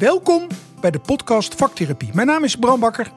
Welkom 0.00 0.46
bij 0.80 0.90
de 0.90 0.98
podcast 0.98 1.54
Vaktherapie. 1.54 2.10
Mijn 2.12 2.26
naam 2.26 2.44
is 2.44 2.56
Bram 2.56 2.80
Bakker 2.80 3.12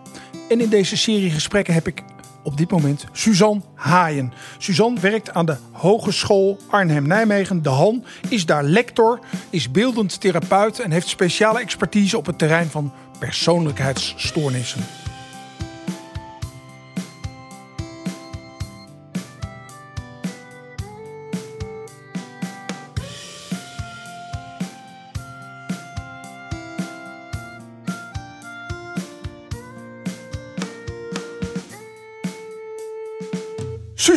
en 0.50 0.62
in 0.62 0.70
deze 0.70 0.98
serie 0.98 1.30
gesprekken 1.30 1.74
heb 1.74 1.88
ik 1.88 2.04
op 2.44 2.58
dit 2.58 2.72
moment 2.72 3.06
Suzanne 3.12 3.62
Haaien. 3.76 4.34
Suzanne 4.58 5.00
werkt 5.00 5.34
aan 5.34 5.46
de 5.46 5.58
Hogeschool 5.72 6.58
Arnhem-Nijmegen, 6.70 7.64
de 7.64 7.70
Han, 7.70 8.04
is 8.30 8.46
daar 8.46 8.64
lector, 8.64 9.20
is 9.50 9.72
beeldend 9.72 10.22
therapeut 10.22 10.80
en 10.80 10.92
heeft 10.92 11.08
speciale 11.08 11.60
expertise 11.60 12.18
op 12.18 12.26
het 12.26 12.38
terrein 12.38 12.70
van 12.70 12.94
persoonlijkheidsstoornissen. 13.20 14.82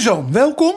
Suzanne, 0.01 0.33
welkom. 0.33 0.75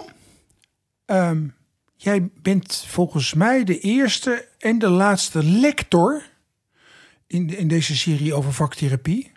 Ehm, 1.05 1.47
jij 1.95 2.29
bent 2.41 2.85
volgens 2.87 3.33
mij 3.33 3.63
de 3.63 3.79
eerste 3.79 4.47
en 4.59 4.79
de 4.79 4.89
laatste 4.89 5.43
lector 5.43 6.23
in, 7.27 7.57
in 7.57 7.67
deze 7.67 7.95
serie 7.95 8.33
over 8.33 8.53
vaktherapie. 8.53 9.31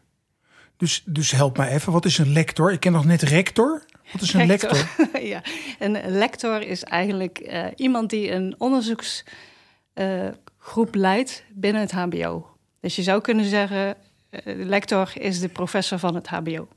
Dus, 0.77 1.03
dus 1.05 1.31
help 1.31 1.57
mij 1.57 1.69
even, 1.69 1.93
wat 1.93 2.05
is 2.05 2.19
een 2.19 2.33
lector? 2.33 2.73
Ik 2.73 2.81
ken 2.81 2.93
nog 2.93 3.05
net 3.05 3.23
rector. 3.23 3.85
Wat 4.13 4.23
is 4.23 4.33
een 4.33 4.47
lector? 4.47 4.89
ja, 5.33 5.43
een 5.79 6.09
lector 6.09 6.63
is 6.63 6.85
eigenlijk 6.85 7.41
uh, 7.41 7.67
iemand 7.77 8.11
die 8.11 8.31
een 8.31 8.55
onderzoeksgroep 8.59 10.95
uh, 10.95 11.01
leidt 11.01 11.45
binnen 11.55 11.81
het 11.81 11.93
HBO. 11.93 12.57
Dus 12.81 12.97
je 12.97 13.03
zou 13.03 13.21
kunnen 13.21 13.45
zeggen, 13.45 13.97
uh, 14.31 14.41
lector 14.45 15.13
is 15.15 15.41
de 15.41 15.49
professor 15.49 15.99
van 15.99 16.15
het 16.15 16.29
HBO. 16.29 16.69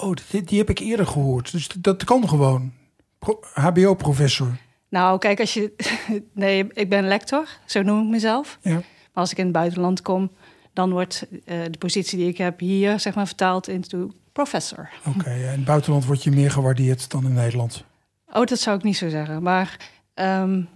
Oh, 0.00 0.16
die, 0.30 0.42
die 0.42 0.58
heb 0.58 0.70
ik 0.70 0.78
eerder 0.78 1.06
gehoord. 1.06 1.52
Dus 1.52 1.68
dat 1.78 2.04
kan 2.04 2.28
gewoon. 2.28 2.72
HBO-professor. 3.52 4.56
Nou, 4.88 5.18
kijk, 5.18 5.40
als 5.40 5.54
je. 5.54 5.72
Nee, 6.32 6.66
ik 6.72 6.88
ben 6.88 7.08
lector, 7.08 7.48
zo 7.64 7.82
noem 7.82 8.02
ik 8.02 8.08
mezelf. 8.08 8.58
Ja. 8.62 8.72
Maar 8.72 8.82
als 9.12 9.30
ik 9.30 9.38
in 9.38 9.44
het 9.44 9.52
buitenland 9.52 10.02
kom, 10.02 10.30
dan 10.72 10.90
wordt 10.90 11.26
uh, 11.30 11.40
de 11.70 11.78
positie 11.78 12.18
die 12.18 12.28
ik 12.28 12.38
heb 12.38 12.60
hier, 12.60 13.00
zeg 13.00 13.14
maar, 13.14 13.26
vertaald 13.26 13.68
into 13.68 14.12
professor. 14.32 14.90
Oké, 15.06 15.18
okay, 15.18 15.42
in 15.42 15.48
het 15.48 15.64
buitenland 15.64 16.04
word 16.04 16.22
je 16.22 16.30
meer 16.30 16.50
gewaardeerd 16.50 17.10
dan 17.10 17.24
in 17.24 17.32
Nederland. 17.32 17.84
Oh, 18.32 18.44
dat 18.44 18.58
zou 18.58 18.76
ik 18.76 18.82
niet 18.82 18.96
zo 18.96 19.08
zeggen. 19.08 19.42
Maar 19.42 19.90
um, 20.14 20.68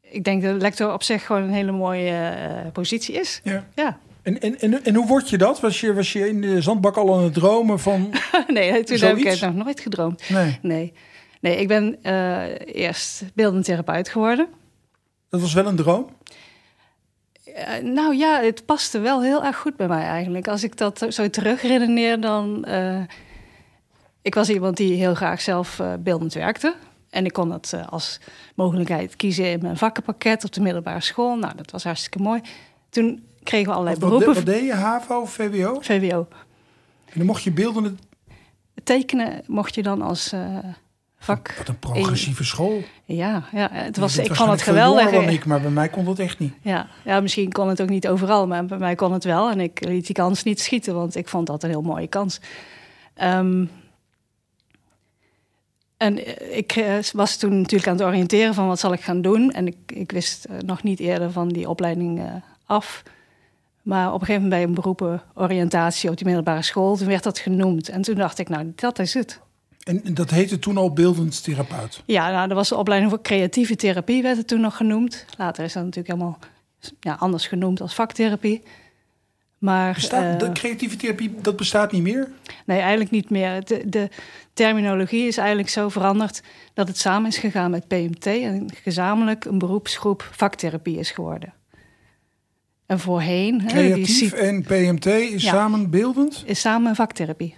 ik 0.00 0.24
denk 0.24 0.42
dat 0.42 0.62
lector 0.62 0.92
op 0.92 1.02
zich 1.02 1.26
gewoon 1.26 1.42
een 1.42 1.52
hele 1.52 1.72
mooie 1.72 2.36
uh, 2.64 2.72
positie 2.72 3.14
is. 3.14 3.40
Ja. 3.44 3.66
ja. 3.74 3.98
En, 4.22 4.40
en, 4.40 4.58
en, 4.60 4.84
en, 4.84 4.94
hoe 4.94 5.06
word 5.06 5.30
je 5.30 5.38
dat? 5.38 5.60
Was 5.60 5.80
je, 5.80 5.94
was 5.94 6.12
je 6.12 6.28
in 6.28 6.40
de 6.40 6.62
zandbak 6.62 6.96
al 6.96 7.16
aan 7.16 7.24
het 7.24 7.34
dromen 7.34 7.78
van. 7.78 8.10
nee, 8.46 8.84
toen 8.84 8.98
heb 8.98 9.16
ik 9.16 9.24
het 9.24 9.40
nog 9.40 9.54
nooit 9.54 9.80
gedroomd. 9.80 10.28
Nee. 10.28 10.58
Nee, 10.62 10.92
nee 11.40 11.56
ik 11.56 11.68
ben 11.68 11.98
uh, 12.02 12.44
eerst 12.64 13.24
beeldend 13.34 13.64
therapeut 13.64 14.08
geworden. 14.08 14.48
Dat 15.28 15.40
was 15.40 15.54
wel 15.54 15.66
een 15.66 15.76
droom? 15.76 16.08
Uh, 17.46 17.78
nou 17.82 18.16
ja, 18.16 18.40
het 18.40 18.66
paste 18.66 18.98
wel 18.98 19.22
heel 19.22 19.44
erg 19.44 19.56
goed 19.56 19.76
bij 19.76 19.88
mij 19.88 20.04
eigenlijk. 20.04 20.48
Als 20.48 20.64
ik 20.64 20.76
dat 20.76 21.06
zo 21.08 21.30
terugredeneer, 21.30 22.20
dan. 22.20 22.64
Uh, 22.68 23.02
ik 24.22 24.34
was 24.34 24.48
iemand 24.48 24.76
die 24.76 24.92
heel 24.92 25.14
graag 25.14 25.40
zelf 25.40 25.80
beeldend 26.00 26.34
werkte. 26.34 26.74
En 27.10 27.24
ik 27.24 27.32
kon 27.32 27.48
dat 27.48 27.74
als 27.88 28.20
mogelijkheid 28.54 29.16
kiezen 29.16 29.50
in 29.50 29.58
mijn 29.62 29.76
vakkenpakket 29.76 30.44
op 30.44 30.52
de 30.52 30.60
middelbare 30.60 31.00
school. 31.00 31.36
Nou, 31.36 31.56
dat 31.56 31.70
was 31.70 31.84
hartstikke 31.84 32.18
mooi. 32.18 32.40
Toen 32.90 33.22
kregen 33.42 33.66
we 33.66 33.72
allerlei 33.72 33.96
wat, 34.00 34.08
beroepen. 34.08 34.34
Wat 34.34 34.46
deed 34.46 34.64
je, 34.64 34.74
HAVO 34.74 35.24
VWO? 35.24 35.80
VWO. 35.80 36.28
En 37.04 37.16
dan 37.16 37.26
mocht 37.26 37.42
je 37.42 37.52
beeldende... 37.52 37.94
Tekenen 38.84 39.42
mocht 39.46 39.74
je 39.74 39.82
dan 39.82 40.02
als 40.02 40.32
uh, 40.32 40.58
vak... 41.18 41.54
Wat 41.58 41.68
een 41.68 41.78
progressieve 41.78 42.44
school. 42.44 42.82
Ja, 43.04 43.44
ja 43.52 43.68
het 43.72 43.96
was, 43.96 44.18
ik 44.18 44.34
vond 44.34 44.50
het 44.50 44.62
geweldig. 44.62 45.10
dan 45.10 45.28
ik, 45.28 45.44
maar 45.44 45.60
bij 45.60 45.70
mij 45.70 45.88
kon 45.88 46.04
dat 46.04 46.18
echt 46.18 46.38
niet. 46.38 46.54
Ja, 46.60 46.88
ja, 47.04 47.20
misschien 47.20 47.52
kon 47.52 47.68
het 47.68 47.82
ook 47.82 47.88
niet 47.88 48.08
overal, 48.08 48.46
maar 48.46 48.64
bij 48.64 48.78
mij 48.78 48.94
kon 48.94 49.12
het 49.12 49.24
wel. 49.24 49.50
En 49.50 49.60
ik 49.60 49.84
liet 49.84 50.06
die 50.06 50.14
kans 50.14 50.42
niet 50.42 50.60
schieten, 50.60 50.94
want 50.94 51.16
ik 51.16 51.28
vond 51.28 51.46
dat 51.46 51.62
een 51.62 51.70
heel 51.70 51.82
mooie 51.82 52.06
kans. 52.06 52.40
Um, 53.22 53.70
en 55.96 56.40
ik 56.56 56.84
was 57.12 57.36
toen 57.36 57.56
natuurlijk 57.56 57.90
aan 57.90 57.96
het 57.96 58.06
oriënteren 58.06 58.54
van 58.54 58.66
wat 58.66 58.80
zal 58.80 58.92
ik 58.92 59.00
gaan 59.00 59.22
doen. 59.22 59.50
En 59.50 59.66
ik, 59.66 59.76
ik 59.86 60.12
wist 60.12 60.46
nog 60.64 60.82
niet 60.82 61.00
eerder 61.00 61.32
van 61.32 61.48
die 61.48 61.68
opleiding 61.68 62.20
af. 62.66 63.02
Maar 63.90 64.06
op 64.12 64.20
een 64.20 64.26
gegeven 64.26 64.42
moment 64.42 64.60
bij 64.60 64.62
een 64.62 64.74
beroepenoriëntatie 64.74 66.10
op 66.10 66.16
die 66.16 66.26
middelbare 66.26 66.62
school, 66.62 66.96
toen 66.96 67.06
werd 67.06 67.22
dat 67.22 67.38
genoemd. 67.38 67.88
En 67.88 68.02
toen 68.02 68.14
dacht 68.14 68.38
ik, 68.38 68.48
nou, 68.48 68.72
dat 68.74 68.98
is 68.98 69.14
het. 69.14 69.40
En 69.84 70.14
dat 70.14 70.30
heette 70.30 70.58
toen 70.58 70.76
al 70.76 70.92
beeldend 70.92 71.44
therapeut? 71.44 72.02
Ja, 72.06 72.30
nou, 72.30 72.48
dat 72.48 72.56
was 72.56 72.68
de 72.68 72.76
opleiding 72.76 73.10
voor 73.12 73.22
creatieve 73.22 73.76
therapie, 73.76 74.22
werd 74.22 74.36
het 74.36 74.46
toen 74.48 74.60
nog 74.60 74.76
genoemd. 74.76 75.24
Later 75.38 75.64
is 75.64 75.72
dat 75.72 75.84
natuurlijk 75.84 76.14
helemaal 76.14 76.38
ja, 77.00 77.16
anders 77.18 77.46
genoemd 77.46 77.80
als 77.80 77.94
vaktherapie. 77.94 78.62
Maar, 79.58 79.94
bestaat, 79.94 80.40
de 80.40 80.52
creatieve 80.52 80.96
therapie, 80.96 81.34
dat 81.42 81.56
bestaat 81.56 81.92
niet 81.92 82.02
meer? 82.02 82.28
Nee, 82.66 82.80
eigenlijk 82.80 83.10
niet 83.10 83.30
meer. 83.30 83.64
De, 83.64 83.82
de, 83.88 84.08
terminologie 84.52 85.26
is 85.26 85.36
eigenlijk 85.36 85.68
zo 85.68 85.88
veranderd 85.88 86.42
dat 86.74 86.88
het 86.88 86.98
samen 86.98 87.28
is 87.28 87.38
gegaan 87.38 87.70
met 87.70 87.88
PMT 87.88 88.26
en 88.26 88.70
gezamenlijk 88.82 89.44
een 89.44 89.58
beroepsgroep 89.58 90.28
vaktherapie 90.32 90.98
is 90.98 91.10
geworden. 91.10 91.52
En 92.90 92.98
voorheen... 92.98 93.66
Creatief 93.66 94.30
hè, 94.30 94.36
en 94.36 94.62
PMT 94.62 95.06
is 95.06 95.42
ja, 95.42 95.50
samen 95.50 95.90
beeldend? 95.90 96.42
Is 96.46 96.60
samen 96.60 96.94
vaktherapie. 96.94 97.56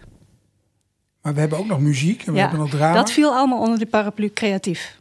Maar 1.23 1.35
we 1.35 1.41
hebben 1.41 1.59
ook 1.59 1.67
nog 1.67 1.81
muziek 1.81 2.23
en 2.23 2.33
we 2.33 2.39
ja, 2.39 2.41
hebben 2.41 2.61
nog 2.61 2.71
drama. 2.71 2.95
Dat 2.95 3.13
viel 3.13 3.35
allemaal 3.35 3.61
onder 3.61 3.79
de 3.79 3.87
paraplu 3.87 4.33
creatief. 4.33 5.01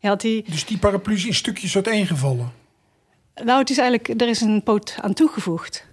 had 0.00 0.20
die... 0.20 0.44
Dus 0.48 0.66
die 0.66 0.78
paraplu 0.78 1.14
is 1.14 1.26
in 1.26 1.34
stukjes 1.34 1.74
uiteengevallen? 1.74 2.52
Nou, 3.44 3.58
het 3.58 3.70
is 3.70 3.78
eigenlijk... 3.78 4.20
Er 4.20 4.28
is 4.28 4.40
een 4.40 4.62
poot 4.62 4.96
aan 5.00 5.14
toegevoegd. 5.14 5.86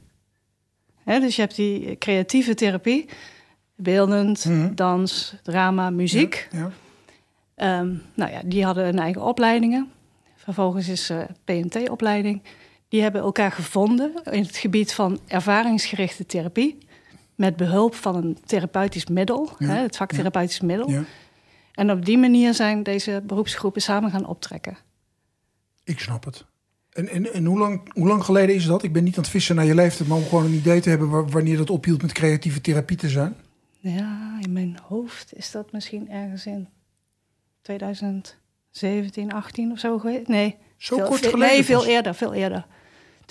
He, 1.03 1.19
dus 1.19 1.35
je 1.35 1.41
hebt 1.41 1.55
die 1.55 1.97
creatieve 1.97 2.53
therapie. 2.53 3.09
Beeldend, 3.75 4.45
mm 4.45 4.61
-hmm. 4.61 4.75
dans, 4.75 5.35
drama, 5.43 5.89
muziek. 5.89 6.47
Ja, 6.51 6.71
ja. 7.57 7.79
Um, 7.79 8.01
nou 8.13 8.31
ja, 8.31 8.41
die 8.45 8.65
hadden 8.65 8.83
hun 8.83 8.99
eigen 8.99 9.21
opleidingen. 9.21 9.91
Vervolgens 10.35 10.87
is 10.87 11.09
uh, 11.09 11.21
PMT-opleiding 11.45 12.41
die 12.91 13.01
hebben 13.01 13.21
elkaar 13.21 13.51
gevonden 13.51 14.11
in 14.23 14.43
het 14.43 14.57
gebied 14.57 14.93
van 14.93 15.19
ervaringsgerichte 15.27 16.25
therapie. 16.25 16.77
Met 17.35 17.55
behulp 17.55 17.95
van 17.95 18.15
een 18.15 18.37
therapeutisch 18.45 19.05
middel, 19.05 19.49
ja, 19.57 19.67
hè, 19.67 19.81
het 19.81 19.97
vaktherapeutisch 19.97 20.57
ja, 20.57 20.65
middel. 20.65 20.89
Ja. 20.89 21.03
En 21.73 21.91
op 21.91 22.05
die 22.05 22.17
manier 22.17 22.53
zijn 22.53 22.83
deze 22.83 23.23
beroepsgroepen 23.25 23.81
samen 23.81 24.11
gaan 24.11 24.25
optrekken. 24.25 24.77
Ik 25.83 25.99
snap 25.99 26.23
het. 26.23 26.45
En, 26.89 27.07
en, 27.07 27.33
en 27.33 27.45
hoe, 27.45 27.59
lang, 27.59 27.93
hoe 27.93 28.07
lang 28.07 28.23
geleden 28.23 28.55
is 28.55 28.65
dat? 28.65 28.83
Ik 28.83 28.93
ben 28.93 29.03
niet 29.03 29.15
aan 29.15 29.23
het 29.23 29.31
vissen 29.31 29.55
naar 29.55 29.65
je 29.65 29.75
leeftijd, 29.75 30.09
maar 30.09 30.17
om 30.17 30.23
gewoon 30.23 30.45
een 30.45 30.53
idee 30.53 30.81
te 30.81 30.89
hebben 30.89 31.29
wanneer 31.29 31.57
dat 31.57 31.69
ophield 31.69 32.01
met 32.01 32.11
creatieve 32.11 32.61
therapie 32.61 32.97
te 32.97 33.09
zijn. 33.09 33.35
Ja, 33.79 34.37
in 34.41 34.53
mijn 34.53 34.79
hoofd 34.87 35.35
is 35.35 35.51
dat 35.51 35.71
misschien 35.71 36.09
ergens 36.09 36.45
in 36.45 36.67
2017, 37.61 39.33
18 39.33 39.71
of 39.71 39.79
zo 39.79 39.99
geweest. 39.99 40.27
Nee, 40.27 40.57
zo 40.77 40.95
veel, 40.95 41.05
kort 41.05 41.25
geleden? 41.25 41.55
Nee, 41.55 41.63
veel 41.63 41.85
eerder, 41.85 42.15
veel 42.15 42.33
eerder. 42.33 42.65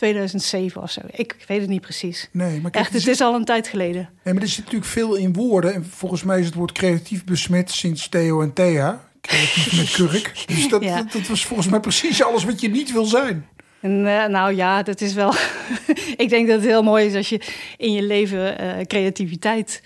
2007 0.01 0.83
of 0.83 0.91
zo. 0.91 1.01
Ik 1.11 1.37
weet 1.47 1.61
het 1.61 1.69
niet 1.69 1.81
precies. 1.81 2.29
Nee, 2.33 2.61
maar 2.61 2.71
kijk, 2.71 2.85
Echt, 2.85 2.95
het 2.95 3.07
is 3.07 3.21
al 3.21 3.35
een 3.35 3.45
tijd 3.45 3.69
geleden. 3.69 4.09
Nee, 4.23 4.35
maar 4.35 4.43
er 4.43 4.49
zit 4.49 4.65
natuurlijk 4.65 4.91
veel 4.91 5.15
in 5.15 5.33
woorden. 5.33 5.75
En 5.75 5.85
volgens 5.85 6.23
mij 6.23 6.39
is 6.41 6.47
het 6.47 6.55
woord 6.55 6.73
creatief 6.73 7.25
besmet 7.25 7.71
sinds 7.71 8.09
Theo 8.09 8.43
en 8.43 8.53
Thea. 8.53 9.05
Creatief 9.21 9.77
met 9.77 9.91
kurk. 9.91 10.33
Dus 10.47 10.69
dat, 10.69 10.83
ja. 10.91 10.97
dat, 10.97 11.13
dat, 11.13 11.27
was 11.27 11.45
volgens 11.45 11.69
mij 11.69 11.81
precies 11.81 12.23
alles 12.23 12.45
wat 12.45 12.61
je 12.61 12.69
niet 12.69 12.93
wil 12.93 13.05
zijn. 13.05 13.49
En, 13.81 13.91
uh, 13.91 14.27
nou 14.27 14.55
ja, 14.55 14.83
dat 14.83 15.01
is 15.01 15.15
wel... 15.15 15.35
ik 16.25 16.29
denk 16.29 16.47
dat 16.47 16.57
het 16.57 16.67
heel 16.67 16.83
mooi 16.83 17.07
is 17.07 17.15
als 17.15 17.29
je 17.29 17.41
in 17.77 17.93
je 17.93 18.03
leven 18.03 18.63
uh, 18.63 18.85
creativiteit... 18.85 19.83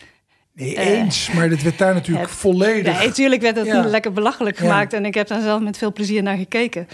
Nee, 0.53 0.77
eens. 0.77 1.29
Uh, 1.29 1.35
maar 1.35 1.49
dat 1.49 1.63
werd 1.63 1.79
daar 1.79 1.95
natuurlijk 2.01 2.29
volledig... 2.29 2.99
Nee, 2.99 3.07
natuurlijk 3.07 3.43
werd 3.43 3.57
het 3.57 3.67
ja. 3.67 3.85
lekker 3.85 4.13
belachelijk 4.13 4.57
gemaakt. 4.57 4.93
Ja. 4.93 4.99
En 4.99 5.05
ik 5.05 5.15
heb 5.15 5.27
daar 5.27 5.43
zelf 5.43 5.61
met 5.61 5.79
veel 5.79 5.93
plezier 5.93 6.23
naar 6.23 6.37
gekeken. 6.37 6.89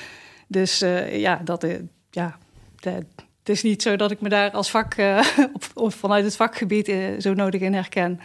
Dus 0.47 0.79
ja, 1.13 1.41
dat... 1.45 1.67
ja, 2.11 2.39
de, 2.81 2.91
het 3.39 3.49
is 3.49 3.63
niet 3.63 3.83
zo 3.83 3.97
dat 3.97 4.11
ik 4.11 4.21
me 4.21 4.29
daar 4.29 4.51
als 4.51 4.71
vak, 4.71 4.97
uh, 4.97 5.27
op, 5.55 5.65
of 5.75 5.95
vanuit 5.95 6.25
het 6.25 6.37
vakgebied 6.37 6.89
uh, 6.89 7.21
zo 7.21 7.35
nodig 7.35 7.61
in 7.61 7.75
herken. 7.75 8.21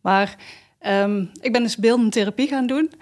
Maar 0.00 0.36
um, 0.86 1.30
ik 1.40 1.52
ben 1.52 1.62
dus 1.62 1.76
beeldende 1.76 2.10
therapie 2.10 2.48
gaan 2.48 2.66
doen. 2.66 2.92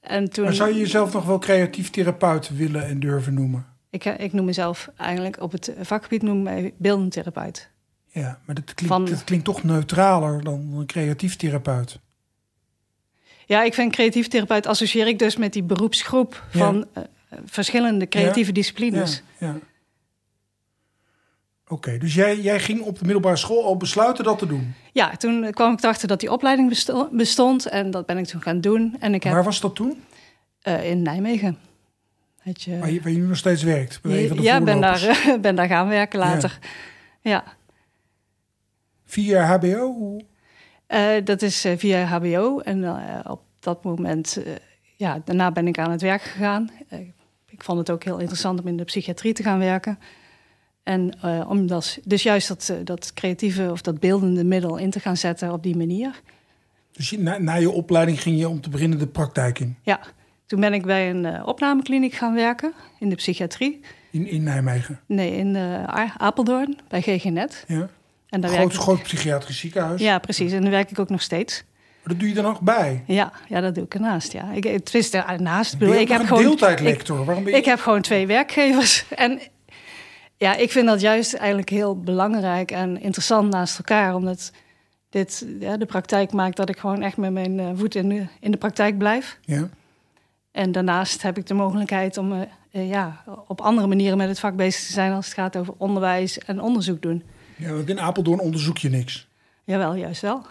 En 0.00 0.30
toen... 0.30 0.44
Maar 0.44 0.54
zou 0.54 0.72
je 0.72 0.78
jezelf 0.78 1.12
nog 1.12 1.24
wel 1.24 1.38
creatief 1.38 1.90
therapeut 1.90 2.56
willen 2.56 2.86
en 2.86 3.00
durven 3.00 3.34
noemen? 3.34 3.66
Ik, 3.90 4.04
ik 4.04 4.32
noem 4.32 4.44
mezelf 4.44 4.90
eigenlijk 4.96 5.40
op 5.40 5.52
het 5.52 5.74
vakgebied 5.80 6.22
noem 6.22 6.42
mij 6.42 6.74
beeldende 6.76 7.10
therapeut. 7.10 7.70
Ja, 8.06 8.40
maar 8.44 8.54
dat 8.54 8.64
klinkt, 8.64 8.94
Van... 8.94 9.04
dat 9.04 9.24
klinkt 9.24 9.44
toch 9.44 9.62
neutraler 9.62 10.44
dan 10.44 10.72
een 10.74 10.86
creatief 10.86 11.36
therapeut. 11.36 11.98
Ja, 13.46 13.62
ik 13.62 13.74
vind 13.74 13.92
creatief 13.92 14.28
therapeut 14.28 14.66
associeer 14.66 15.06
ik 15.06 15.18
dus 15.18 15.36
met 15.36 15.52
die 15.52 15.62
beroepsgroep 15.62 16.44
van... 16.50 16.86
Ja. 16.94 17.06
Verschillende 17.44 18.08
creatieve 18.08 18.52
disciplines. 18.52 19.22
Ja, 19.38 19.46
ja. 19.46 19.58
Oké, 21.68 21.98
dus 21.98 22.14
jij, 22.14 22.40
jij 22.40 22.60
ging 22.60 22.80
op 22.80 22.98
de 22.98 23.04
middelbare 23.04 23.36
school 23.36 23.64
al 23.64 23.76
besluiten 23.76 24.24
dat 24.24 24.38
te 24.38 24.46
doen? 24.46 24.74
Ja, 24.92 25.16
toen 25.16 25.50
kwam 25.50 25.72
ik 25.72 25.82
erachter 25.82 26.08
dat 26.08 26.20
die 26.20 26.32
opleiding 26.32 26.84
bestond 27.10 27.66
en 27.66 27.90
dat 27.90 28.06
ben 28.06 28.18
ik 28.18 28.26
toen 28.26 28.42
gaan 28.42 28.60
doen. 28.60 28.96
En 29.00 29.14
ik 29.14 29.22
heb, 29.22 29.32
Waar 29.32 29.44
was 29.44 29.60
dat 29.60 29.74
toen? 29.74 30.02
Uh, 30.62 30.90
in 30.90 31.02
Nijmegen. 31.02 31.58
Je, 32.42 32.78
waar, 32.78 32.90
je, 32.90 33.00
waar, 33.02 33.12
je, 33.12 33.18
nu 33.18 33.26
nog 33.26 33.36
steeds 33.36 33.62
werkt? 33.62 34.02
Bij 34.02 34.28
de 34.28 34.42
ja, 34.42 34.60
ben 34.60 34.80
daar, 34.80 35.16
ben 35.40 35.54
daar 35.54 35.66
gaan 35.66 35.88
werken 35.88 36.18
later. 36.18 36.58
Ja. 37.20 37.44
Via 39.04 39.56
HBO? 39.56 40.16
Uh, 40.88 41.24
dat 41.24 41.42
is 41.42 41.66
via 41.76 42.04
HBO. 42.04 42.60
En 42.60 42.78
uh, 42.78 43.18
op 43.24 43.42
dat 43.58 43.84
moment, 43.84 44.38
ja, 44.96 45.22
daarna 45.24 45.52
ben 45.52 45.66
ik 45.66 45.78
aan 45.78 45.90
het 45.90 46.02
werk 46.02 46.22
gegaan. 46.22 46.70
ik 46.88 47.15
vond 47.64 47.78
het 47.78 47.90
ook 47.90 48.04
heel 48.04 48.18
interessant 48.18 48.60
om 48.60 48.66
in 48.66 48.76
de 48.76 48.84
psychiatrie 48.84 49.32
te 49.32 49.42
gaan 49.42 49.58
werken. 49.58 49.98
En 50.82 51.12
om 51.48 51.66
dat, 51.66 51.98
dus 52.04 52.22
juist 52.22 52.48
dat, 52.48 52.72
dat 52.84 53.12
creatieve 53.12 53.70
of 53.70 53.82
dat 53.82 54.00
beeldende 54.00 54.44
middel 54.44 54.76
in 54.76 54.90
te 54.90 55.00
gaan 55.00 55.16
zetten 55.16 55.52
op 55.52 55.62
die 55.62 55.76
manier. 55.76 56.20
Dus 56.92 57.10
na, 57.10 57.38
na 57.38 57.54
je 57.54 57.70
opleiding 57.70 58.22
ging 58.22 58.38
je 58.38 58.48
om 58.48 58.60
te 58.60 58.70
beginnen 58.70 58.98
de 58.98 59.06
praktijk 59.06 59.58
in? 59.58 59.76
Ja, 59.82 60.00
toen 60.46 60.60
ben 60.60 60.72
ik 60.72 60.86
bij 60.86 61.10
een 61.10 61.24
uh, 61.24 61.42
opnamekliniek 61.46 62.14
gaan 62.14 62.34
werken 62.34 62.72
in 62.98 63.08
de 63.08 63.14
psychiatrie. 63.14 63.80
In, 64.10 64.26
in 64.26 64.42
Nijmegen? 64.42 65.00
Nee, 65.06 65.36
in 65.36 65.54
uh, 65.54 66.16
Apeldoorn, 66.16 66.78
bij 66.88 67.02
GGNet. 67.02 67.64
Ja. 67.68 67.88
En 68.28 68.40
daar 68.40 68.50
groot, 68.50 68.66
werk 68.66 68.80
groot 68.80 69.02
psychiatrisch 69.02 69.58
ziekenhuis? 69.58 70.00
Ja, 70.00 70.18
precies. 70.18 70.52
En 70.52 70.62
daar 70.62 70.70
werk 70.70 70.90
ik 70.90 70.98
ook 70.98 71.10
nog 71.10 71.22
steeds. 71.22 71.64
Dat 72.06 72.20
doe 72.20 72.28
je 72.28 72.34
er 72.34 72.42
nog 72.42 72.60
bij? 72.60 73.02
Ja, 73.06 73.32
ja 73.48 73.60
dat 73.60 73.74
doe 73.74 73.84
ik 73.84 73.94
ernaast, 73.94 74.32
ja. 74.32 74.52
Ik, 74.52 74.64
het 74.64 74.94
is 74.94 75.10
ernaast. 75.10 75.72
Ik, 75.72 75.78
bedoel, 75.78 75.94
ik 75.94 76.08
heb 76.08 76.22
gewoon 76.26 76.42
deeltijdlector. 76.42 77.20
Ik, 77.20 77.24
Waarom 77.24 77.44
ben 77.44 77.52
je... 77.52 77.58
ik 77.58 77.64
heb 77.64 77.80
gewoon 77.80 78.00
twee 78.00 78.26
werkgevers. 78.26 79.04
En 79.14 79.40
ja, 80.36 80.56
ik 80.56 80.70
vind 80.70 80.86
dat 80.86 81.00
juist 81.00 81.34
eigenlijk 81.34 81.68
heel 81.68 82.00
belangrijk 82.00 82.70
en 82.70 83.00
interessant 83.00 83.50
naast 83.50 83.78
elkaar. 83.78 84.14
Omdat 84.14 84.52
dit 85.10 85.46
ja, 85.60 85.76
de 85.76 85.86
praktijk 85.86 86.32
maakt 86.32 86.56
dat 86.56 86.68
ik 86.68 86.78
gewoon 86.78 87.02
echt 87.02 87.16
met 87.16 87.32
mijn 87.32 87.58
uh, 87.58 87.70
voet 87.74 87.94
in 87.94 88.08
de, 88.08 88.26
in 88.40 88.50
de 88.50 88.56
praktijk 88.56 88.98
blijf. 88.98 89.38
Ja. 89.40 89.68
En 90.50 90.72
daarnaast 90.72 91.22
heb 91.22 91.38
ik 91.38 91.46
de 91.46 91.54
mogelijkheid 91.54 92.16
om 92.16 92.32
uh, 92.32 92.90
ja, 92.90 93.22
op 93.46 93.60
andere 93.60 93.86
manieren 93.86 94.18
met 94.18 94.28
het 94.28 94.38
vak 94.38 94.56
bezig 94.56 94.86
te 94.86 94.92
zijn 94.92 95.12
als 95.12 95.24
het 95.24 95.34
gaat 95.34 95.56
over 95.56 95.74
onderwijs 95.76 96.38
en 96.38 96.60
onderzoek 96.60 97.02
doen. 97.02 97.22
Ja, 97.56 97.72
want 97.72 97.88
in 97.88 98.00
Apeldoorn 98.00 98.40
onderzoek 98.40 98.78
je 98.78 98.88
niks. 98.88 99.28
Jawel, 99.64 99.94
juist 99.94 100.22
wel. 100.22 100.46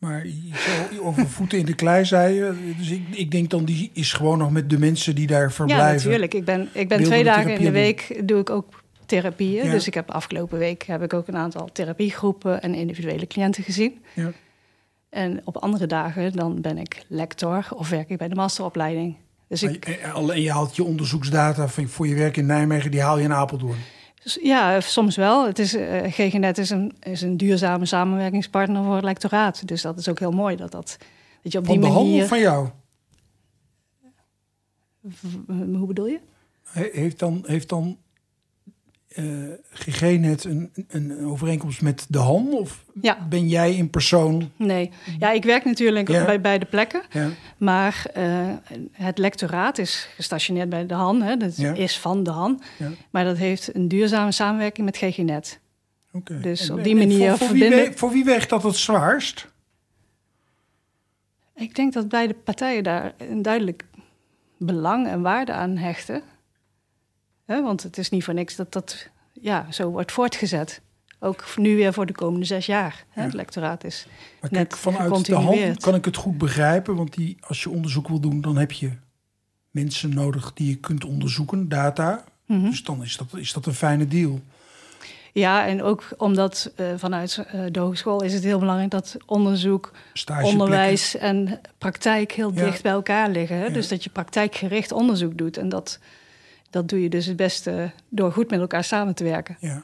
Maar 0.00 0.26
zo 0.54 1.02
over 1.02 1.28
voeten 1.28 1.58
in 1.58 1.64
de 1.64 1.74
klei 1.74 2.04
zei 2.04 2.34
je. 2.34 2.74
Dus 2.78 2.90
ik, 2.90 3.02
ik 3.10 3.30
denk 3.30 3.50
dan, 3.50 3.64
die 3.64 3.90
is 3.92 4.12
gewoon 4.12 4.38
nog 4.38 4.50
met 4.50 4.70
de 4.70 4.78
mensen 4.78 5.14
die 5.14 5.26
daar 5.26 5.52
verblijven. 5.52 5.86
Ja, 5.86 5.94
natuurlijk. 5.94 6.34
Ik 6.34 6.44
ben, 6.44 6.68
ik 6.72 6.88
ben 6.88 7.04
twee 7.04 7.24
dagen 7.24 7.54
in 7.54 7.64
de 7.64 7.70
week 7.70 8.20
doe 8.24 8.40
ik 8.40 8.50
ook 8.50 8.82
therapieën. 9.06 9.70
Dus 9.70 9.86
ik 9.86 9.94
heb 9.94 10.10
afgelopen 10.10 10.58
week 10.58 10.82
heb 10.82 11.02
ik 11.02 11.14
ook 11.14 11.28
een 11.28 11.36
aantal 11.36 11.68
therapiegroepen 11.72 12.62
en 12.62 12.74
individuele 12.74 13.26
cliënten 13.26 13.64
gezien. 13.64 14.04
Ja. 14.14 14.32
En 15.10 15.40
op 15.44 15.56
andere 15.56 15.86
dagen 15.86 16.32
dan 16.32 16.60
ben 16.60 16.78
ik 16.78 17.04
lector 17.08 17.68
of 17.74 17.88
werk 17.88 18.08
ik 18.08 18.18
bij 18.18 18.28
de 18.28 18.34
masteropleiding. 18.34 19.16
Dus 19.48 19.62
ik... 19.62 19.84
En 19.84 20.42
je 20.42 20.52
haalt 20.52 20.76
je 20.76 20.84
onderzoeksdata 20.84 21.68
voor 21.68 22.06
je 22.06 22.14
werk 22.14 22.36
in 22.36 22.46
Nijmegen, 22.46 22.90
die 22.90 23.00
haal 23.00 23.18
je 23.18 23.24
in 23.24 23.32
Apeldoorn? 23.32 23.78
Ja, 24.22 24.80
soms 24.80 25.16
wel. 25.16 25.46
Het 25.46 25.58
is, 25.58 25.74
uh, 25.74 25.98
eh, 25.98 26.12
GGNet 26.12 26.58
is 26.58 26.70
een, 26.70 26.96
is 27.00 27.22
een 27.22 27.36
duurzame 27.36 27.86
samenwerkingspartner 27.86 28.84
voor 28.84 28.94
het 28.94 29.04
lectoraat. 29.04 29.68
Dus 29.68 29.82
dat 29.82 29.98
is 29.98 30.08
ook 30.08 30.18
heel 30.18 30.30
mooi 30.30 30.56
dat, 30.56 30.70
dat, 30.70 30.96
dat 31.42 31.52
je 31.52 31.58
op 31.58 31.66
van 31.66 31.80
die 31.80 31.90
manier... 31.90 32.18
Van 32.18 32.28
van 32.28 32.40
jou? 32.40 32.68
Hoe 35.46 35.86
bedoel 35.86 36.06
je? 36.06 36.20
Heeft 36.72 37.18
dan, 37.18 37.42
heeft 37.46 37.68
dan 37.68 37.98
uh, 39.16 39.52
eh, 39.52 39.58
GG 39.72 40.00
net 40.00 40.44
een, 40.44 40.70
een 40.88 41.24
overeenkomst 41.24 41.82
met 41.82 42.06
de 42.08 42.18
Han? 42.18 42.52
Of 42.52 42.84
ja. 43.00 43.26
ben 43.28 43.48
jij 43.48 43.74
in 43.74 43.90
persoon? 43.90 44.50
Nee, 44.56 44.90
ja, 45.18 45.30
ik 45.32 45.44
werk 45.44 45.64
natuurlijk 45.64 46.08
Ja. 46.08 46.24
bij 46.24 46.40
beide 46.40 46.64
plekken. 46.64 47.02
Ja. 47.10 47.28
Maar 47.56 48.06
eh, 48.14 48.48
het 48.92 49.18
lectoraat 49.18 49.78
is 49.78 50.08
gestationeerd 50.14 50.68
bij 50.68 50.86
de 50.86 50.94
Han. 50.94 51.22
Hè. 51.22 51.36
Dat 51.36 51.58
is 51.58 51.98
van 51.98 52.22
de 52.22 52.30
Han. 52.30 52.62
Ja. 52.78 52.90
Maar 53.10 53.24
dat 53.24 53.36
heeft 53.36 53.74
een 53.74 53.88
duurzame 53.88 54.32
samenwerking 54.32 54.86
met 54.86 54.96
GGNet. 54.96 55.60
Oké. 56.12 56.40
Dus 56.40 56.60
En- 56.68 56.70
op 56.70 56.76
en- 56.78 56.84
die 56.84 56.92
en 56.92 56.98
manier 56.98 57.36
Voor, 57.36 57.46
voor, 57.46 57.56
wie, 57.56 57.92
voor 57.94 58.10
wie 58.10 58.24
weegt 58.24 58.48
dat 58.50 58.62
het 58.62 58.76
zwaarst? 58.76 59.48
Ik 61.54 61.74
denk 61.74 61.92
dat 61.92 62.08
beide 62.08 62.34
partijen 62.34 62.84
daar 62.84 63.12
een 63.16 63.42
duidelijk 63.42 63.84
belang 64.58 65.06
en 65.06 65.22
waarde 65.22 65.52
aan 65.52 65.76
hechten. 65.76 66.22
Hè, 67.50 67.62
want 67.62 67.82
het 67.82 67.98
is 67.98 68.10
niet 68.10 68.24
voor 68.24 68.34
niks 68.34 68.56
dat 68.56 68.72
dat 68.72 69.08
ja, 69.32 69.66
zo 69.70 69.90
wordt 69.90 70.12
voortgezet. 70.12 70.80
Ook 71.18 71.44
nu 71.56 71.76
weer 71.76 71.92
voor 71.92 72.06
de 72.06 72.12
komende 72.12 72.46
zes 72.46 72.66
jaar. 72.66 73.04
Hè, 73.08 73.20
Ja. 73.20 73.26
Het 73.26 73.36
lectoraat 73.36 73.84
is 73.84 74.06
Maar 74.40 74.50
net 74.52 74.68
kijk, 74.68 74.76
vanuit 74.80 75.26
de 75.26 75.34
hand 75.34 75.80
kan 75.80 75.94
ik 75.94 76.04
het 76.04 76.16
goed 76.16 76.38
begrijpen. 76.38 76.96
Want 76.96 77.14
die, 77.14 77.36
als 77.40 77.62
je 77.62 77.70
onderzoek 77.70 78.08
wil 78.08 78.20
doen, 78.20 78.40
dan 78.40 78.56
heb 78.56 78.72
je 78.72 78.90
mensen 79.70 80.14
nodig 80.14 80.52
die 80.52 80.68
je 80.68 80.76
kunt 80.76 81.04
onderzoeken, 81.04 81.68
data. 81.68 82.24
Mhm. 82.46 82.70
Dus 82.70 82.84
dan 82.84 83.02
is 83.02 83.16
dat, 83.16 83.26
is 83.34 83.52
dat 83.52 83.66
een 83.66 83.74
fijne 83.74 84.06
deal. 84.06 84.40
Ja, 85.32 85.66
en 85.66 85.82
ook 85.82 86.08
omdat 86.16 86.72
eh, 86.76 86.86
vanuit 86.96 87.44
eh, 87.46 87.60
de 87.70 87.80
hogeschool 87.80 88.22
is 88.22 88.34
het 88.34 88.42
heel 88.42 88.58
belangrijk 88.58 88.90
dat 88.90 89.16
onderzoek, 89.26 89.92
onderwijs 90.42 91.16
en 91.16 91.60
praktijk 91.78 92.32
heel 92.32 92.52
Ja. 92.54 92.64
dicht 92.64 92.82
bij 92.82 92.92
elkaar 92.92 93.30
liggen. 93.30 93.56
Hè? 93.56 93.64
Ja. 93.64 93.72
Dus 93.72 93.88
dat 93.88 94.04
je 94.04 94.10
praktijkgericht 94.10 94.92
onderzoek 94.92 95.38
doet. 95.38 95.56
En 95.56 95.68
dat, 95.68 95.98
dat 96.70 96.88
doe 96.88 97.02
je 97.02 97.08
dus 97.08 97.26
het 97.26 97.36
beste 97.36 97.90
door 98.08 98.32
goed 98.32 98.50
met 98.50 98.60
elkaar 98.60 98.84
samen 98.84 99.14
te 99.14 99.24
werken. 99.24 99.56
Ja. 99.60 99.82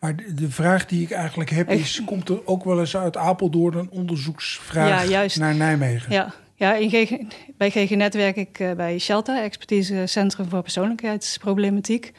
Maar 0.00 0.16
de, 0.16 0.34
de 0.34 0.50
vraag 0.50 0.86
die 0.86 1.02
ik 1.02 1.10
eigenlijk 1.10 1.50
heb 1.50 1.70
is... 1.70 2.02
komt 2.04 2.28
er 2.28 2.46
ook 2.46 2.64
wel 2.64 2.80
eens 2.80 2.96
uit 2.96 3.16
Apeldoorn 3.16 3.78
een 3.78 3.90
onderzoeksvraag 3.90 5.08
Ja, 5.08 5.26
naar 5.34 5.54
Nijmegen? 5.54 6.12
Ja, 6.12 6.34
ja 6.54 6.74
in 6.74 6.90
GG, 6.90 7.16
bij 7.56 7.70
GGNet 7.70 8.14
werk 8.14 8.36
ik 8.36 8.58
eh, 8.58 8.72
bij 8.72 8.98
Shelta, 8.98 9.42
Expertise 9.42 10.06
Centrum 10.06 10.48
voor 10.48 10.62
Persoonlijkheidsproblematiek. 10.62 12.12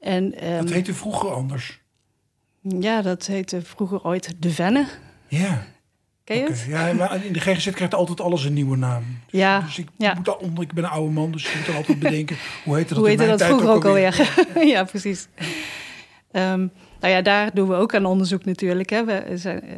En 0.00 0.34
ehm, 0.34 0.56
Dat 0.64 0.70
heette 0.70 0.94
vroeger 0.94 1.30
anders. 1.30 1.80
ja, 2.60 3.02
dat 3.02 3.26
heette 3.26 3.62
vroeger 3.62 4.02
ooit 4.04 4.34
De 4.38 4.50
Venne. 4.50 4.86
Ja. 5.28 5.66
Ken 6.24 6.36
je 6.36 6.42
Oké. 6.42 6.52
het? 6.52 6.64
Ja, 6.68 6.92
maar 6.92 7.24
in 7.24 7.32
de 7.32 7.40
GGZ 7.40 7.70
krijgt 7.70 7.94
altijd 7.94 8.20
alles 8.20 8.44
een 8.44 8.52
nieuwe 8.52 8.76
naam. 8.76 9.02
Ja, 9.26 9.60
Dus 9.60 9.78
ik, 9.78 9.88
ja. 9.96 10.14
moet 10.14 10.28
al, 10.28 10.34
onder, 10.34 10.64
ik 10.64 10.72
ben 10.72 10.84
een 10.84 10.90
oude 10.90 11.12
man, 11.12 11.32
dus 11.32 11.48
ik 11.48 11.54
moet 11.56 11.66
dan 11.66 11.76
altijd 11.76 11.98
bedenken... 11.98 12.36
hoe 12.64 12.74
heette 12.76 12.88
dat 12.88 12.98
Hoe 12.98 13.08
heette 13.08 13.26
dat 13.26 13.42
vroeger 13.42 13.68
ook 13.70 13.84
alweer? 13.84 14.32
ja, 14.74 14.84
precies. 14.84 15.28
Ehm, 16.32 16.58
nou 17.00 17.12
ja, 17.14 17.22
daar 17.22 17.54
doen 17.54 17.68
we 17.68 17.74
ook 17.74 17.94
aan 17.94 18.04
onderzoek 18.04 18.44
natuurlijk. 18.44 18.90
Hè. 18.90 19.04
We 19.04 19.22
zijn, 19.34 19.62
eh, 19.62 19.74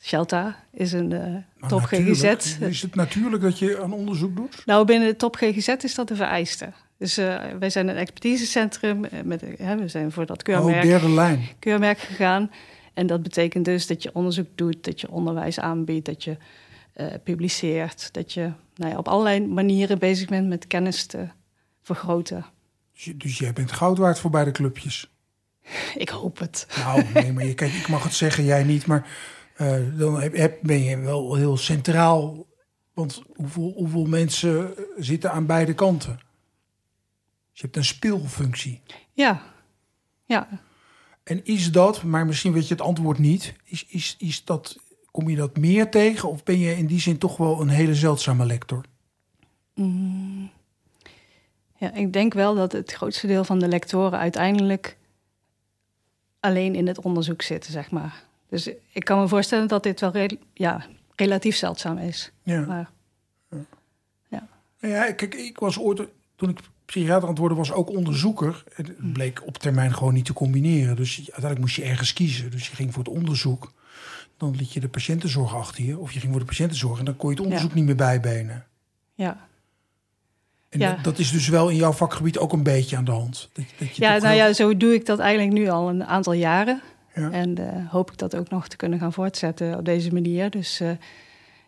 Shelta 0.00 0.56
is 0.72 0.92
een 0.92 1.12
eh, 1.12 1.68
top. 1.68 1.82
GGZ. 1.82 2.22
Is 2.60 2.82
het 2.82 2.94
natuurlijk 2.94 3.42
dat 3.42 3.58
je 3.58 3.82
aan 3.82 3.92
onderzoek 3.92 4.36
doet? 4.36 4.62
Nou, 4.66 4.84
binnen 4.84 5.08
de 5.08 5.16
top 5.16 5.36
GGZ 5.36 5.68
is 5.68 5.94
dat 5.94 6.08
de 6.08 6.16
vereiste. 6.16 6.72
Dus 6.98 7.16
eh, 7.16 7.34
wij 7.58 7.70
zijn 7.70 7.88
een 7.88 7.96
expertisecentrum. 7.96 9.04
Met, 9.24 9.42
hè, 9.58 9.76
we 9.76 9.88
zijn 9.88 10.12
voor 10.12 10.26
dat 10.26 10.38
Oh, 10.38 10.44
keurmerk, 10.44 10.82
derde 10.82 11.08
lijn. 11.10 11.40
keurmerk 11.58 11.98
gegaan. 11.98 12.50
En 12.96 13.06
dat 13.06 13.22
betekent 13.22 13.64
dus 13.64 13.86
dat 13.86 14.02
je 14.02 14.10
onderzoek 14.14 14.46
doet, 14.54 14.84
dat 14.84 15.00
je 15.00 15.10
onderwijs 15.10 15.60
aanbiedt, 15.60 16.06
dat 16.06 16.24
je 16.24 16.36
eh, 16.92 17.06
publiceert. 17.24 18.12
Dat 18.12 18.32
je 18.32 18.52
nou 18.74 18.90
ja, 18.90 18.98
op 18.98 19.08
allerlei 19.08 19.46
manieren 19.46 19.98
bezig 19.98 20.28
bent 20.28 20.48
met 20.48 20.66
kennis 20.66 21.06
te 21.06 21.28
vergroten. 21.82 22.44
Dus, 22.92 23.04
je- 23.04 23.16
dus 23.16 23.38
jij 23.38 23.52
bent 23.52 23.72
goud 23.72 23.98
waard 23.98 24.18
voor 24.18 24.30
beide 24.30 24.50
clubjes. 24.50 25.10
Ik 25.94 26.08
hoop 26.08 26.38
het. 26.38 26.66
Nou, 26.78 27.04
nee, 27.14 27.32
maar 27.32 27.44
je, 27.44 27.54
kijk, 27.54 27.72
ik 27.72 27.88
mag 27.88 28.02
het 28.02 28.14
zeggen, 28.14 28.44
jij 28.44 28.64
niet. 28.64 28.86
Maar 28.86 29.08
eh, 29.56 29.78
dan 29.98 30.20
heb, 30.20 30.36
heb- 30.36 30.58
ben 30.62 30.82
je 30.82 30.96
wel 30.98 31.34
heel 31.34 31.56
centraal. 31.56 32.46
Want 32.94 33.22
hoeveel, 33.34 33.72
hoeveel 33.76 34.04
mensen 34.04 34.74
zitten 34.96 35.32
aan 35.32 35.46
beide 35.46 35.74
kanten? 35.74 36.16
Dus 37.50 37.60
je 37.60 37.62
hebt 37.62 37.76
een 37.76 37.84
speelfunctie. 37.84 38.82
Ja, 39.12 39.42
ja. 40.24 40.48
En 41.26 41.44
is 41.44 41.72
dat, 41.72 42.02
maar 42.02 42.26
misschien 42.26 42.52
weet 42.52 42.68
je 42.68 42.74
het 42.74 42.82
antwoord 42.82 43.18
niet, 43.18 43.54
is, 43.64 43.86
is, 43.88 44.16
is 44.18 44.44
dat, 44.44 44.78
kom 45.10 45.28
je 45.28 45.36
dat 45.36 45.56
meer 45.56 45.90
tegen? 45.90 46.28
Of 46.28 46.42
ben 46.42 46.58
je 46.58 46.76
in 46.76 46.86
die 46.86 47.00
zin 47.00 47.18
toch 47.18 47.36
wel 47.36 47.60
een 47.60 47.68
hele 47.68 47.94
zeldzame 47.94 48.44
lector? 48.44 48.84
Ja, 51.78 51.92
ik 51.92 52.12
denk 52.12 52.34
wel 52.34 52.54
dat 52.54 52.72
het 52.72 52.92
grootste 52.92 53.26
deel 53.26 53.44
van 53.44 53.58
de 53.58 53.68
lectoren 53.68 54.18
uiteindelijk 54.18 54.96
alleen 56.40 56.74
in 56.74 56.86
het 56.86 57.00
onderzoek 57.00 57.42
zitten, 57.42 57.72
zeg 57.72 57.90
maar. 57.90 58.24
Dus 58.48 58.70
ik 58.92 59.04
kan 59.04 59.20
me 59.20 59.28
voorstellen 59.28 59.68
dat 59.68 59.82
dit 59.82 60.00
wel 60.00 60.10
re- 60.10 60.38
ja, 60.52 60.86
relatief 61.14 61.56
zeldzaam 61.56 61.98
is. 61.98 62.32
Ja. 62.42 62.66
Maar 62.66 62.90
Nou 64.80 64.94
ja, 64.94 65.12
kijk, 65.12 65.34
ik 65.34 65.58
was 65.58 65.78
ooit, 65.78 66.02
toen 66.36 66.48
ik 66.48 66.58
psychiater 66.86 67.28
aan 67.28 67.34
worden 67.34 67.56
was, 67.56 67.72
ook 67.72 67.90
onderzoeker. 67.90 68.64
Het 68.74 69.12
bleek 69.12 69.42
op 69.46 69.58
termijn 69.58 69.94
gewoon 69.94 70.14
niet 70.14 70.24
te 70.24 70.32
combineren. 70.32 70.96
Dus 70.96 71.16
uiteindelijk 71.16 71.60
moest 71.60 71.76
je 71.76 71.84
ergens 71.84 72.12
kiezen. 72.12 72.50
Dus 72.50 72.68
je 72.68 72.74
ging 72.76 72.92
voor 72.92 73.04
het 73.04 73.12
onderzoek. 73.12 73.72
Dan 74.36 74.54
liet 74.56 74.72
je 74.72 74.80
de 74.80 74.88
patiëntenzorg 74.88 75.54
achter 75.54 75.84
je. 75.84 75.98
Of 75.98 76.12
je 76.12 76.20
ging 76.20 76.32
voor 76.32 76.40
de 76.40 76.46
patiëntenzorg 76.46 76.98
en 76.98 77.04
dan 77.04 77.16
kon 77.16 77.30
je 77.30 77.36
het 77.36 77.44
onderzoek 77.44 77.74
niet 77.74 77.84
meer 77.84 77.96
bijbenen. 77.96 78.64
ja, 79.14 79.46
En 80.68 80.78
Ja. 80.80 80.94
dat, 80.94 81.04
dat 81.04 81.18
is 81.18 81.30
dus 81.30 81.48
wel 81.48 81.68
in 81.68 81.76
jouw 81.76 81.92
vakgebied 81.92 82.38
ook 82.38 82.52
een 82.52 82.62
beetje 82.62 82.96
aan 82.96 83.04
de 83.04 83.10
hand. 83.10 83.48
Dat, 83.52 83.64
dat 83.78 83.96
je 83.96 84.02
Ja, 84.02 84.18
nou 84.18 84.34
ja, 84.34 84.52
zo 84.52 84.76
doe 84.76 84.94
ik 84.94 85.06
dat 85.06 85.18
eigenlijk 85.18 85.52
nu 85.58 85.68
al 85.68 85.88
een 85.88 86.04
aantal 86.04 86.32
jaren. 86.32 86.82
Ja. 87.14 87.30
En 87.30 87.58
eh, 87.58 87.90
hoop 87.90 88.10
ik 88.10 88.18
dat 88.18 88.36
ook 88.36 88.48
nog 88.50 88.68
te 88.68 88.76
kunnen 88.76 88.98
gaan 88.98 89.12
voortzetten 89.12 89.78
op 89.78 89.84
deze 89.84 90.12
manier. 90.12 90.50
Dus 90.50 90.80
eh, 90.80 90.90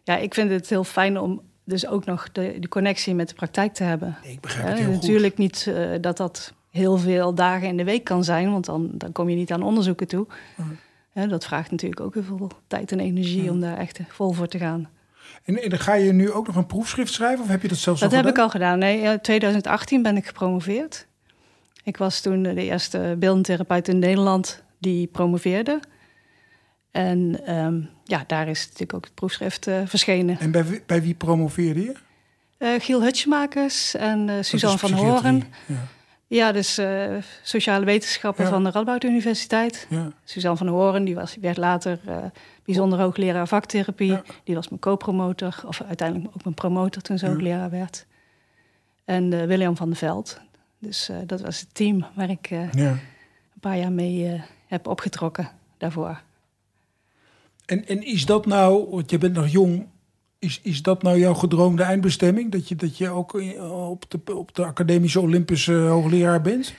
ja, 0.04 0.16
ik 0.16 0.34
vind 0.34 0.50
het 0.50 0.68
heel 0.68 0.84
fijn 0.84 1.18
om 1.18 1.40
dus 1.68 1.86
ook 1.86 2.04
nog 2.04 2.32
de, 2.32 2.56
de 2.60 2.68
connectie 2.68 3.14
met 3.14 3.28
de 3.28 3.34
praktijk 3.34 3.74
te 3.74 3.82
hebben. 3.84 4.16
Ik 4.22 4.40
begrijp 4.40 4.68
het 4.68 4.78
heel 4.78 4.86
goed. 4.86 4.94
natuurlijk 4.94 5.36
niet 5.36 5.66
eh, 5.66 5.88
dat 6.00 6.16
dat 6.16 6.52
heel 6.70 6.96
veel 6.98 7.34
dagen 7.34 7.68
in 7.68 7.76
de 7.76 7.84
week 7.84 8.04
kan 8.04 8.24
zijn, 8.24 8.50
want 8.52 8.64
dan, 8.64 8.90
dan 8.92 9.12
kom 9.12 9.28
je 9.28 9.36
niet 9.36 9.52
aan 9.52 9.62
onderzoeken 9.62 10.08
toe. 10.08 10.26
Mhm. 10.56 11.28
Dat 11.28 11.44
vraagt 11.44 11.70
natuurlijk 11.70 12.00
ook 12.00 12.14
heel 12.14 12.22
veel 12.22 12.50
tijd 12.66 12.92
en 12.92 13.00
energie 13.00 13.42
Ja. 13.42 13.50
om 13.50 13.60
daar 13.60 13.76
echt 13.78 14.00
vol 14.08 14.32
voor 14.32 14.48
te 14.48 14.58
gaan. 14.58 14.88
En, 15.44 15.62
en 15.62 15.70
dan 15.70 15.78
ga 15.78 15.94
je 15.94 16.12
nu 16.12 16.30
ook 16.30 16.46
nog 16.46 16.56
een 16.56 16.66
proefschrift 16.66 17.12
schrijven? 17.12 17.44
Of 17.44 17.50
heb 17.50 17.62
je 17.62 17.68
dat 17.68 17.78
zelfs 17.78 18.00
Dat 18.00 18.10
al 18.10 18.16
heb 18.16 18.26
gedaan? 18.26 18.44
ik 18.46 18.52
al 18.52 18.60
gedaan. 18.60 18.78
Nee, 18.78 19.00
in 19.00 19.20
2018 19.20 20.02
ben 20.02 20.16
ik 20.16 20.26
gepromoveerd. 20.26 21.06
Ik 21.84 21.96
was 21.96 22.20
toen 22.20 22.42
de 22.42 22.54
eerste 22.64 23.16
beeldend 23.18 23.44
therapeut 23.44 23.88
in 23.88 23.98
Nederland 23.98 24.62
die 24.78 25.06
promoveerde. 25.06 25.80
En 26.98 27.40
ehm, 27.46 27.80
ja, 28.04 28.24
daar 28.26 28.48
is 28.48 28.62
natuurlijk 28.64 28.94
ook 28.94 29.04
het 29.04 29.14
proefschrift 29.14 29.66
eh, 29.66 29.80
verschenen. 29.84 30.38
En 30.38 30.50
bij, 30.50 30.64
wie- 30.64 30.82
bij 30.86 31.02
wie 31.02 31.14
promoveerde 31.14 31.82
je? 31.82 31.92
Eh, 32.58 32.68
Giel 32.80 33.02
Hutjemakers 33.02 33.94
en 33.94 34.28
eh, 34.28 34.34
Dat 34.34 34.44
Suzanne 34.46 34.78
van. 34.78 34.92
Horen. 34.92 35.42
Ja, 35.66 35.74
Ja, 36.26 36.52
dus 36.52 36.80
sociale 37.42 37.84
wetenschappen 37.84 38.44
Ja. 38.44 38.50
van 38.50 38.64
de 38.64 38.70
Radboud 38.70 39.04
Universiteit. 39.04 39.86
ja. 39.90 40.12
Suzanne 40.24 40.56
van 40.56 40.66
Horen, 40.66 41.04
die 41.04 41.14
was, 41.14 41.36
werd 41.40 41.56
later 41.56 42.00
bijzonder 42.64 42.98
hoogleraar 42.98 43.48
vaktherapie. 43.48 44.18
Die 44.44 44.54
was 44.54 44.68
mijn 44.68 44.80
co-promotor, 44.80 45.62
of 45.66 45.82
uiteindelijk 45.82 46.34
ook 46.34 46.42
mijn 46.42 46.54
promotor 46.54 47.02
toen 47.02 47.18
ze 47.18 47.26
hoogleraar 47.26 47.70
werd. 47.70 48.06
En 49.04 49.46
William 49.46 49.76
van 49.76 49.88
der 49.88 49.96
Veld. 49.98 50.40
Dus 50.78 51.10
dat 51.26 51.40
was 51.40 51.60
het 51.60 51.74
team 51.74 52.06
waar 52.14 52.30
ik 52.30 52.50
een 52.50 53.00
paar 53.60 53.78
jaar 53.78 53.92
mee 53.92 54.42
heb 54.66 54.86
opgetrokken 54.86 55.48
daarvoor. 55.78 56.20
En, 57.68 57.86
en 57.86 58.02
is 58.04 58.26
dat 58.26 58.46
nou, 58.46 58.90
want 58.90 59.10
je 59.10 59.18
bent 59.18 59.34
nog 59.34 59.48
jong, 59.48 59.86
is, 60.38 60.60
is 60.62 60.82
dat 60.82 61.02
nou 61.02 61.18
jouw 61.18 61.34
gedroomde 61.34 61.82
eindbestemming? 61.82 62.52
Dat 62.52 62.68
je, 62.68 62.76
dat 62.76 62.98
je 62.98 63.08
ook 63.08 63.34
in- 63.34 63.60
op 63.62 64.04
de, 64.10 64.36
op 64.36 64.54
de 64.54 64.64
academische 64.64 65.20
Olympische 65.20 65.72
hoogleraar 65.72 66.40
bent? 66.40 66.74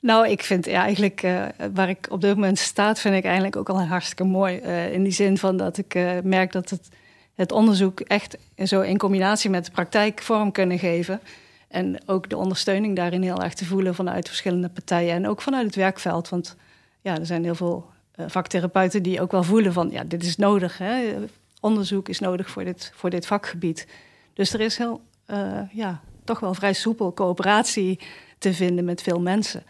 Nou, 0.00 0.28
ik 0.28 0.42
vind 0.42 0.64
ja, 0.66 0.82
eigenlijk 0.82 1.22
eh, 1.22 1.44
waar 1.74 1.88
ik 1.88 2.06
op 2.10 2.20
dit 2.20 2.34
moment 2.34 2.58
staat, 2.58 3.00
vind 3.00 3.14
ik 3.14 3.24
eigenlijk 3.24 3.56
ook 3.56 3.68
al 3.68 3.82
hartstikke 3.82 4.24
mooi. 4.24 4.56
Eh, 4.56 4.92
in 4.92 5.02
die 5.02 5.12
zin 5.12 5.38
van 5.38 5.56
dat 5.56 5.78
ik 5.78 5.94
eh, 5.94 6.10
merk 6.22 6.52
dat 6.52 6.70
het, 6.70 6.88
het 7.34 7.52
onderzoek 7.52 8.00
echt 8.00 8.38
zo 8.64 8.80
in 8.80 8.98
combinatie 8.98 9.50
met 9.50 9.64
de 9.64 9.70
praktijk 9.70 10.22
vorm 10.22 10.52
kunnen 10.52 10.78
geven. 10.78 11.20
En 11.68 12.00
ook 12.06 12.28
de 12.28 12.36
ondersteuning 12.36 12.96
daarin 12.96 13.22
heel 13.22 13.42
erg 13.42 13.54
te 13.54 13.64
voelen 13.64 13.94
vanuit 13.94 14.28
verschillende 14.28 14.68
partijen 14.68 15.14
en 15.14 15.28
ook 15.28 15.42
vanuit 15.42 15.66
het 15.66 15.74
werkveld. 15.74 16.28
Want 16.28 16.56
ja, 17.00 17.18
er 17.18 17.26
zijn 17.26 17.44
heel 17.44 17.54
veel 17.54 17.86
eh, 17.88 17.95
vaktherapeuten 18.18 19.02
die 19.02 19.20
ook 19.20 19.30
wel 19.30 19.42
voelen 19.42 19.72
van 19.72 19.90
ja, 19.90 20.04
dit 20.04 20.24
is 20.24 20.36
nodig. 20.36 20.78
Hè? 20.78 21.14
Onderzoek 21.60 22.08
is 22.08 22.18
nodig 22.18 22.50
voor 22.50 22.64
dit, 22.64 22.92
voor 22.94 23.10
dit 23.10 23.26
vakgebied. 23.26 23.86
Dus 24.34 24.52
er 24.52 24.60
is 24.60 24.76
heel, 24.76 25.00
eh, 25.26 25.60
ja, 25.72 26.00
toch 26.24 26.40
wel 26.40 26.54
vrij 26.54 26.72
soepel 26.72 27.14
coöperatie 27.14 28.00
te 28.38 28.54
vinden 28.54 28.84
met 28.84 29.02
veel 29.02 29.20
mensen. 29.20 29.62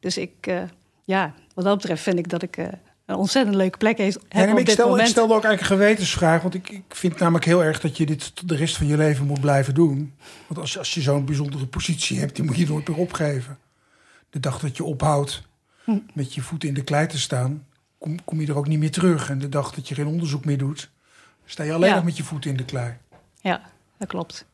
Dus 0.00 0.18
ik, 0.18 0.32
eh, 0.40 0.62
ja, 1.04 1.34
wat 1.54 1.64
dat 1.64 1.76
betreft 1.76 2.02
vind 2.02 2.18
ik 2.18 2.28
dat 2.28 2.42
ik 2.42 2.56
eh, 2.56 2.66
een 3.06 3.14
ontzettend 3.14 3.56
leuke 3.56 3.78
plek 3.78 3.98
heb 3.98 4.12
Ja, 4.28 4.38
nee, 4.44 4.52
op 4.52 4.58
ik, 4.58 4.64
dit 4.64 4.74
stel, 4.74 4.84
ik 4.84 4.90
moment. 4.90 5.08
stelde 5.08 5.34
ook 5.34 5.44
eigenlijk 5.44 5.72
een 5.72 5.78
gewetensvraag. 5.78 6.42
Want 6.42 6.54
ik, 6.54 6.68
ik 6.68 6.82
vind 6.88 7.18
namelijk 7.18 7.44
heel 7.44 7.64
erg 7.64 7.80
dat 7.80 7.96
je 7.96 8.06
dit 8.06 8.48
de 8.48 8.56
rest 8.56 8.76
van 8.76 8.86
je 8.86 8.96
leven 8.96 9.26
moet 9.26 9.40
blijven 9.40 9.74
doen. 9.74 10.14
Want 10.46 10.60
als, 10.60 10.78
als 10.78 10.94
je 10.94 11.00
zo'n 11.00 11.24
bijzondere 11.24 11.66
positie 11.66 12.18
hebt, 12.18 12.36
die 12.36 12.44
moet 12.44 12.56
je 12.56 12.66
nooit 12.68 12.88
meer 12.88 12.96
opgeven. 12.96 13.58
De 14.30 14.40
dag 14.40 14.58
dat 14.58 14.76
je 14.76 14.84
ophoudt 14.84 15.48
Hm. 15.84 15.98
met 16.14 16.34
je 16.34 16.40
voeten 16.40 16.68
in 16.68 16.74
de 16.74 16.84
klei 16.84 17.06
te 17.06 17.18
staan, 17.18 17.66
kom, 18.00 18.24
kom 18.24 18.40
je 18.40 18.46
er 18.46 18.56
ook 18.56 18.68
niet 18.68 18.78
meer 18.78 18.90
terug. 18.90 19.30
En 19.30 19.38
de 19.38 19.48
dag 19.48 19.72
dat 19.74 19.88
je 19.88 19.94
geen 19.94 20.06
onderzoek 20.06 20.44
meer 20.44 20.58
doet, 20.58 20.90
sta 21.44 21.62
je 21.62 21.72
alleen 21.72 21.88
Ja. 21.88 21.94
nog 21.94 22.04
met 22.04 22.16
je 22.16 22.22
voeten 22.22 22.50
in 22.50 22.56
de 22.56 22.64
klei. 22.64 22.92
Ja, 23.40 23.60
dat 23.98 24.08
klopt. 24.08 24.46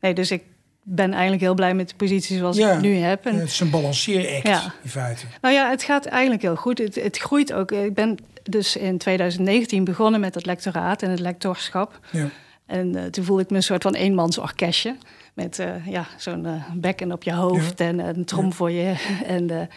Nee, 0.00 0.14
dus 0.14 0.30
ik 0.30 0.42
ben 0.82 1.12
eigenlijk 1.12 1.42
heel 1.42 1.54
blij 1.54 1.74
met 1.74 1.88
de 1.88 1.94
positie 1.96 2.38
zoals 2.38 2.56
Ja. 2.56 2.72
ik 2.72 2.80
nu 2.80 2.94
heb. 2.96 3.26
En, 3.26 3.32
Ja, 3.34 3.38
het 3.38 3.48
is 3.48 3.60
een 3.60 3.70
balanceeract 3.70 4.46
Ja. 4.46 4.74
in 4.82 4.88
feite. 4.90 5.26
Nou 5.40 5.54
ja, 5.54 5.70
het 5.70 5.82
gaat 5.82 6.06
eigenlijk 6.06 6.42
heel 6.42 6.56
goed. 6.56 6.78
Het, 6.78 6.94
het 6.94 7.18
groeit 7.18 7.52
ook. 7.52 7.72
Ik 7.72 7.94
ben 7.94 8.16
dus 8.42 8.76
in 8.76 8.98
2019 8.98 9.84
begonnen 9.84 10.20
met 10.20 10.34
het 10.34 10.46
lectoraat 10.46 11.02
en 11.02 11.10
het 11.10 11.20
lectorschap. 11.20 12.00
Ja. 12.12 12.28
En 12.66 12.94
eh, 12.96 13.04
toen 13.04 13.24
voelde 13.24 13.42
ik 13.42 13.50
me 13.50 13.56
een 13.56 13.62
soort 13.62 13.82
van 13.82 13.94
eenmansorkestje. 13.94 14.96
Met 15.34 15.58
eh, 15.58 15.86
ja, 15.86 16.06
zo'n 16.16 16.46
eh, 16.46 16.52
bekken 16.74 17.12
op 17.12 17.22
je 17.22 17.32
hoofd 17.32 17.80
en 17.80 17.98
een 17.98 18.24
trom 18.24 18.52
voor 18.52 18.70
je. 18.70 18.94
En 19.26 19.68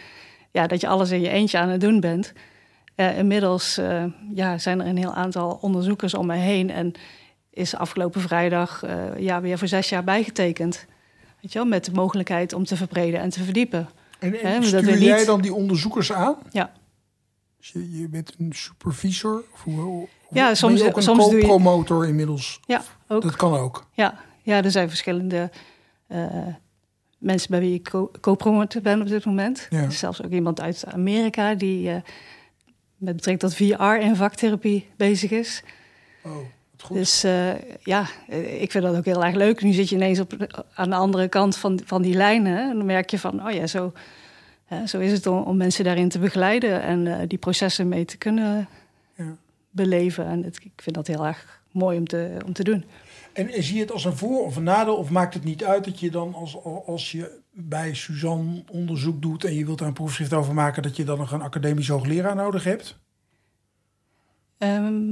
ja, 0.50 0.66
dat 0.66 0.80
je 0.80 0.88
alles 0.88 1.10
in 1.10 1.20
je 1.20 1.28
eentje 1.28 1.58
aan 1.58 1.68
het 1.68 1.80
doen 1.80 2.00
bent. 2.00 2.32
Eh, 3.00 3.18
inmiddels 3.18 3.78
eh, 3.78 4.04
ja, 4.34 4.58
zijn 4.58 4.80
er 4.80 4.86
een 4.86 4.96
heel 4.96 5.14
aantal 5.14 5.58
onderzoekers 5.60 6.14
om 6.14 6.26
me 6.26 6.34
heen. 6.36 6.70
En 6.70 6.92
is 7.50 7.74
afgelopen 7.76 8.20
vrijdag 8.20 8.82
eh, 8.82 9.18
ja, 9.18 9.40
weer 9.40 9.58
voor 9.58 9.68
zes 9.68 9.88
jaar 9.88 10.04
bijgetekend. 10.04 10.86
Weet 11.40 11.52
je 11.52 11.58
wel, 11.58 11.68
met 11.68 11.84
de 11.84 11.92
mogelijkheid 11.92 12.52
om 12.52 12.64
te 12.64 12.76
verbreden 12.76 13.20
en 13.20 13.28
te 13.30 13.42
verdiepen. 13.44 13.88
En, 14.18 14.40
en 14.40 14.60
dat 14.60 14.64
stuur 14.68 14.98
jij 14.98 15.24
dan 15.24 15.40
die 15.40 15.54
onderzoekers 15.54 16.12
aan? 16.12 16.36
Ja. 16.50 16.72
Dus 17.58 17.68
je, 17.68 17.98
je 17.98 18.08
bent 18.08 18.34
een 18.38 18.52
supervisor? 18.52 19.42
Of 19.52 19.62
hoe, 19.62 20.08
Ja, 20.30 20.54
soms- 20.54 20.82
ook 20.82 20.96
een 20.96 21.02
soms 21.02 21.24
doe 21.24 21.34
je- 21.34 21.40
co-promotor 21.40 22.06
inmiddels. 22.06 22.60
Ja, 22.66 22.82
ook. 23.08 23.22
Dat 23.22 23.36
kan 23.36 23.54
ook. 23.56 23.86
Ja, 23.92 24.14
ja 24.42 24.62
er 24.64 24.70
zijn 24.70 24.88
verschillende 24.88 25.50
mensen 27.18 27.50
bij 27.50 27.60
wie 27.60 27.74
ik 27.74 27.88
co- 27.90 28.10
co-promotor 28.20 28.82
ben 28.82 29.00
op 29.00 29.08
dit 29.08 29.24
moment. 29.24 29.66
Ja. 29.70 29.78
Er 29.78 29.86
is 29.88 29.98
zelfs 29.98 30.22
ook 30.24 30.30
iemand 30.30 30.60
uit 30.60 30.84
Amerika 30.92 31.54
die 31.54 32.02
met 33.00 33.16
betrekking 33.16 33.52
tot 33.52 33.54
VR 33.68 33.82
en 34.04 34.16
vaktherapie 34.16 34.86
bezig 34.96 35.30
is. 35.30 35.62
Oh, 36.24 36.32
wat 36.70 36.82
goed. 36.82 36.96
Dus 36.96 37.24
eh, 37.24 37.50
ja, 37.82 38.06
eh, 38.28 38.62
ik 38.62 38.70
vind 38.70 38.84
dat 38.84 38.96
ook 38.96 39.04
heel 39.04 39.24
erg 39.24 39.34
leuk. 39.34 39.62
Nu 39.62 39.72
zit 39.72 39.88
je 39.88 39.96
ineens 39.96 40.20
op, 40.20 40.62
aan 40.74 40.90
de 40.90 40.96
andere 40.96 41.28
kant 41.28 41.56
van, 41.56 41.80
van 41.84 42.02
die 42.02 42.14
lijnen. 42.14 42.52
hè, 42.56 42.70
En 42.70 42.76
dan 42.76 42.86
merk 42.86 43.10
je 43.10 43.18
van, 43.18 43.46
oh 43.46 43.52
ja, 43.52 43.66
zo, 43.66 43.92
zo 44.86 44.98
is 44.98 45.12
het 45.12 45.26
om, 45.26 45.42
om 45.42 45.56
mensen 45.56 45.84
daarin 45.84 46.08
te 46.08 46.18
begeleiden 46.18 46.82
en 46.82 47.06
eh, 47.20 47.28
die 47.28 47.38
processen 47.38 47.88
mee 47.88 48.04
te 48.04 48.16
kunnen 48.16 48.68
Ja. 49.14 49.36
beleven. 49.70 50.26
En 50.26 50.42
het, 50.42 50.56
ik 50.56 50.72
vind 50.82 50.94
dat 50.96 51.06
heel 51.06 51.26
erg 51.26 51.62
mooi 51.70 51.98
om 51.98 52.06
te, 52.06 52.36
om 52.46 52.52
te 52.52 52.64
doen. 52.64 52.84
En, 53.32 53.48
en 53.48 53.62
zie 53.62 53.74
je 53.74 53.80
het 53.80 53.92
als 53.92 54.04
een 54.04 54.16
voor- 54.16 54.44
of 54.44 54.56
een 54.56 54.62
nadeel? 54.62 54.96
Of 54.96 55.10
maakt 55.10 55.34
het 55.34 55.44
niet 55.44 55.64
uit 55.64 55.84
dat 55.84 56.00
je 56.00 56.10
dan, 56.10 56.34
als, 56.34 56.56
als 56.86 57.12
je 57.12 57.38
bij 57.52 57.94
Suzanne 57.94 58.62
onderzoek 58.70 59.22
doet... 59.22 59.44
en 59.44 59.54
je 59.54 59.64
wilt 59.64 59.78
daar 59.78 59.88
een 59.88 59.94
proefschrift 59.94 60.32
over 60.32 60.54
maken... 60.54 60.82
dat 60.82 60.96
je 60.96 61.04
dan 61.04 61.18
nog 61.18 61.32
een 61.32 61.42
academisch 61.42 61.88
hoogleraar 61.88 62.36
nodig 62.36 62.64
hebt? 62.64 62.98
Ehm, 64.58 65.10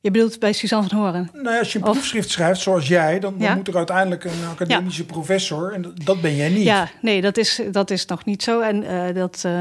je 0.00 0.10
bedoelt 0.10 0.38
bij 0.38 0.52
Suzanne 0.52 0.88
van 0.88 0.98
Horen? 0.98 1.30
Nou 1.32 1.58
als 1.58 1.72
je 1.72 1.78
een 1.78 1.84
Of- 1.84 1.90
proefschrift 1.92 2.30
schrijft, 2.30 2.60
zoals 2.60 2.88
jij... 2.88 3.18
dan, 3.20 3.32
dan 3.38 3.48
Ja. 3.48 3.54
moet 3.54 3.68
er 3.68 3.76
uiteindelijk 3.76 4.24
een 4.24 4.44
academische 4.50 5.06
professor... 5.06 5.72
en 5.72 5.82
dat, 5.82 6.04
dat 6.04 6.20
ben 6.20 6.36
jij 6.36 6.48
niet. 6.48 6.62
Ja, 6.62 6.88
nee, 7.02 7.20
dat 7.20 7.36
is, 7.36 7.60
dat 7.70 7.90
is 7.90 8.06
nog 8.06 8.24
niet 8.24 8.42
zo. 8.42 8.60
En 8.60 8.82
eh, 8.82 9.14
dat, 9.14 9.42
eh, 9.44 9.60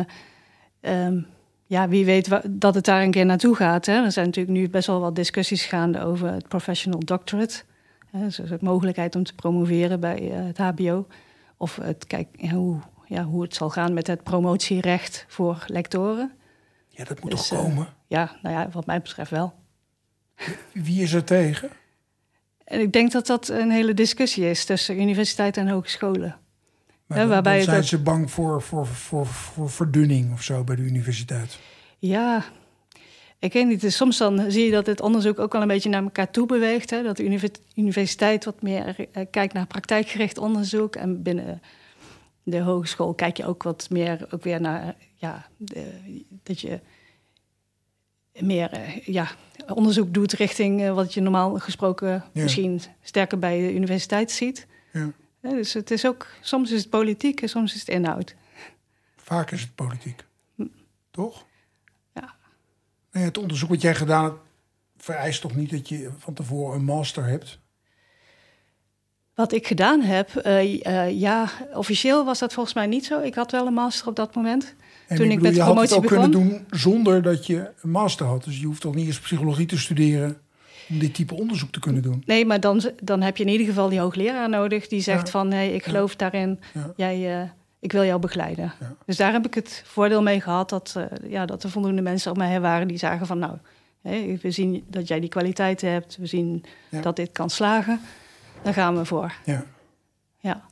ehm, 0.82 1.20
ja, 1.66 1.88
wie 1.88 2.06
weet 2.06 2.40
dat 2.50 2.76
het 2.76 2.86
daar 2.86 3.02
een 3.04 3.12
keer 3.12 3.26
naartoe 3.26 3.56
gaat. 3.56 3.86
Hè? 3.86 4.04
Er 4.04 4.12
zijn 4.12 4.26
natuurlijk 4.26 4.58
nu 4.58 4.70
best 4.70 4.88
wel 4.88 5.00
wat 5.00 5.16
discussies 5.16 5.66
gaande 5.66 6.00
over 6.00 6.32
het 6.32 6.48
professional 6.48 7.00
doctorate. 7.06 7.64
Hè? 8.12 8.20
Dus 8.24 8.36
de 8.36 8.58
mogelijkheid 8.62 9.16
om 9.16 9.24
te 9.24 9.34
promoveren 9.36 10.00
bij 10.00 10.32
eh, 10.32 10.46
het 10.46 10.58
HBO. 10.58 11.08
Of 11.58 11.76
het, 11.76 12.08
kijk, 12.08 12.28
hoe, 12.52 12.80
ja, 13.06 13.24
hoe 13.24 13.42
het 13.42 13.56
zal 13.56 13.70
gaan 13.70 13.94
met 13.94 14.08
het 14.08 14.24
promotierecht 14.24 15.26
voor 15.28 15.64
lectoren. 15.68 16.32
Ja, 16.90 17.04
dat 17.04 17.22
moet 17.22 17.32
Dus, 17.32 17.48
toch 17.48 17.58
eh, 17.58 17.66
komen? 17.66 17.88
Ja, 18.08 18.36
nou 18.42 18.56
ja, 18.56 18.70
wat 18.70 18.86
mij 18.86 19.02
betreft 19.02 19.32
wel. 19.32 19.54
Wie 20.74 21.02
is 21.02 21.14
er 21.14 21.24
tegen? 21.24 21.70
En 22.64 22.80
ik 22.80 22.94
denk 22.94 23.12
dat 23.12 23.28
dat 23.28 23.48
een 23.48 23.72
hele 23.72 23.94
discussie 23.94 24.50
is 24.50 24.66
tussen 24.66 25.02
universiteiten 25.02 25.68
en 25.68 25.74
hogescholen. 25.74 26.38
Maar 27.06 27.18
dan- 27.18 27.28
waarbij 27.28 27.56
dan 27.56 27.64
zijn 27.64 27.84
ze 27.84 28.02
bang 28.02 28.32
voor, 28.32 28.62
voor, 28.62 28.86
voor, 28.88 29.26
voor 29.26 29.70
verdunning 29.70 30.34
of 30.34 30.42
zo 30.42 30.64
bij 30.64 30.76
de 30.76 30.82
universiteit. 30.82 31.60
Ja, 32.00 32.44
ik 33.40 33.54
weet 33.54 33.68
niet. 33.68 33.82
Dus 33.82 33.96
soms 33.96 34.18
dan 34.18 34.52
zie 34.52 34.66
je 34.66 34.72
dat 34.72 34.86
het 34.86 35.02
onderzoek 35.02 35.40
ook 35.40 35.52
wel 35.52 35.62
een 35.62 35.68
beetje 35.68 35.90
naar 35.90 36.04
elkaar 36.04 36.32
toe 36.32 36.46
beweegt. 36.46 36.90
Hè? 36.90 37.04
Dat 37.04 37.18
de 37.18 37.24
univer- 37.26 37.50
universiteit 37.76 38.46
wat 38.46 38.62
meer 38.62 39.08
eh, 39.12 39.26
kijkt 39.32 39.54
naar 39.54 39.68
praktijkgericht 39.68 40.38
onderzoek. 40.38 40.96
En 40.96 41.22
binnen 41.24 41.62
de 42.44 42.60
hogeschool 42.60 43.14
kijk 43.14 43.38
je 43.38 43.46
ook 43.46 43.64
wat 43.64 43.88
meer 43.90 44.28
ook 44.32 44.44
weer 44.44 44.62
naar... 44.62 44.96
Ja, 45.16 45.48
de- 45.58 46.24
dat 46.44 46.60
je 46.62 46.80
meer 48.40 48.72
eh, 48.72 48.98
ja, 49.06 49.28
onderzoek 49.68 50.14
doet 50.14 50.34
richting 50.34 50.82
eh, 50.82 50.94
wat 50.94 51.14
je 51.14 51.22
normaal 51.22 51.60
gesproken 51.60 52.08
Ja. 52.10 52.24
misschien 52.34 52.82
sterker 53.02 53.40
bij 53.40 53.60
de 53.60 53.74
universiteit 53.74 54.32
ziet. 54.32 54.68
Ja. 54.94 55.12
Dus 55.42 55.74
het 55.74 55.92
is 55.92 56.06
ook, 56.06 56.28
soms 56.42 56.72
is 56.72 56.80
het 56.82 56.90
politiek 56.90 57.42
en 57.42 57.50
soms 57.50 57.74
is 57.74 57.80
het 57.80 57.90
inhoud. 57.90 58.36
Vaak 59.16 59.52
is 59.52 59.62
het 59.62 59.76
politiek. 59.76 60.24
Toch? 61.12 61.46
Nou 63.18 63.30
ja, 63.30 63.36
het 63.36 63.44
onderzoek 63.44 63.70
wat 63.70 63.82
jij 63.82 63.96
gedaan 63.96 64.24
hebt, 64.24 64.38
vereist 64.98 65.42
toch 65.42 65.56
niet 65.56 65.70
dat 65.70 65.90
je 65.90 66.10
van 66.18 66.34
tevoren 66.34 66.76
een 66.76 66.86
master 66.86 67.26
hebt? 67.26 67.60
Wat 69.36 69.52
ik 69.54 69.68
gedaan 69.68 70.02
heb, 70.02 70.36
eh, 70.36 70.86
eh, 70.86 71.20
ja, 71.20 71.50
officieel 71.74 72.26
was 72.26 72.40
dat 72.40 72.54
volgens 72.54 72.76
mij 72.76 72.86
niet 72.86 73.06
zo. 73.06 73.22
Ik 73.22 73.36
had 73.36 73.52
wel 73.52 73.68
een 73.68 73.74
master 73.74 74.08
op 74.08 74.16
dat 74.16 74.36
moment. 74.36 74.76
En 75.08 75.16
toen 75.16 75.26
ik, 75.26 75.40
bedoel, 75.40 75.44
met 75.44 75.54
de 75.54 75.60
je 75.60 75.66
had 75.66 75.82
het 75.82 75.94
ook 75.94 76.02
begon. 76.02 76.18
kunnen 76.20 76.32
doen 76.32 76.66
zonder 76.80 77.22
dat 77.22 77.46
je 77.46 77.70
een 77.82 77.90
master 77.90 78.26
had. 78.26 78.44
Dus 78.44 78.60
je 78.60 78.66
hoeft 78.66 78.82
toch 78.82 78.96
niet 78.96 79.08
eens 79.08 79.20
psychologie 79.20 79.66
te 79.66 79.78
studeren 79.78 80.42
om 80.90 81.00
dit 81.00 81.14
type 81.14 81.36
onderzoek 81.36 81.72
te 81.72 81.80
kunnen 81.80 82.02
doen. 82.02 82.24
Nee, 82.26 82.46
maar 82.46 82.60
dan, 82.60 82.82
dan 83.04 83.22
heb 83.22 83.38
je 83.38 83.44
in 83.44 83.50
ieder 83.52 83.68
geval 83.68 83.90
die 83.90 84.00
hoogleraar 84.00 84.50
nodig 84.50 84.88
die 84.88 85.02
zegt 85.02 85.26
Ja. 85.26 85.32
van 85.32 85.48
nee, 85.48 85.74
ik 85.74 85.86
Ja. 85.86 85.92
geloof 85.92 86.16
daarin, 86.16 86.60
Ja. 86.74 86.94
jij, 86.96 87.42
eh, 87.42 87.50
ik 87.80 87.92
wil 87.92 88.04
jou 88.04 88.20
begeleiden. 88.20 88.74
Ja. 88.80 88.96
Dus 89.06 89.18
daar 89.18 89.32
heb 89.32 89.46
ik 89.46 89.54
het 89.54 89.84
voordeel 89.86 90.22
mee 90.22 90.42
gehad 90.42 90.70
dat, 90.70 90.94
eh, 90.98 91.30
ja, 91.32 91.46
dat 91.46 91.64
er 91.64 91.70
voldoende 91.70 92.02
mensen 92.02 92.32
om 92.32 92.38
mij 92.38 92.50
heen 92.50 92.62
waren 92.62 92.88
die 92.88 92.98
zagen 92.98 93.28
van 93.28 93.40
nou, 93.40 93.58
we 94.42 94.52
zien 94.52 94.86
dat 94.88 95.08
jij 95.08 95.20
die 95.20 95.30
kwaliteiten 95.30 95.92
hebt, 95.92 96.18
we 96.18 96.26
zien 96.26 96.64
Ja. 96.90 97.02
dat 97.02 97.16
dit 97.16 97.32
kan 97.32 97.50
slagen, 97.50 98.00
daar 98.62 98.74
gaan 98.74 98.98
we 98.98 99.06
voor. 99.06 99.34
Ja. 99.46 99.64
Ja. 100.40 100.66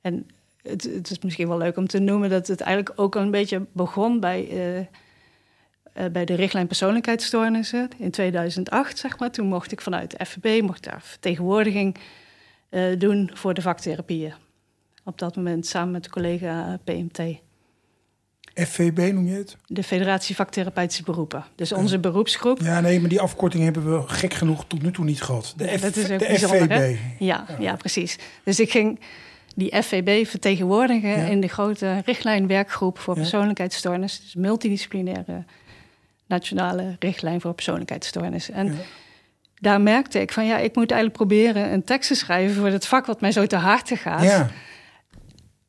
En 0.00 0.26
het, 0.62 0.82
het 0.82 1.10
is 1.10 1.18
misschien 1.18 1.48
wel 1.48 1.58
leuk 1.58 1.76
om 1.76 1.86
te 1.86 1.98
noemen 1.98 2.30
dat 2.30 2.46
het 2.46 2.60
eigenlijk 2.60 3.00
ook 3.00 3.14
een 3.14 3.30
beetje 3.30 3.66
begon 3.72 4.20
bij, 4.20 4.48
eh, 4.50 4.78
eh, 4.78 4.86
bij 6.12 6.24
de 6.24 6.34
richtlijn 6.34 6.66
persoonlijkheidsstoornissen 6.66 7.88
in 7.98 8.10
2008, 8.10 8.98
zeg 8.98 9.18
maar. 9.18 9.30
Toen 9.30 9.46
mocht 9.46 9.72
ik 9.72 9.80
vanuit 9.80 10.10
de 10.18 10.24
FVB 10.26 10.62
mocht 10.62 10.84
daar 10.84 11.02
vertegenwoordiging 11.02 11.96
doen 12.98 13.30
voor 13.34 13.54
de 13.54 13.62
vaktherapieën. 13.62 14.34
Op 15.08 15.18
dat 15.18 15.36
moment 15.36 15.66
samen 15.66 15.90
met 15.90 16.04
de 16.04 16.10
collega 16.10 16.78
PMT, 16.84 17.20
FVB 18.54 19.12
noem 19.12 19.26
je 19.26 19.34
het? 19.34 19.56
de 19.66 19.82
Federatie 19.82 20.34
Vaktherapeutische 20.34 21.02
Beroepen. 21.02 21.44
Dus 21.54 21.72
onze 21.72 21.98
beroepsgroep. 21.98 22.60
Ja, 22.60 22.80
nee, 22.80 23.00
maar 23.00 23.08
die 23.08 23.20
afkorting 23.20 23.64
hebben 23.64 23.92
we 24.00 24.08
gek 24.08 24.34
genoeg 24.34 24.64
tot 24.66 24.82
nu 24.82 24.90
toe 24.92 25.04
niet 25.04 25.22
gehad. 25.22 25.54
De, 25.56 25.64
Ja, 25.64 25.78
F, 25.78 25.80
dat 25.80 25.96
is 25.96 26.10
ook 26.10 26.18
de 26.18 26.26
bijzonder, 26.26 26.80
FVB. 26.80 26.96
Ja, 27.18 27.46
ja, 27.58 27.76
precies. 27.76 28.18
Dus 28.44 28.60
ik 28.60 28.70
ging 28.70 29.00
die 29.54 29.82
FVB 29.82 30.26
vertegenwoordigen 30.26 31.08
Ja. 31.10 31.26
in 31.26 31.40
de 31.40 31.48
grote 31.48 32.02
richtlijnwerkgroep 32.04 32.98
voor 32.98 33.14
persoonlijkheidsstoornis. 33.14 34.20
Dus 34.20 34.34
multidisciplinaire 34.34 35.44
nationale 36.26 36.96
richtlijn 36.98 37.40
voor 37.40 37.54
persoonlijkheidsstoornis. 37.54 38.50
En 38.50 38.76
daar 39.54 39.80
merkte 39.80 40.20
ik 40.20 40.32
van 40.32 40.46
ja, 40.46 40.58
ik 40.58 40.74
moet 40.76 40.90
eigenlijk 40.90 41.22
proberen 41.22 41.72
een 41.72 41.84
tekst 41.84 42.08
te 42.08 42.14
schrijven 42.14 42.56
voor 42.56 42.66
het 42.68 42.86
vak 42.86 43.06
wat 43.06 43.20
mij 43.20 43.32
zo 43.32 43.46
te 43.46 43.56
harte 43.56 43.96
gaat. 43.96 44.48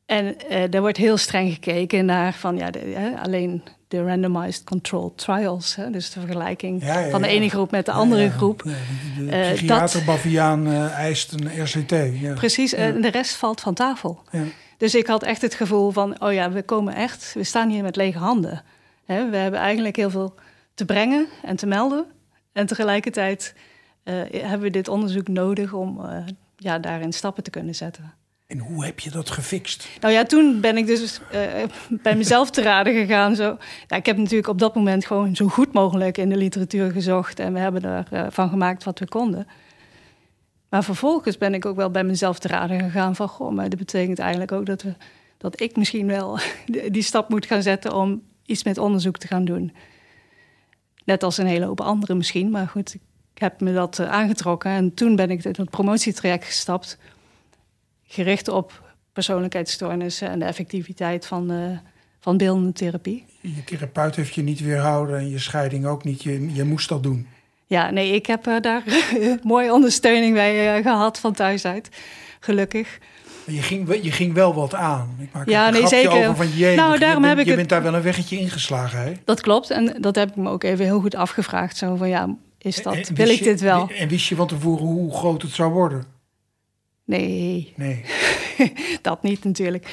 En 0.10 0.40
eh 0.50 0.64
daar 0.70 0.82
wordt 0.82 0.98
heel 0.98 1.18
streng 1.18 1.54
gekeken 1.54 2.06
naar 2.06 2.34
van 2.34 2.58
ja, 2.58 2.72
de, 2.72 3.14
alleen 3.24 3.64
de 3.88 4.04
randomized 4.04 4.64
controlled 4.64 5.18
trials. 5.18 5.76
Hè, 5.76 5.90
dus 5.90 6.12
de 6.12 6.20
vergelijking 6.20 6.84
Ja, 6.84 7.00
ja, 7.00 7.10
van 7.10 7.22
de 7.22 7.28
ja. 7.28 7.34
ene 7.34 7.50
groep 7.50 7.72
met 7.72 7.86
de 7.86 7.92
andere 7.92 8.30
groep. 8.30 8.64
de 8.64 8.76
de 9.26 9.32
Eh, 9.32 9.54
psychiater 9.54 10.04
Baviaan 10.04 10.68
eh, 10.68 10.92
eist 10.92 11.32
een 11.32 11.64
RCT. 11.64 12.20
Ja. 12.22 12.34
Precies, 12.34 12.74
en 12.74 13.02
de 13.02 13.10
rest 13.10 13.36
valt 13.36 13.62
van 13.62 13.74
tafel. 13.74 14.22
Ja. 14.32 14.44
Dus 14.78 14.96
ik 14.96 15.08
had 15.08 15.24
echt 15.24 15.42
het 15.42 15.54
gevoel 15.54 15.92
van, 15.92 16.22
oh 16.22 16.34
ja, 16.34 16.52
we 16.52 16.64
komen 16.64 16.94
echt, 16.94 17.34
we 17.34 17.44
staan 17.44 17.70
hier 17.70 17.84
met 17.84 17.96
lege 17.96 18.18
handen. 18.18 18.64
Hè, 19.06 19.30
we 19.30 19.38
hebben 19.38 19.60
eigenlijk 19.60 19.96
heel 19.96 20.10
veel 20.10 20.36
te 20.74 20.86
brengen 20.86 21.28
en 21.44 21.56
te 21.56 21.66
melden. 21.66 22.06
En 22.54 22.66
tegelijkertijd 22.66 23.56
hebben 24.32 24.60
we 24.60 24.70
dit 24.70 24.88
onderzoek 24.88 25.28
nodig 25.28 25.74
om 25.74 26.02
ja, 26.56 26.80
daarin 26.80 27.14
stappen 27.14 27.44
te 27.44 27.50
kunnen 27.50 27.76
zetten. 27.76 28.14
En 28.50 28.60
hoe 28.60 28.86
heb 28.86 29.00
je 29.00 29.10
dat 29.10 29.30
gefixt? 29.30 29.88
Nou 30.00 30.14
ja, 30.14 30.24
toen 30.24 30.62
ben 30.62 30.78
ik 30.78 30.86
dus 30.86 31.20
eh, 31.32 31.42
bij 31.90 32.16
mezelf 32.16 32.50
te 32.50 32.62
raden 32.62 32.94
gegaan. 32.94 33.36
Zo. 33.36 33.58
Ja, 33.88 33.96
ik 33.96 34.06
heb 34.06 34.18
natuurlijk 34.18 34.48
op 34.48 34.60
dat 34.60 34.76
moment 34.76 35.06
gewoon 35.06 35.36
zo 35.36 35.48
goed 35.48 35.74
mogelijk 35.74 36.18
in 36.18 36.30
de 36.30 36.38
literatuur 36.38 36.92
gezocht. 36.92 37.40
En 37.40 37.54
we 37.54 37.60
hebben 37.60 37.84
ervan 37.84 38.32
van 38.32 38.50
gemaakt 38.50 38.84
wat 38.84 39.00
we 39.00 39.08
konden. 39.08 39.48
Maar 40.70 40.84
vervolgens 40.84 41.38
ben 41.38 41.54
ik 41.54 41.66
ook 41.66 41.76
wel 41.76 41.92
bij 41.92 42.04
mezelf 42.04 42.40
te 42.40 42.48
raden 42.48 42.80
gegaan 42.80 43.16
van... 43.16 43.28
goh, 43.28 43.52
maar 43.52 43.70
dat 43.70 43.80
betekent 43.80 44.20
eigenlijk 44.20 44.52
ook 44.52 44.66
dat, 44.66 44.82
we, 44.82 44.94
dat 45.38 45.62
ik 45.62 45.76
misschien 45.76 46.08
wel 46.08 46.40
die 46.66 46.92
die 46.92 47.04
stap 47.04 47.30
moet 47.30 47.46
gaan 47.46 47.62
zetten... 47.62 47.94
om 47.94 48.22
iets 48.46 48.64
met 48.64 48.78
onderzoek 48.78 49.18
te 49.18 49.28
gaan 49.28 49.46
doen. 49.46 49.74
Net 51.06 51.24
als 51.24 51.38
een 51.38 51.48
hele 51.48 51.66
hoop 51.66 51.82
anderen 51.82 52.18
misschien. 52.18 52.50
Maar 52.50 52.68
goed, 52.68 52.94
ik 53.34 53.42
heb 53.42 53.62
me 53.62 53.74
dat 53.74 54.00
eh, 54.00 54.12
aangetrokken. 54.12 54.72
En 54.72 54.94
toen 54.94 55.16
ben 55.16 55.30
ik 55.30 55.44
in 55.44 55.56
het 55.58 55.70
promotietraject 55.70 56.46
gestapt 56.46 56.98
gericht 58.12 58.48
op 58.48 58.82
persoonlijkheidsstoornissen 59.14 60.30
en 60.30 60.40
de 60.40 60.46
effectiviteit 60.46 61.26
van, 61.26 61.52
eh, 61.52 61.58
van 62.20 62.38
beeldende 62.38 62.72
therapie. 62.74 63.26
Je 63.42 63.64
therapeut 63.64 64.16
heeft 64.16 64.34
je 64.36 64.42
niet 64.42 64.60
weerhouden 64.60 65.18
en 65.18 65.30
je 65.30 65.40
scheiding 65.40 65.86
ook 65.86 66.04
niet. 66.04 66.24
Je, 66.24 66.54
je 66.54 66.64
moest 66.64 66.90
dat 66.90 67.04
doen. 67.04 67.28
Ja, 67.66 67.90
nee, 67.90 68.12
ik 68.14 68.26
heb 68.26 68.48
eh, 68.48 68.60
daar 68.62 68.84
mooie 69.44 69.74
ondersteuning 69.74 70.34
bij 70.34 70.76
eh, 70.78 70.84
gehad 70.84 71.20
van 71.20 71.34
thuis 71.34 71.66
uit. 71.66 71.90
Gelukkig. 72.40 72.98
Je 73.46 73.62
ging, 73.62 73.88
wel- 73.88 74.02
je 74.04 74.12
ging 74.12 74.34
wel 74.34 74.54
wat 74.54 74.74
aan. 74.76 75.16
Ik 75.20 75.30
maak 75.34 75.50
Ja, 75.50 75.68
een 75.68 75.74
nee, 75.74 75.88
zeker. 75.88 76.12
over 76.12 76.36
van 76.36 76.50
jee, 76.50 76.76
Nou, 76.76 76.94
je, 76.94 77.00
daarom 77.00 77.22
bent, 77.22 77.34
heb 77.38 77.40
ik 77.40 77.44
je 77.46 77.50
het- 77.50 77.60
bent 77.60 77.70
daar 77.70 77.84
wel 77.92 77.94
een 77.94 78.02
weggetje 78.06 78.38
ingeslagen, 78.38 79.00
hè? 79.04 79.12
Dat 79.26 79.42
klopt. 79.42 79.70
En 79.70 79.98
dat 80.02 80.16
heb 80.16 80.30
ik 80.30 80.36
me 80.36 80.50
ook 80.50 80.64
even 80.64 80.86
heel 80.86 81.00
goed 81.00 81.16
afgevraagd. 81.16 81.78
Zo 81.78 81.96
van 81.96 82.10
ja, 82.10 82.36
is 82.58 82.84
dat, 82.84 82.94
En- 82.96 83.04
en 83.04 83.16
wil 83.16 83.30
ik 83.30 83.38
je- 83.38 83.44
dit 83.44 83.62
wel? 83.62 83.90
En 83.90 84.08
wist 84.08 84.28
je 84.28 84.36
van 84.36 84.48
tevoren 84.48 84.86
hoe 84.86 85.14
groot 85.14 85.42
het 85.42 85.52
zou 85.52 85.72
worden? 85.72 86.04
Nee, 87.10 87.74
Nee. 87.76 88.04
dat 89.02 89.24
niet 89.24 89.44
natuurlijk. 89.44 89.92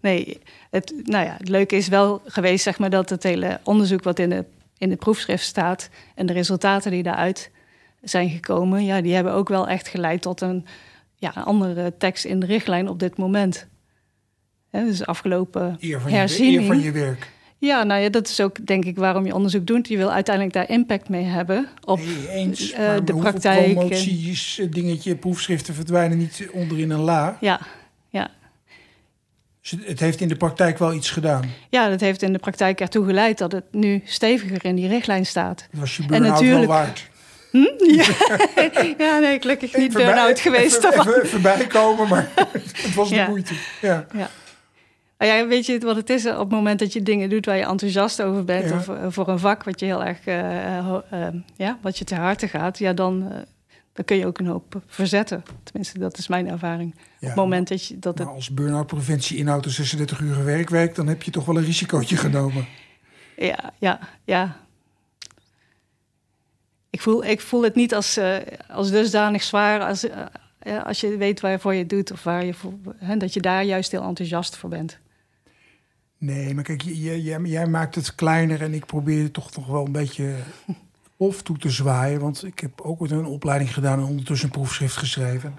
Nee, 0.00 0.38
het, 0.70 0.92
nou 1.02 1.24
ja, 1.24 1.34
het 1.38 1.48
leuke 1.48 1.76
is 1.76 1.88
wel 1.88 2.22
geweest 2.24 2.62
zeg 2.62 2.78
maar, 2.78 2.90
dat 2.90 3.10
het 3.10 3.22
hele 3.22 3.60
onderzoek 3.62 4.02
wat 4.02 4.18
in 4.18 4.30
de, 4.30 4.44
in 4.78 4.88
de 4.88 4.96
proefschrift 4.96 5.44
staat... 5.44 5.88
en 6.14 6.26
de 6.26 6.32
resultaten 6.32 6.90
die 6.90 7.02
daaruit 7.02 7.50
zijn 8.02 8.30
gekomen... 8.30 8.84
Ja, 8.84 9.00
die 9.00 9.14
hebben 9.14 9.32
ook 9.32 9.48
wel 9.48 9.68
echt 9.68 9.88
geleid 9.88 10.22
tot 10.22 10.40
een, 10.40 10.66
ja, 11.16 11.36
een 11.36 11.42
andere 11.42 11.96
tekst 11.98 12.24
in 12.24 12.40
de 12.40 12.46
richtlijn 12.46 12.88
op 12.88 12.98
dit 12.98 13.16
moment. 13.16 13.66
Dus 14.70 15.06
afgelopen 15.06 15.76
Eer 15.80 16.00
van, 16.00 16.10
je, 16.10 16.16
herziening... 16.16 16.60
eer 16.60 16.66
van 16.66 16.80
je 16.80 16.92
werk. 16.92 17.30
Ja, 17.66 17.82
nou 17.82 18.00
ja, 18.00 18.08
dat 18.08 18.28
is 18.28 18.40
ook 18.40 18.66
denk 18.66 18.84
ik 18.84 18.96
waarom 18.96 19.26
je 19.26 19.34
onderzoek 19.34 19.66
doet. 19.66 19.88
Je 19.88 19.96
wil 19.96 20.12
uiteindelijk 20.12 20.54
daar 20.54 20.68
impact 20.68 21.08
mee 21.08 21.24
hebben 21.24 21.68
op 21.84 21.98
Nee, 21.98 22.28
eens. 22.28 22.72
eh, 22.72 22.94
de 23.04 23.14
praktijk 23.16 23.72
promoties, 23.74 24.58
eh, 24.58 24.66
dingetje, 24.70 25.16
proefschriften 25.16 25.74
verdwijnen 25.74 26.18
niet 26.18 26.48
onderin 26.52 26.90
een 26.90 27.00
la. 27.00 27.36
Ja, 27.40 27.60
ja. 28.08 28.30
Dus 29.60 29.70
het- 29.86 30.00
heeft 30.00 30.20
in 30.20 30.28
de 30.28 30.36
praktijk 30.36 30.78
wel 30.78 30.92
iets 30.94 31.10
gedaan. 31.10 31.50
ja, 31.70 31.88
dat 31.88 32.00
heeft 32.00 32.22
in 32.22 32.32
de 32.32 32.38
praktijk 32.38 32.80
ertoe 32.80 33.04
geleid 33.04 33.38
dat 33.38 33.52
het 33.52 33.64
nu 33.70 34.02
steviger 34.04 34.64
in 34.64 34.74
die 34.76 34.88
richtlijn 34.88 35.26
staat. 35.26 35.66
Dat 35.70 35.80
was 35.80 35.96
je 35.96 36.02
En 36.02 36.08
burn-out 36.08 36.30
natuurlijk- 36.32 36.66
wel 36.66 36.76
waard. 36.76 37.08
Ja, 38.98 39.18
nee, 39.18 39.40
gelukkig 39.40 39.76
niet 39.76 39.92
burn-out 39.92 40.40
geweest. 40.40 40.84
Even, 40.84 40.98
even, 41.00 41.22
even 41.22 41.42
bijkomen, 41.42 42.08
maar 42.08 42.28
het 42.82 42.94
was 42.94 43.08
de 43.08 43.14
Ja. 43.14 43.28
moeite. 43.28 43.54
Ja. 43.80 44.06
Ja. 44.16 44.30
Nou 45.18 45.32
ja, 45.32 45.46
weet 45.46 45.66
je 45.66 45.78
wat 45.78 45.96
het 45.96 46.10
is? 46.10 46.26
Op 46.26 46.38
het 46.38 46.48
moment 46.48 46.78
dat 46.78 46.92
je 46.92 47.02
dingen 47.02 47.30
doet 47.30 47.46
waar 47.46 47.56
je 47.56 47.64
enthousiast 47.64 48.22
over 48.22 48.44
bent... 48.44 48.68
Ja. 48.68 48.76
of 48.76 48.88
eh, 48.88 49.06
voor 49.08 49.28
een 49.28 49.38
vak 49.38 49.64
wat 49.64 49.80
je 49.80 49.86
heel 49.86 50.04
erg... 50.04 50.24
eh, 50.26 50.78
eh, 50.78 50.96
eh, 51.10 51.34
ja, 51.56 51.78
wat 51.82 51.98
je 51.98 52.04
te 52.04 52.14
harte 52.14 52.48
gaat... 52.48 52.78
ja, 52.78 52.92
dan, 52.92 53.30
eh, 53.30 53.38
dan 53.92 54.04
kun 54.04 54.16
je 54.16 54.26
ook 54.26 54.38
een 54.38 54.46
hoop 54.46 54.82
verzetten. 54.86 55.42
Tenminste, 55.62 55.98
dat 55.98 56.18
is 56.18 56.28
mijn 56.28 56.50
ervaring. 56.50 56.94
Ja, 56.96 57.02
Op 57.20 57.26
het 57.26 57.34
moment 57.36 57.68
dat, 57.68 57.86
je, 57.86 57.98
dat 57.98 58.18
het... 58.18 58.28
Als 58.28 58.50
burn-out 58.54 58.86
preventie 58.86 59.36
inhoudt 59.36 59.64
een 59.66 59.70
36 59.72 60.20
uur 60.20 60.44
werkweek... 60.44 60.94
dan 60.94 61.06
heb 61.06 61.22
je 61.22 61.30
toch 61.30 61.44
wel 61.44 61.56
een 61.56 61.64
risicootje 61.64 62.16
genomen. 62.16 62.66
Ja, 63.36 63.72
ja, 63.78 63.98
ja. 64.24 64.56
Ik 66.90 67.00
voel, 67.00 67.24
ik 67.24 67.40
voel 67.40 67.62
het 67.62 67.74
niet 67.74 67.94
als, 67.94 68.16
eh, 68.16 68.36
als 68.68 68.90
dusdanig 68.90 69.42
zwaar... 69.42 69.80
Als, 69.80 70.08
eh, 70.08 70.16
ja, 70.60 70.78
als 70.78 71.00
je 71.00 71.16
weet 71.16 71.40
waarvoor 71.40 71.72
je 71.72 71.78
het 71.78 71.88
doet... 71.88 72.12
of 72.12 72.22
waar 72.22 72.44
je 72.44 72.54
voor, 72.54 72.72
hè, 72.96 73.16
dat 73.16 73.32
je 73.34 73.40
daar 73.40 73.64
juist 73.64 73.90
heel 73.90 74.02
enthousiast 74.02 74.56
voor 74.56 74.70
bent. 74.70 74.98
Nee, 76.18 76.54
maar 76.54 76.64
kijk, 76.64 76.82
jij, 76.82 77.20
jij 77.42 77.66
maakt 77.66 77.94
het 77.94 78.14
kleiner... 78.14 78.62
en 78.62 78.74
ik 78.74 78.86
probeer 78.86 79.30
toch 79.30 79.56
nog 79.56 79.66
wel 79.66 79.84
een 79.84 79.92
beetje 79.92 80.34
of 81.16 81.42
toe 81.42 81.58
te 81.58 81.70
zwaaien. 81.70 82.20
Want 82.20 82.44
ik 82.44 82.58
heb 82.58 82.80
ook 82.80 83.00
ooit 83.00 83.10
een 83.10 83.24
opleiding 83.24 83.74
gedaan... 83.74 83.98
en 83.98 84.04
ondertussen 84.04 84.46
een 84.46 84.54
proefschrift 84.54 84.96
geschreven. 84.96 85.54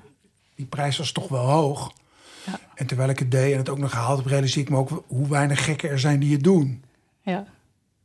Die 0.56 0.66
prijs 0.66 0.98
was 0.98 1.12
toch 1.12 1.28
wel 1.28 1.50
hoog. 1.50 1.94
Ja. 2.46 2.60
En 2.76 2.88
terwijl 2.88 3.10
ik 3.10 3.20
het 3.20 3.32
deed 3.32 3.52
en 3.52 3.58
het 3.58 3.70
ook 3.70 3.78
nog 3.78 3.92
gehaald 3.92 4.18
heb... 4.18 4.28
realiseer 4.28 4.62
ik 4.62 4.70
me 4.70 4.78
ook 4.78 5.04
hoe 5.08 5.28
weinig 5.28 5.64
gekken 5.64 5.90
er 5.90 6.00
zijn 6.00 6.20
die 6.20 6.34
het 6.34 6.44
doen. 6.44 6.84
Ja. 7.22 7.46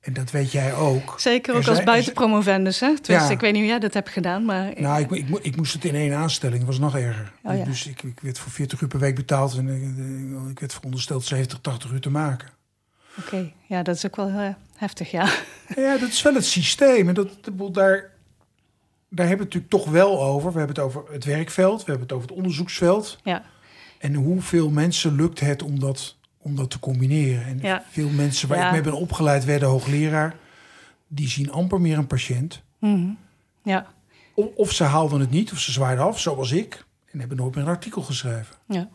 En 0.02 0.12
dat 0.12 0.30
weet 0.30 0.52
jij 0.52 0.74
ook. 0.74 1.14
Zeker 1.16 1.54
Er 1.54 1.60
ook 1.60 1.66
als 1.66 1.82
buitenpromovendus. 1.82 2.80
Hè? 2.80 2.94
Ja. 3.02 3.30
ik 3.30 3.40
weet 3.40 3.52
niet 3.52 3.60
hoe 3.60 3.70
jij 3.70 3.78
dat 3.78 3.94
hebt 3.94 4.08
gedaan, 4.08 4.44
maar... 4.44 4.72
Nou, 4.76 5.00
ik, 5.00 5.10
ik, 5.10 5.38
ik 5.42 5.56
moest 5.56 5.72
het 5.72 5.84
in 5.84 5.94
één 5.94 6.14
aanstelling, 6.14 6.58
dat 6.58 6.66
was 6.66 6.78
nog 6.78 6.96
erger. 6.96 7.32
Oh 7.42 7.56
ja. 7.56 7.64
Dus 7.64 7.86
ik, 7.86 8.02
ik 8.02 8.20
werd 8.20 8.38
voor 8.38 8.52
40 8.52 8.80
uur 8.80 8.88
per 8.88 8.98
week 8.98 9.14
betaald 9.14 9.56
en 9.56 9.68
eh, 9.68 10.50
ik 10.50 10.60
werd 10.60 10.72
verondersteld 10.72 11.24
70, 11.24 11.58
80 11.60 11.90
uur 11.90 12.00
te 12.00 12.10
maken. 12.10 12.48
Oké, 13.18 13.52
ja, 13.66 13.82
dat 13.82 13.96
is 13.96 14.06
ook 14.06 14.16
wel 14.16 14.28
erg 14.28 14.56
heftig, 14.76 15.10
ja. 15.10 15.28
Ja, 15.76 15.98
dat 15.98 16.08
is 16.08 16.22
wel 16.22 16.34
het 16.34 16.46
systeem. 16.46 17.08
En 17.08 17.14
dat, 17.14 17.28
daar, 17.72 18.10
daar 19.08 19.26
hebben 19.26 19.26
we 19.26 19.28
het 19.28 19.38
natuurlijk 19.38 19.70
toch 19.70 19.90
wel 19.90 20.22
over. 20.22 20.52
We 20.52 20.58
hebben 20.58 20.76
het 20.76 20.84
over 20.84 21.02
het 21.12 21.24
werkveld, 21.24 21.78
we 21.78 21.90
hebben 21.90 22.02
het 22.02 22.12
over 22.12 22.28
het 22.28 22.36
onderzoeksveld. 22.36 23.18
Ja, 23.24 23.44
En 23.98 24.14
hoeveel 24.14 24.70
mensen 24.70 25.14
lukt 25.14 25.40
het 25.40 25.62
om 25.62 25.80
dat, 25.80 26.16
om 26.42 26.56
dat 26.56 26.70
te 26.70 26.78
combineren? 26.78 27.44
En 27.44 27.58
Ja. 27.62 27.84
veel 27.90 28.08
mensen 28.08 28.48
waar 28.48 28.58
Ja. 28.58 28.66
ik 28.66 28.72
mee 28.72 28.80
ben 28.80 28.92
opgeleid 28.92 29.44
werden 29.44 29.68
hoogleraar, 29.68 30.36
die 31.08 31.28
zien 31.28 31.50
amper 31.52 31.80
meer 31.80 31.98
een 31.98 32.06
patiënt. 32.06 32.62
Mhm. 32.78 33.08
ja. 33.62 33.86
Of, 34.34 34.46
of 34.54 34.72
ze 34.72 34.84
haalden 34.84 35.20
het 35.20 35.30
niet, 35.30 35.52
of 35.52 35.58
ze 35.58 35.72
zwaaiden 35.72 36.04
af, 36.04 36.20
zoals 36.20 36.52
ik. 36.52 36.84
en 37.10 37.18
hebben 37.18 37.36
nooit 37.36 37.54
meer 37.54 37.64
een 37.64 37.70
artikel 37.70 38.02
geschreven. 38.02 38.56
Ja. 38.66 38.88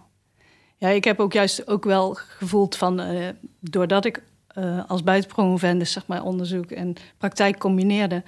Ja, 0.78 0.90
ik 0.90 1.04
heb 1.04 1.20
ook 1.20 1.34
juist 1.34 1.68
ook 1.68 1.84
wel 1.86 2.14
gevoeld 2.38 2.76
van, 2.76 3.00
uh, 3.02 3.28
doordat 3.60 4.06
ik 4.06 4.24
uh, 4.58 4.82
als 4.88 5.04
buitenpromovendus 5.04 5.92
zeg 5.92 6.08
maar, 6.08 6.24
onderzoek 6.24 6.72
en 6.72 6.94
praktijk 7.18 7.58
combineerde, 7.58 8.24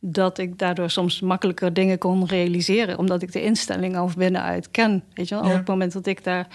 dat 0.00 0.38
ik 0.38 0.58
daardoor 0.58 0.90
soms 0.90 1.20
makkelijker 1.20 1.72
dingen 1.72 1.98
kon 1.98 2.26
realiseren, 2.26 2.98
omdat 2.98 3.22
ik 3.22 3.32
de 3.32 3.42
instelling 3.42 3.96
al 3.96 4.10
binnenuit 4.16 4.70
ken. 4.70 5.04
Weet 5.14 5.28
je 5.28 5.34
wel, 5.34 5.44
op 5.44 5.52
het 5.52 5.66
moment 5.68 5.92
dat 5.92 6.06
ik 6.06 6.24
daar 6.24 6.46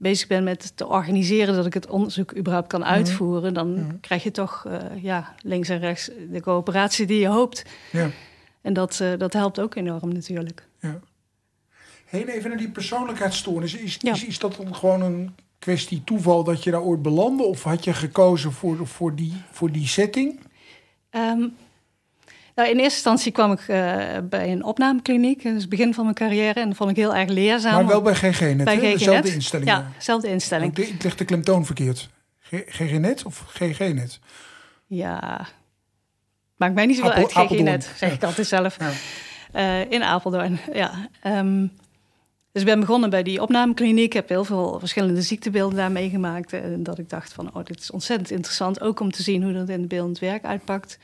bezig 0.00 0.26
ben 0.26 0.44
met 0.44 0.76
te 0.76 0.86
organiseren 0.86 1.54
dat 1.54 1.66
ik 1.66 1.74
het 1.74 1.86
onderzoek 1.86 2.36
überhaupt 2.36 2.68
kan 2.68 2.80
mhm. 2.80 2.88
uitvoeren, 2.88 3.54
dan 3.54 3.72
mhm. 3.72 4.00
krijg 4.00 4.22
je 4.22 4.30
toch 4.30 4.64
uh, 4.66 5.02
ja, 5.02 5.34
links 5.42 5.68
en 5.68 5.78
rechts 5.78 6.10
de 6.30 6.40
coöperatie 6.40 7.06
die 7.06 7.20
je 7.20 7.28
hoopt. 7.28 7.64
Ja. 7.92 8.10
En 8.60 8.72
dat, 8.72 8.98
uh, 9.02 9.18
dat 9.18 9.32
helpt 9.32 9.60
ook 9.60 9.74
enorm 9.74 10.12
natuurlijk. 10.12 10.66
Ja. 10.78 11.00
Even 12.10 12.48
naar 12.48 12.58
die 12.58 12.70
persoonlijkheidsstoornis. 12.70 13.74
Is, 13.74 13.98
is, 13.98 14.24
is 14.24 14.38
dat 14.38 14.56
dan 14.56 14.74
gewoon 14.74 15.02
een 15.02 15.34
kwestie 15.58 16.04
toeval 16.04 16.44
dat 16.44 16.64
je 16.64 16.70
daar 16.70 16.82
ooit 16.82 17.02
belandde? 17.02 17.42
Of 17.42 17.62
had 17.62 17.84
je 17.84 17.92
gekozen 17.92 18.52
voor, 18.52 18.86
voor, 18.86 19.14
die, 19.14 19.32
voor 19.50 19.72
die 19.72 19.86
setting? 19.86 20.40
Um, 21.10 21.54
nou, 22.60 22.72
in 22.72 22.78
eerste 22.78 22.94
instantie 22.94 23.32
kwam 23.32 23.52
ik 23.52 23.60
uh, 23.60 23.66
bij 24.22 24.52
een 24.52 24.64
opnamekliniek. 24.64 25.42
Dat 25.42 25.54
is 25.54 25.60
het 25.60 25.70
begin 25.70 25.94
van 25.94 26.04
mijn 26.04 26.16
carrière. 26.16 26.60
En 26.60 26.68
dat 26.68 26.76
vond 26.76 26.90
ik 26.90 26.96
heel 26.96 27.14
erg 27.14 27.28
leerzaam. 27.28 27.74
Maar 27.74 27.86
wel 27.86 28.02
bij 28.02 28.14
GGNet, 28.14 28.64
bij 28.64 28.76
GGNet. 28.76 28.98
Dezelfde 28.98 29.32
instelling? 29.32 29.68
Ja, 29.68 29.90
dezelfde 29.96 30.28
instelling. 30.28 30.76
Ik, 30.78 31.02
leg 31.02 31.16
de 31.16 31.24
klemtoon 31.24 31.66
verkeerd. 31.66 32.08
GGNet 32.50 33.24
of 33.24 33.44
GGNet? 33.46 34.18
Ja, 34.86 35.46
maakt 36.56 36.74
mij 36.74 36.86
niet 36.86 36.96
zo 36.96 37.02
uit 37.02 37.32
GGNet, 37.32 37.92
zeg 37.96 38.12
ik 38.12 38.22
altijd 38.22 38.46
zelf. 38.46 38.76
Ja. 38.78 38.90
Uh, 39.54 39.90
in 39.90 40.02
Apeldoorn, 40.02 40.58
ja. 40.72 41.08
Um, 41.26 41.72
dus 42.52 42.62
ik 42.62 42.68
ben 42.68 42.80
begonnen 42.80 43.10
bij 43.10 43.22
die 43.22 43.42
opnamekliniek. 43.42 44.04
Ik 44.04 44.12
heb 44.12 44.28
heel 44.28 44.44
veel 44.44 44.78
verschillende 44.78 45.22
ziektebeelden 45.22 45.76
daar 45.76 45.92
meegemaakt. 45.92 46.52
En 46.52 46.82
dat 46.82 46.98
ik 46.98 47.08
dacht 47.08 47.32
van, 47.32 47.54
oh, 47.54 47.64
dit 47.64 47.80
is 47.80 47.90
ontzettend 47.90 48.30
interessant. 48.30 48.80
Ook 48.80 49.00
om 49.00 49.10
te 49.10 49.22
zien 49.22 49.42
hoe 49.42 49.52
dat 49.52 49.68
in 49.68 49.78
het 49.78 49.88
beeldend 49.88 50.18
werk 50.18 50.44
uitpakt. 50.44 50.98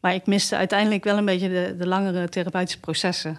Maar 0.00 0.14
ik 0.14 0.26
miste 0.26 0.56
uiteindelijk 0.56 1.04
wel 1.04 1.16
een 1.16 1.24
beetje 1.24 1.48
de, 1.48 1.74
de 1.78 1.86
langere 1.86 2.28
therapeutische 2.28 2.80
processen. 2.80 3.38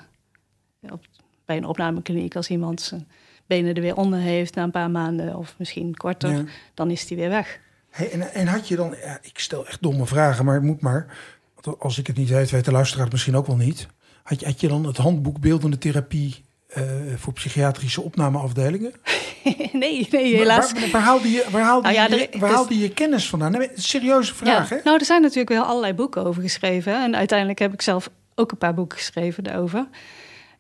Op, 0.82 1.06
bij 1.46 1.58
een 1.58 1.66
opnamekliniek, 1.66 2.36
als 2.36 2.50
iemand 2.50 2.82
zijn 2.82 3.08
benen 3.46 3.76
er 3.76 3.82
weer 3.82 3.96
onder 3.96 4.20
heeft 4.20 4.56
na 4.56 4.64
een 4.64 4.72
paar 4.72 4.92
maanden 4.92 5.36
of 5.36 5.56
misschien 5.58 5.96
korter, 5.96 6.52
dan 6.74 6.92
is 6.92 7.08
die 7.08 7.18
weer 7.18 7.30
weg. 7.30 7.60
Hey, 7.90 8.12
en, 8.12 8.34
en 8.34 8.48
had 8.48 8.68
je 8.68 8.76
dan, 8.76 8.96
ja, 9.04 9.20
ik 9.22 9.40
stel 9.40 9.68
echt 9.68 9.82
domme 9.82 10.06
vragen, 10.06 10.46
maar 10.46 10.54
het 10.54 10.64
moet 10.64 10.82
maar. 10.82 11.18
Als 11.80 11.98
ik 11.98 12.08
het 12.08 12.18
niet 12.18 12.30
weet, 12.30 12.50
weet 12.50 12.66
de 12.66 12.72
luisteraar 12.72 13.04
het 13.04 13.14
misschien 13.14 13.36
ook 13.36 13.48
wel 13.48 13.56
niet. 13.56 13.88
Had 14.24 14.40
je, 14.40 14.46
had 14.46 14.60
je 14.60 14.68
dan 14.68 14.86
het 14.86 14.98
handboek 14.98 15.40
beeldende 15.40 15.78
therapie 15.78 16.44
uh, 16.78 16.84
voor 17.16 17.34
psychiatrische 17.34 18.02
opnameafdelingen? 18.02 18.94
nee, 19.74 20.08
nee, 20.12 20.36
helaas. 20.36 20.74
Waar, 20.74 20.90
waar, 20.92 21.02
haalde 21.02 21.32
je, 21.32 21.46
waar 21.52 21.64
haalde 21.64 21.92
nou 21.92 21.96
ja, 21.96 22.18
je, 22.18 22.40
waar 22.40 22.52
haalde 22.52 22.80
je 22.80 22.90
kennis 22.90 23.30
vandaan? 23.30 23.52
Nee, 23.52 23.70
serieuze 23.74 24.36
vraag, 24.36 24.70
ja, 24.70 24.76
hè? 24.76 24.82
Nou, 24.84 24.98
er 24.98 25.06
zijn 25.06 25.22
natuurlijk 25.22 25.50
wel 25.50 25.64
allerlei 25.64 25.94
boeken 25.94 26.26
over 26.26 26.42
geschreven. 26.42 27.04
En 27.04 27.16
uiteindelijk 27.16 27.60
heb 27.60 27.74
ik 27.74 27.82
zelf 27.82 28.10
ook 28.36 28.52
een 28.52 28.58
paar 28.58 28.74
boeken 28.74 28.98
geschreven 28.98 29.44
daarover. 29.44 29.88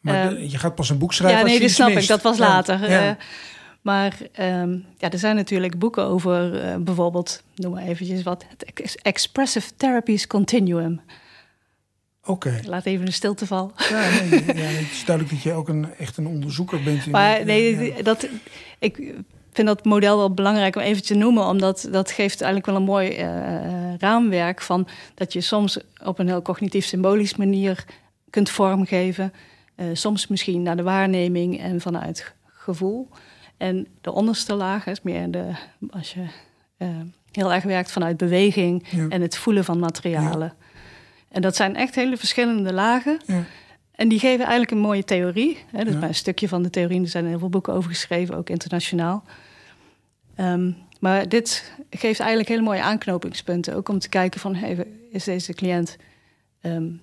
Maar 0.01 0.33
uh, 0.33 0.51
je 0.51 0.57
gaat 0.57 0.75
pas 0.75 0.89
een 0.89 0.97
boek 0.97 1.13
schrijven 1.13 1.39
Ja, 1.39 1.45
nee, 1.45 1.59
dat 1.59 1.69
snap 1.69 1.89
ik. 1.89 2.07
Dat 2.07 2.21
was 2.21 2.37
later. 2.37 2.89
Ja. 2.89 3.09
Uh, 3.09 3.15
maar 3.81 4.17
um, 4.39 4.85
ja, 4.97 5.09
er 5.09 5.19
zijn 5.19 5.35
natuurlijk 5.35 5.79
boeken 5.79 6.03
over 6.03 6.65
uh, 6.65 6.75
bijvoorbeeld, 6.75 7.43
noem 7.55 7.73
maar 7.73 7.83
eventjes 7.83 8.23
wat, 8.23 8.45
het 8.49 9.01
Expressive 9.01 9.69
Therapies 9.77 10.27
Continuum. 10.27 11.01
Oké. 12.25 12.59
Laat 12.65 12.85
even 12.85 13.05
de 13.05 13.11
stilte 13.11 13.45
vallen. 13.47 13.71
Ja, 13.89 14.09
nee, 14.29 14.45
ja, 14.45 14.53
het 14.53 14.91
is 14.91 15.05
duidelijk 15.05 15.35
dat 15.35 15.43
je 15.43 15.53
ook 15.53 15.69
een, 15.69 15.95
echt 15.97 16.17
een 16.17 16.27
onderzoeker 16.27 16.83
bent. 16.83 17.05
In 17.05 17.11
maar 17.11 17.45
nee, 17.45 18.03
dat, 18.03 18.27
ik 18.79 19.13
vind 19.51 19.67
dat 19.67 19.85
model 19.85 20.17
wel 20.17 20.33
belangrijk 20.33 20.75
om 20.75 20.81
even 20.81 21.03
te 21.03 21.13
noemen, 21.13 21.45
omdat 21.45 21.87
dat 21.91 22.11
geeft 22.11 22.41
eigenlijk 22.41 22.65
wel 22.65 22.75
een 22.75 22.83
mooi 22.83 23.09
uh, 23.09 23.95
raamwerk 23.97 24.61
van 24.61 24.87
dat 25.13 25.33
je 25.33 25.41
soms 25.41 25.79
op 26.03 26.19
een 26.19 26.27
heel 26.27 26.41
cognitief-symbolisch 26.41 27.35
manier 27.35 27.85
kunt 28.29 28.49
vormgeven. 28.49 29.33
Uh, 29.75 29.85
soms 29.93 30.27
misschien 30.27 30.61
naar 30.61 30.77
de 30.77 30.83
waarneming 30.83 31.59
en 31.59 31.81
vanuit 31.81 32.33
gevoel. 32.45 33.09
En 33.57 33.87
de 34.01 34.11
onderste 34.11 34.53
laag 34.53 34.85
is 34.85 35.01
meer 35.01 35.31
de, 35.31 35.51
als 35.89 36.13
je 36.13 36.25
heel 37.31 37.53
erg 37.53 37.63
werkt 37.63 37.91
vanuit 37.91 38.17
beweging 38.17 38.87
en 39.09 39.21
het 39.21 39.37
voelen 39.37 39.65
van 39.65 39.79
materialen. 39.79 40.53
En 41.31 41.41
dat 41.41 41.55
zijn 41.55 41.75
echt 41.75 41.95
hele 41.95 42.17
verschillende 42.17 42.73
lagen. 42.73 43.19
Ja. 43.25 43.43
En 43.91 44.07
die 44.07 44.19
geven 44.19 44.39
eigenlijk 44.39 44.71
een 44.71 44.77
mooie 44.77 45.03
theorie. 45.03 45.57
Hè, 45.71 45.77
dat 45.77 45.93
is 45.93 45.99
maar 45.99 46.09
een 46.09 46.15
stukje 46.15 46.47
van 46.47 46.63
de 46.63 46.69
theorie. 46.69 47.01
Er 47.01 47.07
zijn 47.07 47.25
heel 47.25 47.39
veel 47.39 47.49
boeken 47.49 47.73
over 47.73 47.89
geschreven, 47.89 48.35
ook 48.35 48.49
internationaal. 48.49 49.23
Um, 50.37 50.77
maar 50.99 51.29
dit 51.29 51.73
geeft 51.89 52.19
eigenlijk 52.19 52.49
hele 52.49 52.61
mooie 52.61 52.81
aanknopingspunten. 52.81 53.75
Ook 53.75 53.89
om 53.89 53.99
te 53.99 54.09
kijken 54.09 54.39
van, 54.39 54.55
hey, 54.55 54.87
is 55.11 55.23
deze 55.23 55.53
cliënt... 55.53 55.97
Um, 56.61 57.01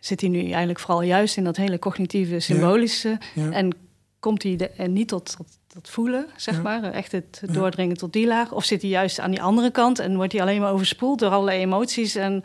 zit 0.00 0.20
hij 0.20 0.30
nu 0.30 0.40
eigenlijk 0.40 0.78
vooral 0.78 1.02
juist 1.02 1.36
in 1.36 1.44
dat 1.44 1.56
hele 1.56 1.78
cognitieve, 1.78 2.40
symbolische... 2.40 3.18
en 3.50 3.76
komt 4.20 4.42
hij 4.42 4.56
de, 4.56 4.70
en 4.70 4.92
niet 4.92 5.08
tot, 5.08 5.36
tot, 5.36 5.46
tot, 5.66 5.88
voelen, 5.88 6.26
zeg 6.36 6.62
maar. 6.62 6.82
Echt 6.82 7.12
het 7.12 7.42
doordringen 7.52 7.96
tot 7.96 8.12
die 8.12 8.26
laag. 8.26 8.52
Of 8.52 8.64
zit 8.64 8.82
hij 8.82 8.90
juist 8.90 9.20
aan 9.20 9.30
die 9.30 9.42
andere 9.42 9.70
kant... 9.70 9.98
en 9.98 10.16
wordt 10.16 10.32
hij 10.32 10.40
alleen 10.40 10.60
maar 10.60 10.72
overspoeld 10.72 11.18
door 11.18 11.30
allerlei 11.30 11.60
emoties... 11.60 12.14
en 12.14 12.44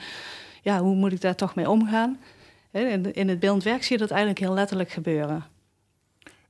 ja, 0.65 0.82
hoe 0.82 0.95
moet 0.95 1.12
ik 1.12 1.21
daar 1.21 1.36
toch 1.36 1.56
mee 1.56 1.69
omgaan? 1.69 2.19
In 3.12 3.30
het 3.30 3.39
beeldend 3.39 3.63
werk 3.63 3.84
zie 3.84 3.95
je 3.95 4.01
dat 4.01 4.12
eigenlijk 4.12 4.39
heel 4.39 4.54
letterlijk 4.54 4.89
gebeuren. 4.89 5.45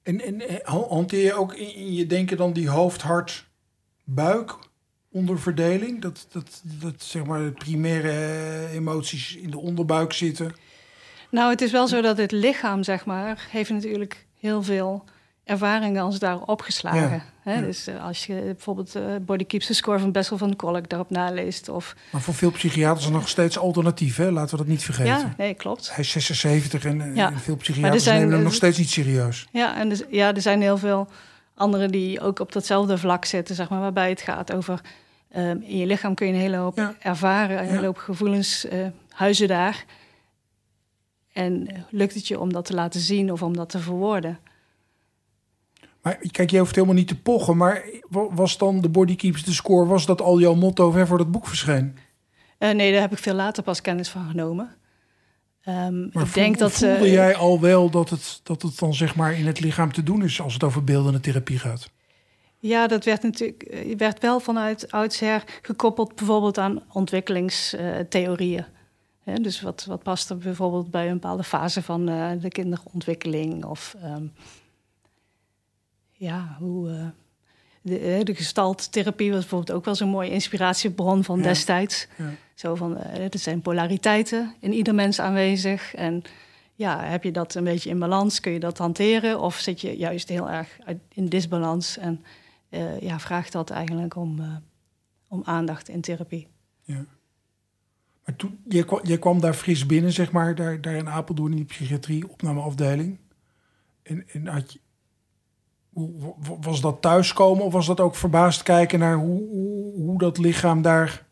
En, 0.03 0.21
en 0.21 0.41
eh, 0.41 0.73
hanteer 0.89 1.23
je 1.23 1.33
ook 1.33 1.53
in 1.55 1.93
je 1.93 2.05
denken 2.05 2.37
dan 2.37 2.53
die 2.53 2.69
hoofd, 2.69 3.01
hart, 3.01 3.47
buik 4.03 4.55
onderverdeling? 5.11 6.01
Dat, 6.01 6.27
dat, 6.31 6.61
dat 6.63 7.01
zeg 7.01 7.25
maar 7.25 7.39
de 7.39 7.51
primaire 7.51 8.09
eh, 8.09 8.73
emoties 8.73 9.35
in 9.35 9.51
de 9.51 9.59
onderbuik 9.59 10.13
zitten? 10.13 10.55
Nou, 11.29 11.49
het 11.49 11.61
is 11.61 11.71
wel 11.71 11.87
zo 11.87 12.01
dat 12.01 12.17
het 12.17 12.31
lichaam, 12.31 12.83
zeg 12.83 13.05
maar, 13.05 13.47
heeft 13.51 13.69
natuurlijk 13.69 14.25
heel 14.39 14.63
veel 14.63 15.03
ervaringen 15.45 16.03
als 16.03 16.19
daar 16.19 16.41
opgeslagen. 16.41 17.23
Hè? 17.41 17.61
Dus 17.61 17.87
uh, 17.87 18.03
als 18.03 18.25
je 18.25 18.33
bijvoorbeeld 18.33 18.95
uh, 18.95 19.03
Body 19.21 19.45
Keeps 19.45 19.65
the 19.65 19.73
Score 19.73 19.99
van 19.99 20.11
Bessel 20.11 20.37
van 20.37 20.55
Kolk 20.55 20.89
daarop 20.89 21.09
naleest. 21.09 21.69
Of... 21.69 21.95
Maar 22.09 22.21
voor 22.21 22.33
veel 22.33 22.51
psychiaters 22.51 23.05
is 23.05 23.11
nog 23.11 23.29
steeds 23.29 23.57
alternatief, 23.57 24.15
hè? 24.15 24.31
laten 24.31 24.51
we 24.51 24.57
dat 24.57 24.71
niet 24.71 24.83
vergeten. 24.83 25.13
Ja, 25.13 25.33
nee, 25.37 25.53
klopt. 25.53 25.89
Hij 25.89 26.03
is 26.03 26.09
76 26.09 26.85
en, 26.85 27.01
eh, 27.01 27.15
ja. 27.15 27.31
en 27.31 27.39
veel 27.39 27.55
psychiaters 27.55 28.03
zijn, 28.03 28.19
nemen 28.19 28.33
hem 28.33 28.43
nog 28.43 28.53
steeds 28.53 28.77
niet 28.77 28.89
serieus. 28.89 29.47
Ja, 29.51 29.77
en 29.77 29.89
dus, 29.89 30.03
ja, 30.09 30.33
er 30.33 30.41
zijn 30.41 30.61
heel 30.61 30.77
veel 30.77 31.07
anderen 31.55 31.91
die 31.91 32.21
ook 32.21 32.39
op 32.39 32.51
datzelfde 32.51 32.97
vlak 32.97 33.25
zitten, 33.25 33.55
zeg 33.55 33.69
maar, 33.69 33.79
waarbij 33.79 34.09
het 34.09 34.21
gaat 34.21 34.53
over... 34.53 34.81
Um, 35.37 35.61
in 35.61 35.77
je 35.77 35.85
lichaam 35.85 36.15
kun 36.15 36.27
je 36.27 36.33
een 36.33 36.39
hele 36.39 36.57
hoop 36.57 36.95
ervaren, 36.99 37.59
een 37.59 37.69
hele 37.69 37.85
hoop 37.85 37.97
gevoelens 37.97 38.65
uh, 38.65 38.87
huizen 39.09 39.47
daar. 39.47 39.85
En 41.33 41.67
lukt 41.89 42.13
het 42.13 42.27
je 42.27 42.39
om 42.39 42.53
dat 42.53 42.65
te 42.65 42.73
laten 42.73 42.99
zien 42.99 43.31
of 43.31 43.41
om 43.41 43.55
dat 43.55 43.69
te 43.69 43.79
verwoorden? 43.79 44.39
Maar 46.05 46.17
kijk, 46.31 46.49
je 46.49 46.59
hoeft 46.59 46.75
helemaal 46.75 46.95
niet 46.95 47.07
te 47.07 47.19
pochen. 47.19 47.57
Maar 47.57 47.83
was 48.09 48.57
dan 48.57 48.81
de 48.81 48.89
Body 48.89 49.15
Keeps 49.15 49.43
the 49.43 49.53
Score, 49.53 49.85
was 49.85 50.05
dat 50.05 50.21
al 50.21 50.39
jouw 50.39 50.53
motto 50.53 50.93
hè, 50.93 51.07
voor 51.07 51.17
dat 51.17 51.31
boek 51.31 51.47
verscheen? 51.47 51.97
Uh, 52.59 52.71
nee, 52.71 52.91
daar 52.91 53.01
heb 53.01 53.11
ik 53.11 53.17
veel 53.17 53.33
later 53.33 53.63
pas 53.63 53.81
kennis 53.81 54.09
van 54.09 54.27
genomen. 54.29 54.75
Um, 55.67 56.09
maar 56.13 56.23
ik 56.23 56.33
denk 56.33 56.57
dat, 56.57 56.71
voelde 56.71 57.05
uh, 57.05 57.13
jij 57.13 57.35
al 57.35 57.59
wel 57.59 57.89
dat 57.89 58.09
het, 58.09 58.39
dat 58.43 58.61
het 58.61 58.79
dan 58.79 58.93
zeg 58.93 59.15
maar 59.15 59.33
in 59.33 59.45
het 59.45 59.59
lichaam 59.59 59.93
te 59.93 60.03
doen 60.03 60.23
is 60.23 60.41
als 60.41 60.53
het 60.53 60.63
over 60.63 60.83
beeldende 60.83 61.19
therapie 61.19 61.59
gaat? 61.59 61.89
Ja, 62.59 62.87
dat 62.87 63.05
werd 63.05 63.23
natuurlijk 63.23 63.63
eh, 63.63 63.97
werd 63.97 64.21
wel 64.21 64.39
vanuit 64.39 64.91
oudsher 64.91 65.43
gekoppeld 65.61 66.15
bijvoorbeeld 66.15 66.57
aan 66.57 66.83
ontwikkelingstheorieën. 66.91 68.65
Uh, 69.25 69.35
dus 69.35 69.61
wat, 69.61 69.85
wat 69.87 70.03
past 70.03 70.29
er 70.29 70.37
bijvoorbeeld 70.37 70.91
bij 70.91 71.07
een 71.07 71.13
bepaalde 71.13 71.43
fase 71.43 71.81
van 71.81 72.05
de 72.05 72.49
kinderontwikkeling 72.49 73.65
of 73.65 73.95
um, 74.03 74.31
ja, 76.17 76.55
hoe. 76.59 76.89
Uh, 76.89 77.07
de, 77.85 77.99
eh, 77.99 78.23
de 78.23 78.35
gestalttherapie 78.35 79.31
was 79.31 79.39
bijvoorbeeld 79.39 79.77
ook 79.77 79.85
wel 79.85 79.95
zo'n 79.95 80.09
mooie 80.09 80.29
inspiratiebron 80.29 81.23
van 81.23 81.41
destijds. 81.41 82.07
Ja. 82.17 82.29
Zo 82.53 82.75
van, 82.75 82.97
uh, 82.97 83.23
er 83.23 83.39
zijn 83.39 83.61
polariteiten 83.61 84.55
in 84.59 84.73
ieder 84.73 84.95
mens 84.95 85.19
aanwezig. 85.19 85.93
En 85.93 86.21
ja, 86.75 87.03
heb 87.03 87.23
je 87.23 87.31
dat 87.31 87.55
een 87.55 87.63
beetje 87.63 87.89
in 87.89 87.99
balans? 87.99 88.39
Kun 88.39 88.51
je 88.51 88.59
dat 88.59 88.77
hanteren? 88.77 89.39
Of 89.39 89.55
zit 89.55 89.81
je 89.81 89.97
juist 89.97 90.29
heel 90.29 90.49
erg 90.49 90.77
in 91.13 91.25
disbalans? 91.25 91.97
En 91.97 92.23
uh, 92.69 92.99
ja, 92.99 93.19
vraagt 93.19 93.51
dat 93.51 93.69
eigenlijk 93.69 94.15
om, 94.15 94.39
uh, 94.39 94.55
om 95.27 95.41
aandacht 95.43 95.89
in 95.89 96.01
therapie. 96.01 96.47
Ja. 96.83 97.05
Maar 98.25 98.35
toen, 98.35 98.59
je, 98.67 98.83
kwam, 98.83 98.99
je 99.03 99.17
kwam 99.17 99.39
daar 99.39 99.53
fris 99.53 99.85
binnen, 99.85 100.11
zeg 100.11 100.31
maar, 100.31 100.55
daar, 100.55 100.81
daar 100.81 100.95
in 100.95 101.09
Apeldoorn 101.09 101.51
in 101.51 101.57
de 101.57 101.65
psychiatrie, 101.65 102.29
opnameafdeling. 102.29 103.19
En, 104.03 104.23
en 104.27 104.47
had 104.47 104.73
je, 104.73 104.79
was 106.61 106.81
dat 106.81 107.01
thuiskomen 107.01 107.63
of 107.65 107.73
was 107.73 107.85
dat 107.87 107.99
ook 107.99 108.15
verbaasd 108.15 108.63
kijken 108.63 108.99
naar 108.99 109.15
hoe, 109.15 109.43
hoe, 109.49 109.93
hoe, 109.95 110.17
dat 110.17 110.37
lichaam 110.37 110.81
daar 110.81 111.23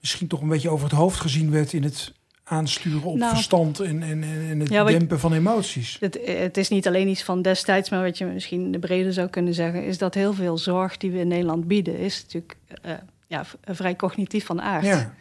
misschien 0.00 0.26
toch 0.28 0.40
een 0.40 0.48
beetje 0.48 0.70
over 0.70 0.88
het 0.88 0.98
hoofd 0.98 1.20
gezien 1.20 1.50
werd 1.50 1.72
in 1.72 1.82
het 1.82 2.12
aansturen 2.44 3.02
op 3.02 3.16
Nou. 3.16 3.34
verstand 3.34 3.80
en, 3.80 4.02
en, 4.02 4.22
en 4.50 4.60
het 4.60 4.68
Ja, 4.68 4.84
dempen 4.84 5.20
van 5.20 5.32
emoties. 5.32 5.96
Het, 6.00 6.18
het 6.24 6.56
is 6.56 6.68
niet 6.68 6.86
alleen 6.86 7.08
iets 7.08 7.22
van 7.22 7.42
destijds, 7.42 7.90
maar 7.90 8.02
wat 8.02 8.18
je 8.18 8.24
misschien 8.24 8.70
de 8.70 8.78
brede 8.78 9.12
zou 9.12 9.28
kunnen 9.28 9.54
zeggen, 9.54 9.84
is 9.84 9.98
dat 9.98 10.14
heel 10.14 10.32
veel 10.32 10.58
zorg 10.58 10.96
die 10.96 11.10
we 11.10 11.18
in 11.18 11.28
Nederland 11.28 11.66
bieden, 11.66 11.98
is 11.98 12.22
natuurlijk 12.22 12.56
eh, 12.82 12.92
ja, 13.26 13.44
v- 13.44 13.54
vrij 13.64 13.96
cognitief 13.96 14.46
van 14.46 14.60
aard. 14.62 14.84
Ja, 14.84 15.12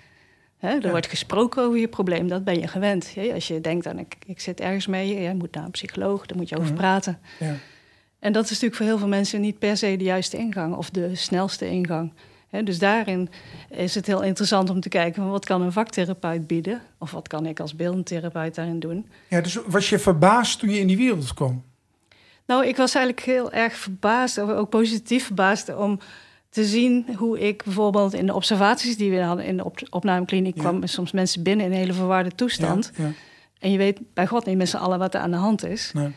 er 0.59 0.81
Ja. 0.81 0.89
wordt 0.89 1.07
gesproken 1.07 1.63
over 1.63 1.79
je 1.79 1.87
probleem, 1.87 2.27
dat 2.27 2.43
ben 2.43 2.59
je 2.59 2.67
gewend. 2.67 3.13
Als 3.33 3.47
je 3.47 3.61
denkt 3.61 3.87
aan 3.87 3.99
ik, 3.99 4.15
ik 4.25 4.39
zit 4.39 4.59
ergens 4.59 4.87
mee, 4.87 5.21
jij 5.21 5.35
moet 5.35 5.53
naar 5.55 5.63
een 5.65 5.71
psycholoog, 5.71 6.25
daar 6.25 6.37
moet 6.37 6.49
je 6.49 6.55
over 6.57 6.67
Mhm. 6.71 6.77
praten. 6.79 7.19
ja. 7.39 7.55
En 8.23 8.31
dat 8.31 8.43
is 8.43 8.49
natuurlijk 8.49 8.75
voor 8.75 8.85
heel 8.85 8.97
veel 8.97 9.07
mensen 9.07 9.41
niet 9.41 9.59
per 9.59 9.77
se 9.77 9.97
de 9.97 10.03
juiste 10.03 10.37
ingang 10.37 10.75
of 10.75 10.89
de 10.89 11.15
snelste 11.15 11.69
ingang. 11.69 12.13
Dus 12.63 12.79
daarin 12.79 13.29
is 13.69 13.95
het 13.95 14.05
heel 14.05 14.21
interessant 14.21 14.69
om 14.69 14.79
te 14.79 14.89
kijken 14.89 15.21
van 15.21 15.31
wat 15.31 15.45
kan 15.45 15.61
een 15.61 15.71
vaktherapeut 15.71 16.47
bieden, 16.47 16.81
of 16.97 17.11
wat 17.11 17.27
kan 17.27 17.45
ik 17.45 17.59
als 17.59 17.75
beeldend 17.75 18.05
therapeut 18.05 18.55
daarin 18.55 18.79
doen. 18.79 19.07
ja, 19.29 19.41
dus 19.41 19.57
was 19.67 19.89
je 19.89 19.99
verbaasd 19.99 20.59
toen 20.59 20.69
je 20.69 20.79
in 20.79 20.87
die 20.87 20.97
wereld 20.97 21.33
kwam? 21.33 21.63
Nou, 22.45 22.65
ik 22.67 22.77
was 22.77 22.95
eigenlijk 22.95 23.25
heel 23.25 23.51
erg 23.51 23.73
verbaasd, 23.73 24.39
ook 24.39 24.69
positief 24.69 25.25
verbaasd, 25.25 25.75
om 25.75 25.99
te 26.49 26.65
zien 26.65 27.05
hoe 27.15 27.39
ik 27.39 27.63
bijvoorbeeld 27.63 28.13
in 28.13 28.25
de 28.25 28.33
observaties 28.33 28.97
die 28.97 29.11
we 29.11 29.21
hadden 29.21 29.45
in 29.45 29.57
de 29.57 29.65
op 29.65 29.79
opnamekliniek 29.89 30.55
Ja. 30.55 30.61
kwamen 30.61 30.89
soms 30.89 31.11
mensen 31.11 31.43
binnen 31.43 31.65
in 31.65 31.71
een 31.71 31.77
hele 31.77 31.93
verwarde 31.93 32.31
toestand. 32.35 32.91
Ja, 32.95 33.03
ja. 33.03 33.11
En 33.59 33.71
je 33.71 33.77
weet 33.77 33.99
bij 34.13 34.27
God 34.27 34.45
niet 34.45 34.57
met 34.57 34.69
z'n 34.69 34.77
allen 34.77 34.99
wat 34.99 35.13
er 35.13 35.19
aan 35.19 35.31
de 35.31 35.37
hand 35.37 35.65
is. 35.65 35.91
Nee. 35.93 36.11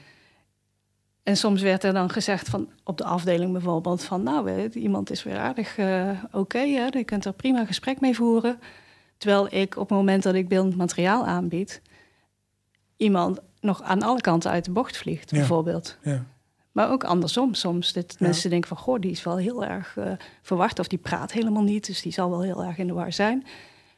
En 1.27 1.37
soms 1.37 1.63
werd 1.63 1.85
er 1.85 1.93
dan 1.93 2.11
gezegd 2.11 2.49
van 2.49 2.69
op 2.85 2.99
de 2.99 3.05
afdeling 3.05 3.53
bijvoorbeeld 3.53 4.05
van 4.05 4.23
nou, 4.23 4.51
eh, 4.51 4.83
iemand 4.83 5.11
is 5.11 5.23
weer 5.23 5.39
aardig 5.39 5.79
eh, 5.79 6.11
oké, 6.33 6.59
hè, 6.59 6.87
je 6.91 7.05
kunt 7.05 7.25
er 7.25 7.33
prima 7.33 7.61
een 7.61 7.67
gesprek 7.67 8.01
mee 8.01 8.15
voeren. 8.15 8.59
Terwijl 9.19 9.47
ik 9.55 9.77
op 9.77 9.89
het 9.89 9.99
moment 9.99 10.23
dat 10.23 10.35
ik 10.35 10.49
beeldend 10.49 10.77
materiaal 10.77 11.27
aanbied, 11.27 11.83
iemand 12.97 13.39
nog 13.61 13.83
aan 13.83 14.03
alle 14.03 14.21
kanten 14.21 14.51
uit 14.51 14.65
de 14.65 14.71
bocht 14.71 14.97
vliegt, 14.97 15.31
Ja. 15.31 15.37
bijvoorbeeld. 15.37 15.97
Ja. 16.03 16.25
Maar 16.73 16.91
ook 16.91 17.05
andersom 17.05 17.55
soms. 17.55 17.93
Dat 17.93 18.17
Ja. 18.19 18.27
mensen 18.27 18.51
denken 18.51 18.69
van, 18.69 18.77
goh, 18.79 19.01
die 19.01 19.11
is 19.11 19.23
wel 19.23 19.37
heel 19.37 19.65
erg 19.65 19.97
eh, 19.97 20.13
verward... 20.43 20.79
of 20.79 20.89
die 20.89 20.99
praat 20.99 21.33
helemaal 21.33 21.63
niet, 21.63 21.87
dus 21.87 22.03
die 22.03 22.13
zal 22.13 22.31
wel 22.31 22.43
heel 22.43 22.65
erg 22.65 22.79
in 22.79 22.87
de 22.87 22.93
war 22.93 23.13
zijn. 23.13 23.47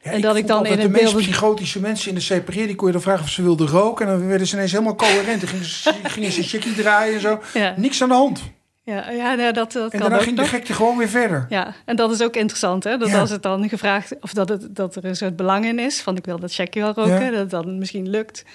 Ja, 0.01 0.11
En 0.11 0.21
dat 0.21 0.35
ik 0.35 0.47
dan 0.47 0.65
in 0.65 0.79
de 0.79 0.89
meest 0.89 1.03
beeld- 1.03 1.15
psychotische 1.23 1.79
mensen 1.79 2.09
in 2.09 2.15
de 2.15 2.21
CPR, 2.41 2.51
die 2.51 2.75
kon 2.75 2.87
je 2.87 2.93
dan 2.93 3.01
vragen 3.01 3.23
of 3.23 3.29
ze 3.29 3.41
wilden 3.41 3.67
roken. 3.67 4.07
En 4.07 4.17
dan 4.19 4.27
werden 4.27 4.47
ze 4.47 4.55
ineens 4.55 4.71
helemaal 4.71 4.95
coherent. 4.95 5.39
Dan 5.41 5.49
gingen 5.49 5.65
ze, 5.65 5.93
gingen 6.03 6.31
ze 6.31 6.43
chickie 6.43 6.73
draaien 6.75 7.13
en 7.15 7.21
zo. 7.21 7.39
Ja, 7.53 7.73
Niks 7.77 8.01
aan 8.01 8.09
de 8.09 8.15
hand. 8.15 8.41
ja, 8.83 9.09
ja 9.11 9.33
nou, 9.35 9.53
dat, 9.53 9.71
dat 9.71 9.83
En 9.83 9.89
kan 9.89 9.99
daarna 9.99 10.15
ook 10.15 10.23
ging 10.23 10.37
de 10.37 10.45
gekte 10.45 10.73
gewoon 10.73 10.97
weer 10.97 11.09
verder. 11.09 11.45
Ja, 11.49 11.73
en 11.85 11.95
dat 11.95 12.11
is 12.11 12.21
ook 12.21 12.35
interessant, 12.35 12.83
hè? 12.83 12.97
Dat 12.97 13.09
Ja. 13.09 13.19
als 13.19 13.29
het 13.29 13.41
dan 13.43 13.69
gevraagd... 13.69 14.15
of 14.21 14.33
dat, 14.33 14.49
het, 14.49 14.75
dat 14.75 14.95
er 14.95 15.05
een 15.05 15.15
soort 15.15 15.35
belang 15.35 15.65
in 15.65 15.79
is... 15.79 16.01
van 16.01 16.17
ik 16.17 16.25
wil 16.25 16.39
dat 16.39 16.53
checkje 16.53 16.79
wel 16.81 16.93
roken, 16.93 17.23
Ja. 17.25 17.31
dat 17.31 17.49
dan 17.49 17.77
misschien 17.77 18.09
lukt. 18.09 18.45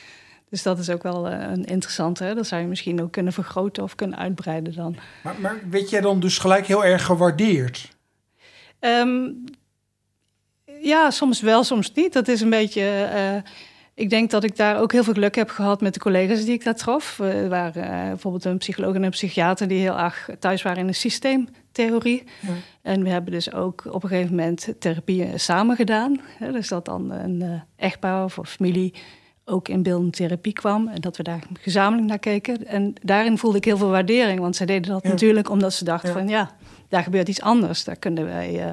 Dus 0.50 0.62
dat 0.62 0.78
is 0.78 0.90
ook 0.90 1.02
wel 1.02 1.28
eh, 1.28 1.38
een 1.52 1.64
interessante. 1.64 2.24
Hè? 2.24 2.34
Dat 2.34 2.46
zou 2.46 2.60
je 2.62 2.66
misschien 2.68 3.02
ook 3.02 3.12
kunnen 3.12 3.32
vergroten 3.32 3.82
of 3.82 3.94
kunnen 3.94 4.18
uitbreiden 4.18 4.74
dan. 4.74 4.96
Maar, 5.22 5.34
maar 5.38 5.58
werd 5.70 5.90
jij 5.90 6.00
dan 6.00 6.20
dus 6.20 6.38
gelijk 6.38 6.66
heel 6.66 6.84
erg 6.84 7.04
gewaardeerd? 7.04 7.88
Ehm, 8.78 9.28
ja, 10.84 11.10
soms 11.10 11.40
wel, 11.40 11.64
soms 11.64 11.92
niet. 11.92 12.12
Dat 12.12 12.28
is 12.28 12.40
een 12.40 12.50
beetje. 12.50 12.82
eh, 12.82 13.36
ik 13.96 14.10
denk 14.10 14.30
dat 14.30 14.44
ik 14.44 14.56
daar 14.56 14.80
ook 14.80 14.92
heel 14.92 15.04
veel 15.04 15.12
geluk 15.12 15.34
heb 15.34 15.50
gehad 15.50 15.80
met 15.80 15.94
de 15.94 16.00
collega's 16.00 16.44
die 16.44 16.52
ik 16.54 16.64
daar 16.64 16.74
trof. 16.74 17.18
Eh, 17.20 17.42
Er 17.42 17.48
waren 17.48 17.82
eh, 17.82 18.08
bijvoorbeeld 18.08 18.44
een 18.44 18.58
psycholoog 18.58 18.94
en 18.94 19.02
een 19.02 19.10
psychiater 19.10 19.68
die 19.68 19.78
heel 19.80 19.98
erg 19.98 20.28
thuis 20.38 20.62
waren 20.62 20.78
in 20.78 20.86
de 20.86 20.92
systeemtheorie. 20.92 22.22
Ja. 22.40 22.48
En 22.82 23.02
we 23.02 23.08
hebben 23.08 23.32
dus 23.32 23.52
ook 23.52 23.84
op 23.90 24.02
een 24.02 24.08
gegeven 24.08 24.34
moment 24.36 24.74
therapieën 24.78 25.40
samen 25.40 25.76
gedaan. 25.76 26.20
Hè, 26.38 26.52
dus 26.52 26.68
dat 26.68 26.84
dan 26.84 27.10
een 27.10 27.42
eh, 27.42 27.48
echtpaar 27.76 28.24
of 28.24 28.38
familie 28.46 28.94
ook 29.44 29.68
in 29.68 29.82
beeldende 29.82 30.10
therapie 30.16 30.52
kwam. 30.52 30.88
En 30.88 31.00
dat 31.00 31.16
we 31.16 31.22
daar 31.22 31.42
gezamenlijk 31.60 32.08
naar 32.08 32.18
keken. 32.18 32.66
En 32.66 32.94
daarin 33.02 33.38
voelde 33.38 33.56
ik 33.56 33.64
heel 33.64 33.76
veel 33.76 33.90
waardering. 33.90 34.40
Want 34.40 34.56
zij 34.56 34.66
deden 34.66 34.90
dat 34.92 35.02
Ja. 35.02 35.08
natuurlijk 35.08 35.50
omdat 35.50 35.72
ze 35.72 35.84
dachten 35.84 36.08
Ja. 36.08 36.14
van 36.14 36.28
ja, 36.28 36.50
daar 36.88 37.02
gebeurt 37.02 37.28
iets 37.28 37.40
anders. 37.40 37.84
Daar 37.84 37.96
kunnen 37.96 38.24
wij 38.24 38.60
eh, 38.64 38.70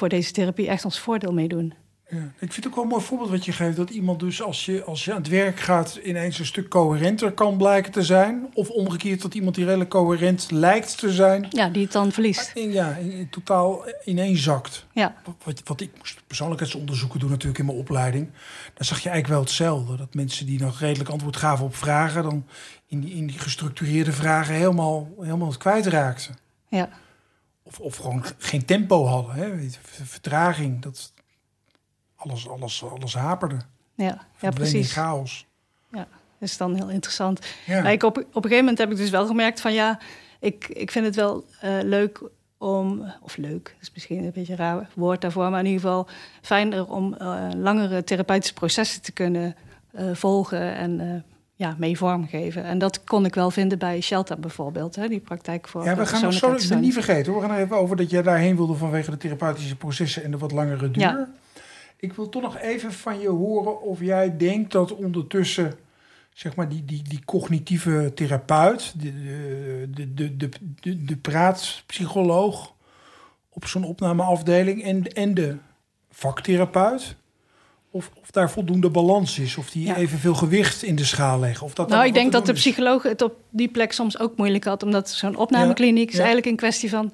voor 0.00 0.08
deze 0.08 0.32
therapie 0.32 0.68
echt 0.68 0.84
ons 0.84 0.98
voordeel 0.98 1.32
mee 1.32 1.48
doen. 1.48 1.74
Ja. 2.08 2.32
Ik 2.38 2.52
vind 2.52 2.54
het 2.54 2.66
ook 2.66 2.74
wel 2.74 2.84
een 2.84 2.90
mooi 2.90 3.02
voorbeeld 3.02 3.30
wat 3.30 3.44
je 3.44 3.52
geeft. 3.52 3.76
Dat 3.76 3.90
iemand 3.90 4.20
dus 4.20 4.42
als 4.42 4.64
je, 4.64 4.84
als 4.84 5.04
je 5.04 5.10
aan 5.12 5.18
het 5.18 5.28
werk 5.28 5.60
gaat 5.60 6.00
ineens 6.04 6.38
een 6.38 6.46
stuk 6.46 6.68
coherenter 6.68 7.32
kan 7.32 7.56
blijken 7.56 7.92
te 7.92 8.02
zijn. 8.02 8.50
Of 8.54 8.68
omgekeerd 8.68 9.22
dat 9.22 9.34
iemand 9.34 9.54
die 9.54 9.64
redelijk 9.64 9.90
coherent 9.90 10.50
lijkt 10.50 10.98
te 10.98 11.12
zijn. 11.12 11.46
Ja, 11.50 11.68
die 11.68 11.82
het 11.82 11.92
dan 11.92 12.12
verliest. 12.12 12.50
In, 12.54 12.72
ja, 12.72 12.94
in, 12.94 13.12
in 13.12 13.30
totaal 13.30 13.84
ineenzakt. 14.04 14.86
Ja, 14.92 15.14
Wat, 15.44 15.62
wat, 15.64 15.80
ik 15.80 15.90
moest 15.98 16.20
persoonlijkheidsonderzoeken 16.26 17.20
doen 17.20 17.30
natuurlijk 17.30 17.58
in 17.58 17.66
mijn 17.66 17.78
opleiding. 17.78 18.30
Dan 18.74 18.86
zag 18.86 19.00
je 19.00 19.08
eigenlijk 19.08 19.28
wel 19.28 19.48
hetzelfde. 19.48 19.96
Dat 19.96 20.14
mensen 20.14 20.46
die 20.46 20.60
nog 20.60 20.80
redelijk 20.80 21.10
antwoord 21.10 21.36
gaven 21.36 21.64
op 21.64 21.76
vragen... 21.76 22.22
dan 22.22 22.46
in 22.86 23.00
die, 23.00 23.14
in 23.14 23.26
die 23.26 23.38
gestructureerde 23.38 24.12
vragen 24.12 24.54
helemaal, 24.54 25.08
helemaal 25.20 25.48
het 25.48 25.56
kwijtraakten. 25.56 26.36
ja, 26.68 26.88
Of, 27.70 27.80
of 27.80 27.96
gewoon 27.96 28.24
geen 28.38 28.64
tempo 28.64 29.06
hadden. 29.06 29.34
Hè? 29.34 29.68
Vertraging, 30.04 30.82
dat 30.82 31.12
alles, 32.16 32.48
alles, 32.48 32.84
alles 32.84 33.14
haperde. 33.14 33.58
ja, 33.94 34.26
ja 34.40 34.50
precies. 34.50 34.92
chaos. 34.92 35.48
Dat 36.40 36.48
is 36.48 36.56
dan 36.56 36.74
heel 36.74 36.90
interessant. 36.90 37.46
Ja. 37.66 37.82
Maar 37.82 37.92
ik 37.92 38.02
op, 38.02 38.16
op 38.16 38.24
een 38.24 38.42
gegeven 38.42 38.58
moment 38.58 38.78
heb 38.78 38.90
ik 38.90 38.96
dus 38.96 39.10
wel 39.10 39.26
gemerkt 39.26 39.60
van 39.60 39.72
ja, 39.72 39.98
ik, 40.38 40.68
ik 40.68 40.90
vind 40.90 41.04
het 41.04 41.14
wel 41.14 41.44
eh, 41.60 41.78
leuk 41.82 42.22
om, 42.58 43.12
of 43.22 43.36
leuk, 43.36 43.64
dat 43.64 43.80
is 43.80 43.90
misschien 43.92 44.24
een 44.24 44.32
beetje 44.32 44.52
een 44.52 44.58
raar 44.58 44.88
woord 44.94 45.20
daarvoor, 45.20 45.50
maar 45.50 45.60
in 45.60 45.66
ieder 45.66 45.80
geval 45.80 46.08
fijner 46.42 46.86
om 46.86 47.14
eh, 47.14 47.48
langere 47.56 48.04
therapeutische 48.04 48.54
processen 48.54 49.02
te 49.02 49.12
kunnen 49.12 49.56
eh, 49.92 50.14
volgen 50.14 50.74
en 50.74 51.24
ja, 51.60 51.74
mee 51.78 51.96
vormgeven. 51.96 52.64
En 52.64 52.78
dat 52.78 53.04
kon 53.04 53.24
ik 53.24 53.34
wel 53.34 53.50
vinden 53.50 53.78
bij 53.78 54.00
Shelter 54.00 54.40
bijvoorbeeld, 54.40 54.96
hè, 54.96 55.08
die 55.08 55.20
praktijk 55.20 55.68
voor 55.68 55.84
Ja, 55.84 55.96
we 55.96 56.06
gaan 56.06 56.22
nog 56.22 56.32
zo 56.32 56.78
niet 56.78 56.92
vergeten. 56.92 57.32
hoor. 57.32 57.42
We 57.42 57.48
gaan 57.48 57.56
er 57.56 57.62
even 57.64 57.76
over 57.76 57.96
dat 57.96 58.10
jij 58.10 58.22
daarheen 58.22 58.56
wilde 58.56 58.74
vanwege 58.74 59.10
de 59.10 59.16
therapeutische 59.16 59.76
processen 59.76 60.24
en 60.24 60.30
de 60.30 60.38
wat 60.38 60.52
langere 60.52 60.90
duur. 60.90 61.02
Ja. 61.02 61.28
Ik 61.96 62.12
wil 62.12 62.28
toch 62.28 62.42
nog 62.42 62.58
even 62.58 62.92
van 62.92 63.20
je 63.20 63.28
horen 63.28 63.82
of 63.82 64.00
jij 64.00 64.36
denkt 64.36 64.72
dat 64.72 64.94
ondertussen, 64.94 65.74
zeg 66.32 66.56
maar, 66.56 66.68
die, 66.68 66.84
die, 66.84 67.02
die 67.08 67.24
cognitieve 67.24 68.12
therapeut, 68.14 68.94
de, 69.00 69.12
de, 69.90 70.14
de, 70.14 70.36
de, 70.36 70.48
de, 70.80 71.04
de 71.04 71.16
praatpsycholoog 71.16 72.74
op 73.48 73.66
zo'n 73.66 73.84
opnameafdeling 73.84 74.82
en, 74.82 75.12
en 75.12 75.34
de 75.34 75.56
vaktherapeut, 76.10 77.16
of, 77.90 78.10
of 78.20 78.30
daar 78.30 78.50
voldoende 78.50 78.90
balans 78.90 79.38
is, 79.38 79.56
of 79.56 79.70
die 79.70 79.86
Ja. 79.86 79.96
evenveel 79.96 80.34
gewicht 80.34 80.82
in 80.82 80.96
de 80.96 81.04
schaal 81.04 81.38
leggen. 81.38 81.66
Of 81.66 81.74
dat 81.74 81.88
Nou, 81.88 82.06
ik 82.06 82.14
denk 82.14 82.32
dat 82.32 82.46
de 82.46 82.52
psycholoog 82.52 83.02
het 83.02 83.22
op 83.22 83.34
die 83.50 83.68
plek 83.68 83.92
soms 83.92 84.18
ook 84.18 84.36
moeilijk 84.36 84.64
had, 84.64 84.82
omdat 84.82 85.10
zo'n 85.10 85.36
opnamekliniek 85.36 86.08
is 86.08 86.16
eigenlijk 86.18 86.46
een 86.46 86.56
kwestie 86.56 86.90
van 86.90 87.12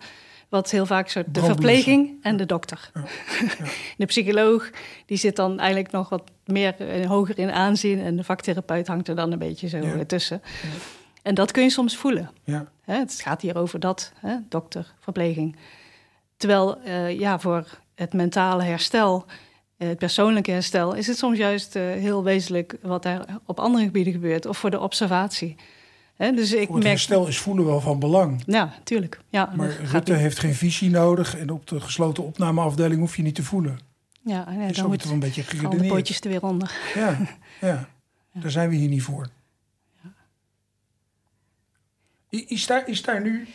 wat 0.48 0.70
heel 0.70 0.86
vaak 0.86 1.08
soort 1.08 1.34
de 1.34 1.42
verpleging 1.42 2.10
en 2.22 2.36
de 2.36 2.46
dokter. 2.46 2.90
Ja. 2.94 3.00
Ja. 3.58 3.64
De 3.96 4.04
psycholoog 4.06 4.70
die 5.06 5.16
zit 5.18 5.36
dan 5.36 5.58
eigenlijk 5.58 5.90
nog 5.92 6.08
wat 6.08 6.22
meer 6.44 6.74
eh, 6.78 7.06
hoger 7.06 7.38
in 7.38 7.50
aanzien 7.50 8.00
en 8.00 8.16
de 8.16 8.24
vaktherapeut 8.24 8.86
hangt 8.86 9.08
er 9.08 9.16
dan 9.16 9.32
een 9.32 9.38
beetje 9.38 9.68
zo 9.68 9.76
Ja. 9.78 9.94
eh, 9.94 10.00
tussen. 10.00 10.42
En 11.22 11.34
dat 11.34 11.50
kun 11.52 11.62
je 11.62 11.70
soms 11.70 11.96
voelen. 11.96 12.30
Hè? 12.44 12.94
Het 12.94 13.20
gaat 13.22 13.40
hier 13.42 13.56
over 13.56 13.80
dat, 13.80 14.12
hè? 14.20 14.34
dokter, 14.48 14.94
verpleging. 15.00 15.56
Terwijl 16.36 16.78
eh, 16.80 17.18
ja, 17.18 17.38
voor 17.38 17.64
het 17.94 18.12
mentale 18.12 18.62
herstel, 18.62 19.24
het 19.76 19.98
persoonlijke 19.98 20.50
herstel, 20.50 20.94
is 20.94 21.06
het 21.06 21.18
soms 21.18 21.38
juist 21.38 21.76
eh, 21.76 21.82
heel 21.82 22.24
wezenlijk 22.24 22.76
wat 22.82 23.04
er 23.04 23.24
op 23.44 23.58
andere 23.60 23.84
gebieden 23.84 24.12
gebeurt. 24.12 24.46
Of 24.46 24.58
voor 24.58 24.70
de 24.70 24.80
observatie. 24.80 25.56
Hè? 26.16 26.32
Dus 26.32 26.52
ik 26.52 26.60
het 26.60 26.70
merk. 26.70 26.84
herstel 26.84 27.26
is 27.26 27.38
voelen 27.38 27.64
wel 27.64 27.80
van 27.80 27.98
belang. 27.98 28.42
Ja, 28.46 28.74
tuurlijk. 28.84 29.20
Ja, 29.28 29.52
Maar 29.56 29.68
Rutte 29.84 30.12
heeft 30.14 30.38
geen 30.38 30.54
visie 30.54 30.90
nodig 30.90 31.36
en 31.38 31.50
op 31.50 31.66
de 31.66 31.80
gesloten 31.80 32.24
opnameafdeling 32.24 33.00
hoef 33.00 33.16
je 33.16 33.22
niet 33.22 33.34
te 33.34 33.42
voelen. 33.42 33.78
ja, 34.22 34.50
nee, 34.50 34.68
is 34.70 34.76
dan 34.76 34.86
moet 34.86 35.04
wel 35.04 35.12
een 35.12 35.18
beetje 35.18 35.44
al 35.64 35.70
de 35.70 35.86
potjes 35.86 36.20
er 36.20 36.28
weer 36.30 36.42
onder. 36.42 36.72
Ja, 36.94 37.18
ja, 37.60 37.88
daar 38.32 38.50
zijn 38.50 38.68
we 38.68 38.74
hier 38.76 38.88
niet 38.88 39.02
voor. 39.02 39.28
I- 42.30 42.44
Is 42.48 42.66
daar, 42.66 42.88
is 42.88 43.02
daar 43.02 43.20
nu 43.22 43.46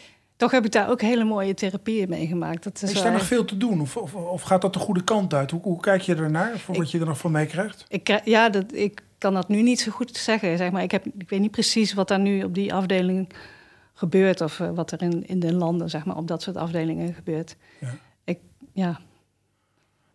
Toch 0.42 0.52
heb 0.52 0.66
ik 0.66 0.72
daar 0.72 0.90
ook 0.90 1.02
hele 1.02 1.24
mooie 1.24 1.54
therapieën 1.54 2.10
meegemaakt. 2.10 2.64
Dat 2.64 2.82
is, 2.82 2.92
is 2.92 3.02
daar 3.02 3.12
nog 3.12 3.26
veel 3.26 3.46
te 3.46 3.58
doen? 3.58 3.82
Of, 3.82 3.98
of, 3.98 4.14
of 4.16 4.42
gaat 4.42 4.62
dat 4.62 4.74
de 4.74 4.80
goede 4.80 5.04
kant 5.04 5.34
uit? 5.34 5.52
Hoe, 5.52 5.62
hoe 5.62 5.80
kijk 5.80 6.02
je 6.02 6.16
ernaar 6.16 6.58
voor 6.58 6.76
wat 6.76 6.92
je 6.92 7.00
er 7.00 7.06
nog 7.06 7.18
van 7.18 7.32
meekrijgt? 7.32 7.86
Ik, 7.88 8.22
ja, 8.26 8.50
dat, 8.50 8.74
ik 8.74 9.04
kan 9.18 9.34
dat 9.34 9.48
nu 9.48 9.62
niet 9.62 9.80
zo 9.80 9.92
goed 9.92 10.18
zeggen. 10.18 10.58
Zeg 10.58 10.72
maar. 10.72 10.84
ik, 10.84 10.92
heb, 10.92 11.06
ik 11.18 11.30
weet 11.30 11.40
niet 11.40 11.52
precies 11.52 11.94
wat 11.94 12.08
daar 12.08 12.20
nu 12.20 12.44
op 12.44 12.54
die 12.54 12.74
afdeling 12.74 13.30
gebeurt. 13.94 14.42
Of 14.42 14.60
eh, 14.60 14.70
wat 14.70 14.92
er 14.92 15.02
in, 15.02 15.28
in 15.28 15.40
de 15.40 15.54
landen 15.54 15.90
zeg 15.90 16.06
maar, 16.06 16.18
op 16.18 16.28
dat 16.28 16.42
soort 16.42 16.58
afdelingen 16.58 17.14
gebeurt. 17.14 17.56
Ja. 17.80 17.96
Ik, 18.24 18.40
ja, 18.74 19.00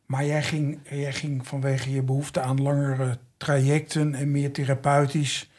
Maar 0.07 0.25
jij 0.25 0.43
ging, 0.43 0.79
jij 0.91 1.13
ging 1.13 1.47
vanwege 1.47 1.91
je 1.91 2.03
behoefte 2.03 2.41
aan 2.41 2.63
langere 2.63 3.19
trajecten 3.37 4.15
en 4.15 4.31
meer 4.31 4.53
therapeutisch... 4.53 5.51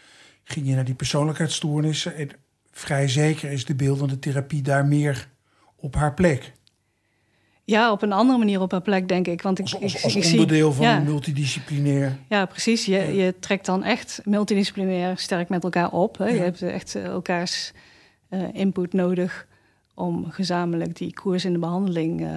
ging 0.43 0.67
je 0.67 0.75
naar 0.75 0.86
die 0.86 0.95
persoonlijkheidsstoornissen. 0.95 2.15
En 2.15 2.30
vrij 2.78 3.08
zeker 3.08 3.52
is 3.52 3.66
de 3.66 3.76
beeldende 3.76 4.20
therapie 4.20 4.62
daar 4.62 4.86
meer 4.86 5.30
op 5.76 5.96
haar 5.96 6.13
plek. 6.13 6.54
Ja, 7.63 7.92
op 7.92 8.02
een 8.02 8.12
andere 8.12 8.38
manier 8.40 8.62
op 8.62 8.72
haar 8.72 8.82
plek, 8.82 9.08
denk 9.08 9.28
ik. 9.28 9.42
Want 9.42 9.60
ik, 9.60 9.66
Als, 9.66 9.82
als, 9.82 9.96
ik- 9.96 10.04
als 10.04 10.16
ik 10.16 10.24
zie- 10.24 10.32
onderdeel 10.40 10.74
van 10.74 10.86
ja. 10.86 10.98
een 10.98 11.04
multidisciplinair. 11.04 12.18
Ja, 12.30 12.46
precies. 12.46 12.86
Je, 12.86 12.98
je 13.16 13.36
trekt 13.40 13.66
dan 13.66 13.84
echt 13.84 14.22
multidisciplinair 14.26 15.18
sterk 15.18 15.50
met 15.50 15.63
elkaar 15.63 15.92
op. 15.92 16.18
Hè? 16.18 16.26
Je 16.28 16.40
hebt 16.40 16.62
echt 16.62 16.96
eh, 16.96 17.06
elkaars 17.06 17.72
eh, 18.30 18.54
input 18.54 18.94
nodig 18.94 19.48
om 19.94 20.32
gezamenlijk 20.32 20.96
die 20.98 21.13
koers 21.13 21.46
in 21.46 21.54
de 21.54 21.60
behandeling 21.60 22.22
eh, 22.26 22.36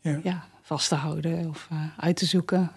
Ja. 0.00 0.20
ja, 0.22 0.44
vast 0.62 0.88
te 0.88 0.94
houden 0.94 1.48
of 1.48 1.68
uit 1.96 2.16
te 2.16 2.26
zoeken. 2.26 2.70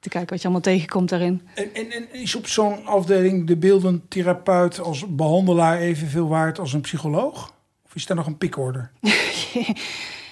Te 0.00 0.08
kijken 0.08 0.30
wat 0.30 0.38
je 0.38 0.44
allemaal 0.44 0.62
tegenkomt 0.62 1.08
daarin. 1.08 1.48
En, 1.54 1.74
en, 1.74 1.90
en 1.90 2.12
is 2.12 2.34
op 2.34 2.46
zo'n 2.46 2.86
afdeling 2.86 3.46
de 3.46 3.56
beeldend 3.56 4.10
therapeut 4.10 4.80
als 4.80 5.04
behandelaar 5.08 5.78
evenveel 5.78 6.28
waard 6.28 6.58
als 6.58 6.72
een 6.72 6.80
psycholoog? 6.80 7.54
Of 7.86 7.94
is 7.94 8.06
daar 8.06 8.16
nog 8.16 8.26
een 8.26 8.38
pikorde? 8.38 8.88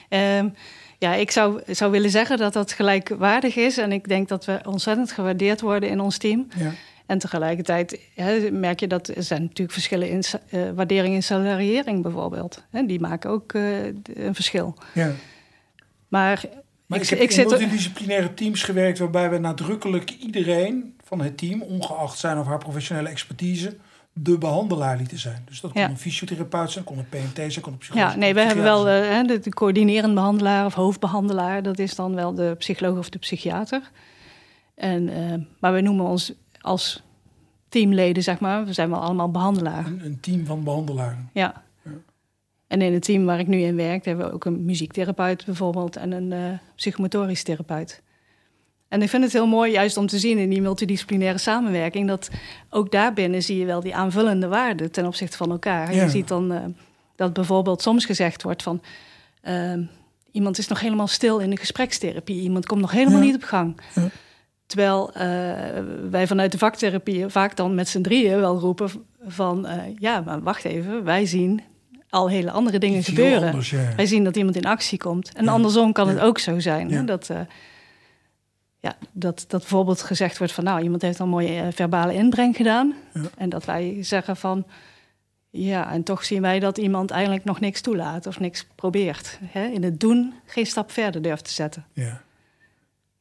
Ehm, 0.09 0.49
ja, 0.99 1.15
ik 1.15 1.31
zou, 1.31 1.61
zou 1.67 1.91
willen 1.91 2.11
zeggen 2.11 2.39
dat 2.39 2.53
dat 2.53 2.73
gelijkwaardig 2.73 3.57
is. 3.57 3.79
En 3.79 3.93
ik 3.93 4.09
denk 4.09 4.29
dat 4.29 4.45
we 4.45 4.61
ontzettend 4.65 5.13
gewaardeerd 5.13 5.61
worden 5.61 5.89
in 5.89 6.01
ons 6.01 6.19
team. 6.19 6.47
Ja. 6.57 6.73
En 7.07 7.19
tegelijkertijd 7.19 8.01
merk 8.51 8.81
je 8.81 8.87
dat 8.87 9.09
er 9.09 9.23
zijn 9.23 9.43
natuurlijk 9.43 9.73
verschillen 9.73 10.09
in 10.09 10.23
eh, 10.49 10.71
waardering 10.75 11.15
en 11.15 11.23
salariering 11.23 12.03
bijvoorbeeld. 12.03 12.65
Hè, 12.71 12.87
die 12.87 13.01
maken 13.01 13.31
ook 13.31 13.53
eh, 13.53 13.85
een 14.15 14.35
verschil. 14.35 14.75
ja. 14.93 15.13
Maar, 16.09 16.45
Maar 16.87 16.99
ik, 16.99 17.05
ik, 17.05 17.11
heb 17.11 17.21
ik 17.21 17.37
in 17.37 17.47
multidisciplinaire 17.49 18.35
teams 18.35 18.63
gewerkt 18.63 18.99
waarbij 18.99 19.31
we 19.31 19.39
nadrukkelijk 19.39 20.11
iedereen 20.11 20.95
van 21.05 21.21
het 21.21 21.39
team, 21.39 21.63
ongeacht 21.63 22.19
zijn 22.19 22.39
of 22.39 22.47
haar 22.47 22.59
professionele 22.59 23.09
expertise, 23.09 23.77
de 24.13 24.39
behandelaar 24.39 24.97
lieten 24.97 25.19
zijn. 25.19 25.43
Dus 25.49 25.61
dat 25.61 25.73
kon 25.73 25.81
Ja. 25.81 25.89
een 25.89 25.99
fysiotherapeut 25.99 26.71
zijn, 26.71 26.85
kon 26.85 26.99
een 26.99 27.09
PMT 27.09 27.37
zijn, 27.37 27.61
kon 27.61 27.73
een 27.73 27.79
psycholoog 27.79 28.13
Ja, 28.13 28.17
nee, 28.19 28.35
we 28.35 28.41
hebben 28.41 28.65
wel 28.65 28.89
eh, 28.89 29.27
de, 29.27 29.39
de 29.39 29.51
coördinerend 29.51 30.15
behandelaar 30.15 30.65
of 30.67 30.75
hoofdbehandelaar. 30.75 31.63
Dat 31.63 31.79
is 31.79 31.95
dan 31.95 32.15
wel 32.15 32.35
de 32.35 32.55
psycholoog 32.59 32.99
of 32.99 33.09
de 33.09 33.19
psychiater. 33.19 33.91
En, 34.75 35.09
eh, 35.09 35.41
maar 35.61 35.73
we 35.73 35.81
noemen 35.81 36.07
ons 36.07 36.33
als 36.61 37.03
teamleden, 37.69 38.23
zeg 38.23 38.41
maar, 38.41 38.65
we 38.65 38.73
zijn 38.73 38.91
wel 38.91 39.01
allemaal 39.01 39.31
behandelaar. 39.31 39.87
een, 39.87 40.05
een 40.05 40.21
team 40.21 40.47
van 40.47 40.65
behandelaren. 40.65 41.31
Ja. 41.33 41.63
En 42.67 42.83
in 42.83 42.93
het 42.93 43.03
team 43.03 43.25
waar 43.25 43.39
ik 43.39 43.47
nu 43.47 43.59
in 43.61 43.77
werk, 43.77 44.05
hebben 44.05 44.27
we 44.27 44.33
ook 44.33 44.45
een 44.45 44.65
muziektherapeut 44.65 45.45
bijvoorbeeld 45.45 45.97
en 45.97 46.13
een 46.13 46.33
eh, 46.33 46.59
psychomotorisch 46.77 47.43
therapeut. 47.43 48.03
En 48.89 49.03
ik 49.03 49.09
vind 49.09 49.23
het 49.23 49.33
heel 49.33 49.47
mooi, 49.47 49.73
juist 49.73 49.97
om 49.97 50.07
te 50.07 50.19
zien 50.19 50.39
in 50.39 50.51
die 50.51 50.61
multidisciplinaire 50.63 51.39
samenwerking, 51.39 52.09
dat 52.09 52.31
ook 52.71 52.93
daarbinnen 52.93 53.43
zie 53.43 53.59
je 53.59 53.65
wel 53.65 53.81
die 53.81 53.95
aanvullende 53.95 54.49
waarden 54.49 54.91
ten 54.93 55.07
opzichte 55.07 55.37
van 55.37 55.51
elkaar. 55.51 55.95
Ja. 55.95 56.03
Je 56.03 56.11
ziet 56.11 56.29
dan 56.29 56.53
eh, 56.53 56.61
dat 57.17 57.33
bijvoorbeeld 57.33 57.83
soms 57.83 58.05
gezegd 58.05 58.43
wordt 58.43 58.63
van 58.63 58.83
ehm, 59.43 59.83
iemand 60.31 60.59
is 60.59 60.69
nog 60.69 60.81
helemaal 60.81 61.07
stil 61.07 61.39
in 61.39 61.51
de 61.51 61.57
gesprekstherapie, 61.57 62.41
iemand 62.43 62.67
komt 62.67 62.81
nog 62.81 62.91
helemaal 62.91 63.19
Ja. 63.19 63.25
niet 63.25 63.35
op 63.35 63.43
gang. 63.43 63.81
Ja. 63.95 64.09
Terwijl 64.67 65.13
eh, 65.13 65.23
wij 66.11 66.27
vanuit 66.27 66.53
de 66.53 66.59
vaktherapie 66.59 67.29
vaak 67.29 67.57
dan 67.57 67.75
met 67.75 67.89
z'n 67.89 68.01
drieën 68.01 68.41
wel 68.41 68.59
roepen 68.59 68.91
van 69.27 69.67
ja, 69.99 70.21
maar 70.21 70.43
wacht 70.43 70.65
even, 70.65 71.05
wij 71.05 71.27
zien 71.27 71.61
al 72.15 72.29
hele 72.29 72.51
andere 72.51 72.79
dingen 72.79 72.99
Iets 72.99 73.09
gebeuren. 73.09 73.49
anders, 73.49 73.71
ja. 73.71 73.95
Wij 73.97 74.07
zien 74.07 74.25
dat 74.25 74.37
iemand 74.37 74.57
in 74.57 74.65
actie 74.65 74.99
komt. 74.99 75.33
En 75.33 75.45
Ja. 75.45 75.51
andersom 75.51 75.93
kan 75.93 76.09
het 76.09 76.19
ook 76.21 76.39
zo 76.39 76.59
zijn. 76.61 76.93
Hè? 76.93 77.05
Dat, 77.05 77.31
eh, 77.31 77.41
ja, 78.81 78.97
dat, 79.13 79.45
dat 79.49 79.61
bijvoorbeeld 79.61 80.03
gezegd 80.03 80.39
wordt 80.39 80.53
van... 80.53 80.65
nou, 80.65 80.83
iemand 80.83 81.03
heeft 81.03 81.19
een 81.19 81.29
mooie 81.29 81.61
eh, 81.61 81.67
verbale 81.73 82.15
inbreng 82.15 82.57
gedaan. 82.57 82.95
En 83.37 83.49
dat 83.49 83.65
wij 83.65 83.97
zeggen 84.01 84.37
van... 84.37 84.67
ja, 85.51 85.93
en 85.93 86.03
toch 86.03 86.25
zien 86.25 86.43
wij 86.43 86.59
dat 86.61 86.79
iemand 86.79 87.11
eigenlijk 87.11 87.45
nog 87.45 87.61
niks 87.61 87.81
toelaat... 87.81 88.27
of 88.27 88.41
niks 88.41 88.67
probeert. 88.75 89.39
Hè? 89.45 89.67
In 89.67 89.83
het 89.83 90.01
doen 90.01 90.35
geen 90.47 90.67
stap 90.67 90.91
verder 90.91 91.23
durft 91.23 91.45
te 91.45 91.53
zetten. 91.53 91.85
Ja. 91.93 92.23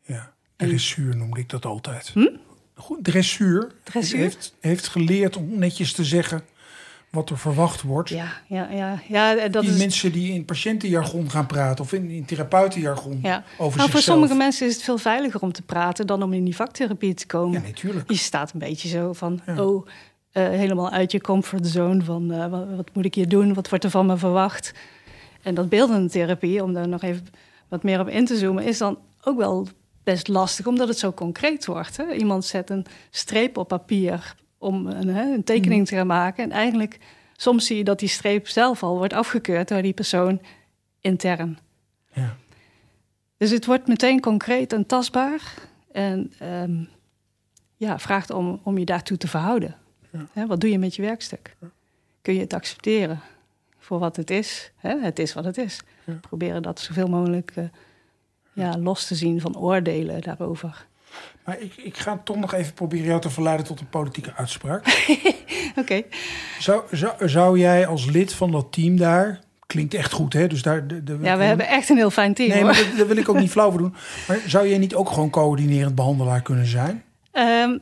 ja. 0.01 0.32
Dressuur 0.56 1.15
noemde 1.15 1.39
ik 1.39 1.49
dat 1.49 1.65
altijd. 1.65 2.10
Hm? 2.13 2.27
Goed, 2.75 3.03
dressuur, 3.03 3.71
Dressuur? 3.84 4.19
Heeft, 4.19 4.56
heeft 4.60 4.88
geleerd 4.88 5.36
om 5.38 5.60
netjes 5.60 5.93
te 5.93 6.03
zeggen 6.03 6.43
wat 7.13 7.30
er 7.30 7.38
verwacht 7.38 7.82
wordt. 7.82 8.10
Ja, 8.10 8.28
ja, 8.47 8.67
ja. 8.71 8.99
ja 9.08 9.36
eh, 9.36 9.52
dat 9.52 9.63
die 9.63 9.71
is... 9.71 9.78
mensen 9.78 10.12
die 10.12 10.34
in 10.34 10.45
patiëntenjargon 10.45 11.30
gaan 11.30 11.45
praten 11.45 11.84
of 11.84 11.93
in, 11.93 12.10
in 12.10 12.26
therapeutenjargon 12.26 13.19
Ja. 13.21 13.43
over 13.58 13.78
Nou, 13.78 13.89
voor 13.89 13.99
sommige 13.99 14.34
mensen 14.34 14.67
is 14.67 14.73
het 14.73 14.84
veel 14.84 14.97
veiliger 14.97 15.41
om 15.41 15.52
te 15.52 15.62
praten 15.62 16.08
dan 16.08 16.23
om 16.23 16.34
in 16.34 16.43
die 16.43 16.56
vaktherapie 16.56 17.13
te 17.13 17.26
komen. 17.26 17.62
Ja, 17.62 17.67
natuurlijk. 17.67 18.10
Je 18.12 18.17
staat 18.17 18.54
een 18.54 18.60
beetje 18.60 18.88
zo 18.88 19.13
van, 19.13 19.41
Ja. 19.45 19.63
oh, 19.63 19.88
eh, 20.32 20.47
helemaal 20.47 20.89
uit 20.89 21.12
je 21.12 21.21
comfortzone. 21.21 22.04
Van 22.04 22.32
eh, 22.32 22.47
wat, 22.47 22.65
wat 22.76 22.89
moet 22.93 23.06
ik 23.06 23.15
hier 23.15 23.30
doen? 23.30 23.54
Wat 23.54 23.69
wordt 23.69 23.84
er 23.84 23.89
van 23.89 24.06
me 24.06 24.17
verwacht? 24.17 24.73
En 25.41 25.56
dat 25.56 25.69
beeldende 25.69 26.10
therapie, 26.10 26.63
om 26.63 26.73
daar 26.73 26.88
nog 26.88 27.02
even 27.02 27.28
wat 27.67 27.84
meer 27.84 27.99
op 27.99 28.08
in 28.08 28.26
te 28.26 28.38
zoomen, 28.38 28.63
is 28.63 28.78
dan 28.78 28.97
ook 29.23 29.38
wel 29.38 29.67
best 30.04 30.28
lastig, 30.28 30.67
omdat 30.67 30.88
het 30.88 30.99
zo 30.99 31.12
concreet 31.12 31.65
wordt. 31.65 31.97
Hè? 31.97 32.13
Iemand 32.13 32.45
zet 32.45 32.69
een 32.69 32.86
streep 33.10 33.58
op 33.58 33.67
papier 33.67 34.36
om 34.63 34.88
een, 34.88 35.08
hè, 35.08 35.34
een 35.34 35.43
tekening 35.43 35.88
te 35.88 35.95
gaan 35.95 36.08
maken. 36.08 36.43
En 36.43 36.52
eigenlijk, 36.52 36.99
soms 37.36 37.65
zie 37.65 37.78
je 37.78 37.84
dat 37.84 37.99
die 37.99 38.10
streep 38.10 38.47
zelf 38.47 38.84
al 38.84 38.97
wordt 38.97 39.13
afgekeurd 39.13 39.67
door 39.67 39.82
die 39.82 39.93
persoon 39.93 40.41
intern. 41.02 41.58
Ja. 42.13 42.36
Dus 43.38 43.52
het 43.52 43.65
wordt 43.65 43.88
meteen 43.88 44.19
concreet 44.19 44.73
en 44.73 44.86
tastbaar. 44.86 45.54
En 45.91 46.34
ehm, 46.39 46.84
ja, 47.76 47.99
vraagt 47.99 48.30
om, 48.30 48.60
om 48.63 48.78
je 48.78 48.86
daartoe 48.86 49.17
te 49.17 49.28
verhouden. 49.28 49.76
Ja. 50.34 50.47
Wat 50.47 50.62
doe 50.62 50.69
je 50.69 50.80
met 50.80 50.95
je 50.95 51.02
werkstuk? 51.02 51.56
Kun 52.21 52.34
je 52.34 52.39
het 52.39 52.54
accepteren 52.54 53.21
voor 53.78 53.99
wat 53.99 54.15
het 54.15 54.30
is? 54.30 54.71
Hè? 54.76 54.99
Het 54.99 55.19
is 55.19 55.34
wat 55.34 55.45
het 55.45 55.58
is. 55.58 55.82
Ja. 56.06 56.13
Proberen 56.13 56.62
dat 56.62 56.80
zoveel 56.80 57.08
mogelijk 57.08 57.52
eh, 57.56 57.63
ja, 58.54 58.78
los 58.78 59.08
te 59.08 59.15
zien 59.15 59.41
van 59.41 59.58
oordelen 59.58 60.21
daarover. 60.21 60.88
Maar 61.45 61.60
ik, 61.60 61.73
ik 61.76 61.97
ga 61.97 62.21
toch 62.23 62.38
nog 62.38 62.54
even 62.54 62.73
proberen 62.73 63.06
jou 63.06 63.21
te 63.21 63.30
verleiden 63.30 63.65
tot 63.65 63.80
een 63.80 63.89
politieke 63.89 64.34
uitspraak. 64.36 64.86
Oké. 65.82 66.02
zou, 66.60 66.84
zou, 66.91 67.30
zou 67.30 67.60
jij 67.60 67.88
als 67.88 68.06
lid 68.06 68.34
van 68.34 68.52
dat 68.52 68.71
team 68.71 68.97
daar... 68.97 69.39
Klinkt 69.65 69.93
echt 69.93 70.12
goed, 70.12 70.34
hè? 70.34 70.47
Dus 70.47 70.62
daar, 70.62 70.88
de, 70.88 71.04
de, 71.04 71.17
Ja, 71.21 71.38
we 71.38 71.43
hebben 71.43 71.67
echt 71.67 71.89
een 71.89 71.97
heel 71.97 72.10
fijn 72.10 72.34
team. 72.34 72.49
Nee, 72.49 72.58
hoor. 72.58 72.65
maar 72.65 72.93
dat, 72.97 73.08
wil 73.08 73.17
ik 73.17 73.30
ook 73.30 73.39
niet 73.39 73.49
flauw 73.52 73.69
voor 73.69 73.80
doen. 73.80 73.95
Maar 74.28 74.39
zou 74.47 74.67
jij 74.67 74.78
niet 74.78 74.95
ook 74.95 75.10
gewoon 75.10 75.30
coördinerend 75.30 75.95
behandelaar 75.95 76.41
kunnen 76.41 76.65
zijn? 76.65 77.04
Ehm, 77.32 77.78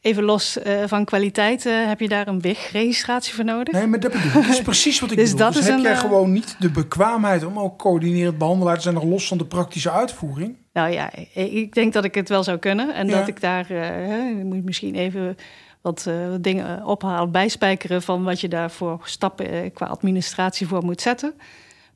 even 0.00 0.22
los 0.22 0.58
eh, 0.58 0.82
van 0.86 1.04
kwaliteit, 1.04 1.66
eh, 1.66 1.86
heb 1.86 2.00
je 2.00 2.08
daar 2.08 2.28
een 2.28 2.40
WIG-registratie 2.40 3.34
voor 3.34 3.44
nodig? 3.44 3.74
Nee, 3.74 3.86
maar 3.86 4.00
dat 4.00 4.12
bedoel 4.12 4.28
ik. 4.28 4.34
Dat 4.34 4.56
is 4.56 4.62
precies 4.72 5.00
wat 5.00 5.10
ik 5.10 5.16
Dus 5.16 5.30
bedoel. 5.30 5.46
dat 5.46 5.52
dus 5.54 5.62
is 5.62 5.68
heb 5.68 5.76
een, 5.76 5.82
jij 5.82 5.92
eh, 5.92 5.98
gewoon 5.98 6.32
niet 6.32 6.56
de 6.58 6.70
bekwaamheid 6.70 7.44
om 7.44 7.58
ook 7.58 7.78
coördinerend 7.78 8.38
behandelaar 8.38 8.76
te 8.76 8.82
zijn... 8.82 8.94
nog 8.94 9.04
los 9.04 9.28
van 9.28 9.38
de 9.38 9.44
praktische 9.44 9.90
uitvoering? 9.90 10.56
Nou 10.72 10.90
ja, 10.92 11.14
ik 11.34 11.74
denk 11.74 11.92
dat 11.92 12.04
ik 12.04 12.14
het 12.14 12.28
wel 12.28 12.42
zou 12.42 12.58
kunnen. 12.58 12.94
En 12.94 13.06
Ja. 13.06 13.18
dat 13.18 13.28
ik 13.28 13.40
daar, 13.40 13.70
eh, 13.70 14.28
ik 14.38 14.44
moet 14.44 14.64
misschien 14.64 14.94
even 14.94 15.36
wat 15.80 16.06
eh, 16.06 16.34
dingen 16.40 16.84
ophalen, 16.84 17.30
bijspijkeren 17.30 18.02
van 18.02 18.22
wat 18.24 18.40
je 18.40 18.48
daarvoor 18.48 19.00
stappen 19.04 19.50
eh, 19.50 19.70
qua 19.74 19.86
administratie 19.86 20.66
voor 20.66 20.84
moet 20.84 21.00
zetten. 21.00 21.34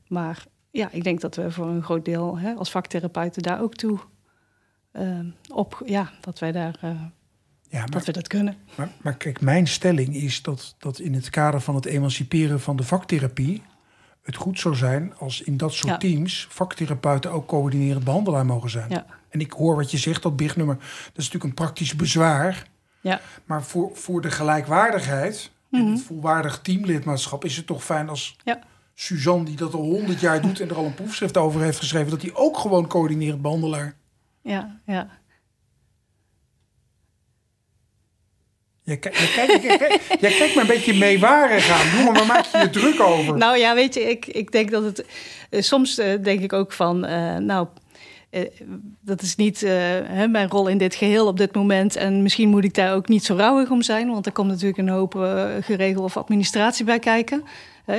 Maar 0.07 0.45
ja, 0.71 0.89
ik 0.91 1.03
denk 1.03 1.21
dat 1.21 1.35
we 1.35 1.51
voor 1.51 1.67
een 1.67 1.83
groot 1.83 2.05
deel 2.05 2.37
hè, 2.37 2.53
als 2.53 2.71
vaktherapeuten 2.71 3.41
daar 3.41 3.61
ook 3.61 3.75
toe 3.75 3.99
eh, 4.91 5.19
op, 5.49 5.81
ja, 5.85 6.11
dat 6.21 6.39
wij 6.39 6.51
daar, 6.51 6.77
eh, 6.81 6.89
Ja, 7.69 7.79
maar, 7.79 7.89
dat 7.89 8.05
we 8.05 8.11
dat 8.11 8.27
kunnen. 8.27 8.57
maar, 8.75 8.89
maar 9.01 9.17
kijk, 9.17 9.41
mijn 9.41 9.67
stelling 9.67 10.15
is 10.15 10.41
dat, 10.41 10.75
dat 10.77 10.99
in 10.99 11.13
het 11.13 11.29
kader 11.29 11.61
van 11.61 11.75
het 11.75 11.85
emanciperen 11.85 12.59
van 12.59 12.75
de 12.75 12.83
vaktherapie... 12.83 13.63
het 14.25 14.35
goed 14.35 14.59
zou 14.59 14.75
zijn 14.75 15.13
als 15.17 15.41
in 15.41 15.57
dat 15.57 15.73
soort 15.73 15.91
Ja. 15.91 15.97
teams... 15.97 16.47
vaktherapeuten 16.49 17.31
ook 17.31 17.47
coördinerend 17.47 18.03
behandelaar 18.03 18.45
mogen 18.45 18.69
zijn. 18.69 18.89
Ja, 18.89 19.05
En 19.29 19.39
ik 19.39 19.51
hoor 19.51 19.75
wat 19.75 19.91
je 19.91 19.97
zegt, 19.97 20.23
dat 20.23 20.35
BIG-nummer... 20.35 20.75
dat 20.75 20.85
is 21.15 21.15
natuurlijk 21.15 21.43
een 21.43 21.53
praktisch 21.53 21.95
bezwaar... 21.95 22.67
ja. 23.01 23.19
Maar 23.45 23.63
voor, 23.63 23.89
voor 23.93 24.21
de 24.21 24.31
gelijkwaardigheid 24.31 25.51
en 25.71 25.81
Mhm. 25.83 25.91
het 25.91 26.01
volwaardig 26.01 26.59
teamlidmaatschap 26.61 27.45
is 27.45 27.57
het 27.57 27.67
toch 27.67 27.83
fijn 27.83 28.09
als 28.09 28.35
Ja. 28.43 28.59
Suzanne, 28.93 29.45
die 29.45 29.55
dat 29.55 29.73
al 29.73 29.81
honderd 29.81 30.19
jaar 30.19 30.41
doet 30.41 30.59
en 30.59 30.69
er 30.69 30.75
al 30.75 30.85
een 30.85 30.93
proefschrift 30.93 31.37
over 31.37 31.61
heeft 31.61 31.77
geschreven, 31.79 32.09
dat 32.11 32.21
hij 32.21 32.31
ook 32.33 32.57
gewoon 32.57 32.87
coördinerend 32.87 33.41
behandelaar. 33.41 33.95
ja, 34.41 34.79
ja. 34.85 35.07
Jij, 38.85 38.97
kijkt- 38.97 39.17
kijkt 40.19 40.55
me 40.55 40.61
een 40.61 40.67
beetje 40.67 40.93
meewarig 40.93 41.69
aan. 41.71 41.97
Jongen, 41.99 42.13
waar 42.13 42.25
maak 42.25 42.45
je 42.45 42.57
je 42.57 42.69
druk 42.69 42.99
over? 42.99 43.37
Nou 43.37 43.57
ja, 43.57 43.75
weet 43.75 43.93
je, 43.93 44.09
ik, 44.09 44.25
ik 44.25 44.51
denk 44.51 44.71
dat 44.71 44.83
het. 44.83 45.05
eh, 45.49 45.61
soms 45.61 45.97
eh, 45.97 46.07
denk 46.23 46.39
ik 46.41 46.53
ook 46.53 46.71
van. 46.73 47.05
eh, 47.05 47.35
nou, 47.37 47.67
dat 49.01 49.21
is 49.21 49.35
niet 49.35 49.59
hè, 49.61 50.27
mijn 50.27 50.49
rol 50.49 50.67
in 50.67 50.77
dit 50.77 50.95
geheel 50.95 51.27
op 51.27 51.37
dit 51.37 51.55
moment. 51.55 51.95
En 51.95 52.21
misschien 52.21 52.49
moet 52.49 52.63
ik 52.63 52.73
daar 52.73 52.93
ook 52.95 53.07
niet 53.07 53.25
zo 53.25 53.35
rouwig 53.35 53.69
om 53.69 53.81
zijn. 53.81 54.09
Want 54.11 54.25
er 54.25 54.31
komt 54.31 54.47
natuurlijk 54.49 54.77
een 54.77 54.89
hoop 54.89 55.13
geregel 55.61 56.03
of 56.03 56.17
administratie 56.17 56.85
bij 56.85 56.99
kijken. 56.99 57.43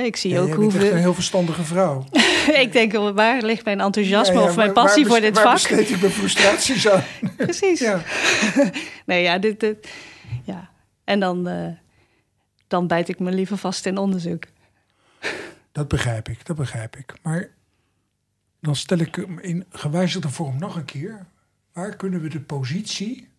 Ik 0.03 0.15
zie 0.15 0.31
Ja, 0.31 0.39
ook 0.39 0.47
jij 0.47 0.55
bent 0.55 0.65
echt 0.67 0.73
hoeveel. 0.73 0.91
een 0.95 1.01
heel 1.01 1.13
verstandige 1.13 1.63
vrouw. 1.63 2.03
ik 2.63 2.71
denk, 2.71 2.93
waar 3.13 3.41
ligt 3.41 3.65
mijn 3.65 3.79
enthousiasme 3.81 4.35
Ja, 4.35 4.41
ja, 4.41 4.47
of 4.47 4.55
mijn 4.55 4.73
waar- 4.73 4.83
passie 4.83 5.03
waar 5.03 5.11
voor 5.11 5.21
dit 5.21 5.35
waar 5.35 5.43
vak? 5.43 5.53
besteed 5.53 5.89
ik 5.89 6.01
mijn 6.01 6.11
frustraties 6.13 6.89
aan? 6.89 7.03
Precies. 7.37 7.83
Nee, 9.05 9.21
ja, 9.23 9.37
dit, 9.37 9.59
dit-. 9.59 9.87
En 11.07 11.19
dan, 11.19 11.47
eh, 11.47 11.67
dan 12.67 12.87
bijt 12.87 13.09
ik 13.09 13.19
me 13.19 13.31
liever 13.31 13.57
vast 13.57 13.85
in 13.85 13.97
onderzoek. 13.97 14.43
Dat 15.71 15.87
begrijp 15.87 16.29
ik, 16.29 16.45
dat 16.45 16.55
begrijp 16.55 16.95
ik. 16.95 17.13
Maar 17.23 17.49
Dan 18.59 18.75
stel 18.75 18.97
ik 18.97 19.15
hem 19.15 19.39
in 19.39 19.65
gewijzigde 19.69 20.29
vorm 20.29 20.59
nog 20.59 20.75
een 20.75 20.85
keer. 20.85 21.25
Waar 21.73 21.95
kunnen 21.95 22.21
we 22.21 22.29
de 22.29 22.39
positie 22.39 23.29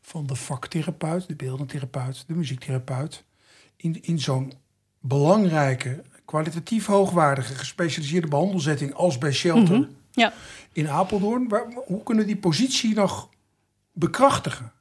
van 0.00 0.26
de 0.26 0.34
vaktherapeut, 0.34 1.28
de 1.28 1.34
beeldentherapeut, 1.34 2.24
de 2.26 2.34
muziektherapeut... 2.34 3.24
in, 3.76 4.02
in 4.02 4.18
zo'n 4.18 4.52
belangrijke, 5.00 6.02
kwalitatief 6.24 6.86
hoogwaardige, 6.86 7.54
gespecialiseerde 7.54 8.28
behandelzetting 8.28 8.94
als 8.94 9.18
bij 9.18 9.32
Shelter 9.32 9.78
Mhm. 9.78 9.88
Ja. 10.10 10.32
in 10.72 10.88
Apeldoorn... 10.88 11.48
Waar, 11.48 11.64
hoe 11.86 12.02
kunnen 12.02 12.24
we 12.24 12.30
die 12.32 12.40
positie 12.40 12.94
nog 12.94 13.28
bekrachtigen? 13.92 14.72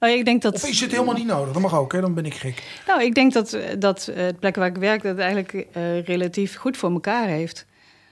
Nou, 0.00 0.12
ik 0.12 0.24
denk 0.24 0.42
dat. 0.42 0.54
Of 0.54 0.68
is 0.68 0.80
het 0.80 0.90
helemaal 0.90 1.14
niet 1.14 1.26
nodig? 1.26 1.52
Dat 1.52 1.62
mag 1.62 1.74
ook, 1.74 1.92
hè? 1.92 2.00
dan 2.00 2.14
ben 2.14 2.24
ik 2.24 2.34
gek. 2.34 2.82
Nou, 2.86 3.02
ik 3.02 3.14
denk 3.14 3.32
dat, 3.32 3.58
dat 3.78 4.08
eh, 4.08 4.24
het 4.24 4.38
plek 4.38 4.56
waar 4.56 4.68
ik 4.68 4.76
werk 4.76 5.02
dat 5.02 5.18
eigenlijk 5.18 5.52
eh, 5.52 6.02
relatief 6.02 6.56
goed 6.56 6.76
voor 6.76 6.90
elkaar 6.90 7.26
heeft. 7.26 7.66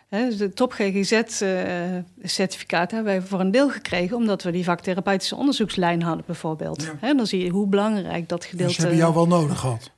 Hè, 0.08 0.24
dus 0.24 0.36
de 0.36 0.52
top 0.52 0.72
GGZ-certificaat 0.72 2.90
hebben 2.90 3.12
wij 3.12 3.22
voor 3.22 3.40
een 3.40 3.50
deel 3.50 3.70
gekregen... 3.70 4.16
omdat 4.16 4.42
we 4.42 4.50
die 4.50 4.64
vaktherapeutische 4.64 5.36
onderzoekslijn 5.36 6.02
hadden 6.02 6.24
bijvoorbeeld. 6.26 6.82
Ja. 6.82 6.96
Hè, 7.00 7.14
dan 7.14 7.26
zie 7.26 7.44
je 7.44 7.50
hoe 7.50 7.66
belangrijk 7.66 8.28
dat 8.28 8.40
Dus 8.40 8.50
gedeelte... 8.50 8.72
ze 8.72 8.80
hebben 8.80 8.98
jou 8.98 9.14
wel 9.14 9.26
nodig 9.26 9.58
gehad. 9.58 9.90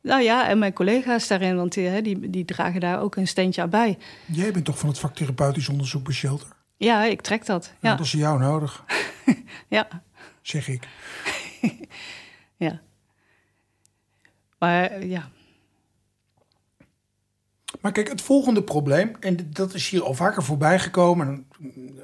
Nou 0.00 0.22
ja, 0.22 0.48
en 0.48 0.58
mijn 0.58 0.72
collega's 0.72 1.26
daarin, 1.26 1.56
want 1.56 1.72
die, 1.72 2.02
die, 2.02 2.30
die 2.30 2.44
dragen 2.44 2.80
daar 2.80 3.00
ook 3.00 3.16
een 3.16 3.28
steentje 3.28 3.62
aan 3.62 3.70
bij. 3.70 3.98
Jij 4.26 4.52
bent 4.52 4.64
toch 4.64 4.78
van 4.78 4.88
het 4.88 4.98
vaktherapeutisch 4.98 5.68
onderzoek 5.68 6.04
bij 6.04 6.14
Shelter? 6.14 6.46
Ja, 6.76 7.04
ik 7.04 7.20
trek 7.20 7.46
dat. 7.46 7.72
Ja. 7.80 7.90
Ja, 7.90 7.96
Dat 7.96 8.06
is 8.06 8.12
jou 8.12 8.38
nodig, 8.38 8.84
ja, 9.68 9.88
zeg 10.48 10.68
ik. 10.68 10.88
ja. 12.66 12.80
Maar 14.58 14.84
eh, 14.90 15.10
ja, 15.10 15.30
Maar 17.80 17.92
kijk, 17.92 18.08
het 18.08 18.22
volgende 18.22 18.62
probleem, 18.62 19.16
en 19.20 19.50
dat 19.50 19.74
is 19.74 19.88
hier 19.88 20.02
al 20.02 20.14
vaker 20.14 20.42
voorbij 20.42 20.78
gekomen. 20.78 21.26
En, 21.26 21.46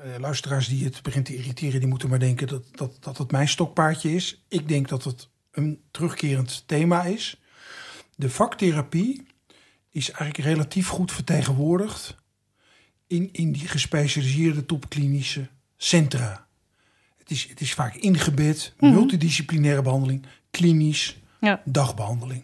eh, 0.03 0.21
luisteraars 0.21 0.69
die 0.69 0.85
het 0.85 1.03
begint 1.03 1.25
te 1.25 1.37
irriteren, 1.37 1.81
die 1.81 1.89
moeten 1.89 2.09
maar 2.09 2.19
denken 2.19 2.47
dat, 2.47 2.65
dat, 2.73 2.97
dat 3.01 3.19
het 3.19 3.31
mijn 3.31 3.49
stokpaardje 3.49 4.15
is. 4.15 4.45
Ik 4.49 4.69
denk 4.69 4.89
dat 4.89 5.05
het 5.05 5.29
een 5.51 5.81
terugkerend 5.91 6.63
thema 6.67 7.03
is. 7.03 7.41
De 8.17 8.31
vaktherapie 8.31 9.27
is 9.91 10.11
eigenlijk 10.11 10.49
relatief 10.49 10.89
goed 10.89 11.13
vertegenwoordigd 11.13 12.17
in, 13.07 13.29
in 13.33 13.53
die 13.53 13.69
gespecialiseerde 13.69 14.67
topklinische 14.67 15.49
centra. 15.77 16.47
Het 17.33 17.41
is, 17.41 17.51
het 17.51 17.61
is 17.61 17.75
vaak 17.75 17.95
ingebed, 17.95 18.75
multidisciplinaire 18.79 19.83
behandeling, 19.83 20.27
klinisch, 20.51 21.19
ja. 21.41 21.63
dagbehandeling. 21.65 22.43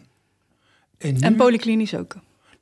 En, 0.97 1.13
nu, 1.13 1.19
en 1.19 1.35
polyklinisch 1.35 1.95
ook. 1.95 2.15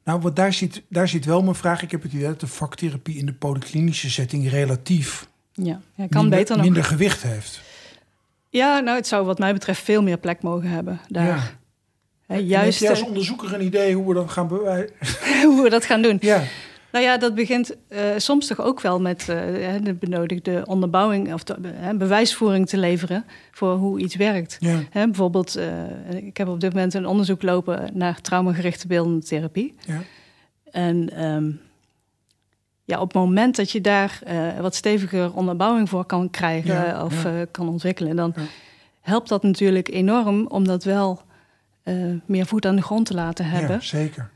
nou, 0.03 0.33
daar 0.33 0.53
zit, 0.53 0.81
daar 0.89 1.07
zit 1.07 1.25
wel 1.25 1.43
mijn 1.43 1.55
vraag. 1.55 1.81
Ik 1.81 1.91
heb 1.91 2.03
het 2.03 2.13
idee 2.13 2.27
dat 2.27 2.39
de 2.39 2.47
vaktherapie 2.47 3.17
in 3.17 3.25
de 3.25 3.33
polyklinische 3.33 4.09
setting 4.09 4.49
relatief 4.49 5.27
Ja, 5.53 5.81
ja 5.95 6.07
kan 6.07 6.21
minder, 6.21 6.39
beter 6.39 6.55
nog. 6.55 6.65
minder 6.65 6.83
gewicht 6.83 7.23
heeft. 7.23 7.61
Ja, 8.49 8.79
nou, 8.79 8.97
het 8.97 9.07
zou 9.07 9.25
wat 9.25 9.39
mij 9.39 9.53
betreft 9.53 9.81
veel 9.81 10.03
meer 10.03 10.17
plek 10.17 10.41
mogen 10.41 10.69
hebben 10.69 10.99
daar. 11.07 11.25
Ja. 11.25 11.51
Hè, 12.25 12.35
En 12.35 12.45
juist 12.45 12.79
heb 12.79 12.89
jij 12.89 12.99
als 12.99 13.07
onderzoeker 13.07 13.53
een 13.53 13.63
idee 13.65 13.95
hoe 13.95 14.07
we 14.07 14.13
dat 14.13 14.31
gaan 14.31 14.47
bewijzen? 14.47 14.93
hoe 15.49 15.63
we 15.63 15.69
dat 15.69 15.85
gaan 15.85 16.01
doen. 16.01 16.17
Ja, 16.21 16.43
Nou 16.91 17.05
ja, 17.05 17.17
dat 17.17 17.35
begint 17.35 17.75
eh, 17.87 18.01
soms 18.17 18.47
toch 18.47 18.61
ook 18.61 18.81
wel 18.81 19.01
met 19.01 19.19
eh, 19.29 19.73
de 19.83 19.93
benodigde 19.99 20.63
onderbouwing 20.65 21.33
of 21.33 21.43
de, 21.43 21.55
bewijsvoering 21.97 22.67
te 22.67 22.77
leveren 22.77 23.25
voor 23.51 23.75
hoe 23.75 23.99
iets 23.99 24.15
werkt. 24.15 24.57
ja, 24.59 24.79
Hè, 24.89 25.05
bijvoorbeeld, 25.05 25.55
eh, 25.55 26.11
ik 26.11 26.37
heb 26.37 26.47
op 26.47 26.59
dit 26.59 26.73
moment 26.73 26.93
een 26.93 27.05
onderzoek 27.05 27.41
lopen 27.41 27.89
naar 27.93 28.21
traumagerichte 28.21 28.87
beeldende 28.87 29.25
therapie. 29.25 29.75
ja. 29.85 30.01
En 30.71 31.09
ehm, 31.09 31.51
ja, 32.83 32.99
op 32.99 33.13
het 33.13 33.21
moment 33.21 33.55
dat 33.55 33.71
je 33.71 33.81
daar 33.81 34.21
wat 34.61 34.75
steviger 34.75 35.33
onderbouwing 35.33 35.89
voor 35.89 36.05
kan 36.05 36.29
krijgen 36.29 36.73
Ja, 36.73 37.03
of 37.05 37.27
kan 37.51 37.69
ontwikkelen, 37.69 38.15
dan 38.15 38.33
helpt 39.01 39.29
dat 39.29 39.43
natuurlijk 39.43 39.87
enorm 39.89 40.47
om 40.47 40.65
dat 40.65 40.83
wel 40.83 41.21
meer 42.25 42.45
voet 42.45 42.65
aan 42.65 42.75
de 42.75 42.81
grond 42.81 43.05
te 43.05 43.13
laten 43.13 43.45
hebben. 43.45 43.75
ja 43.75 43.81
zeker. 43.81 44.29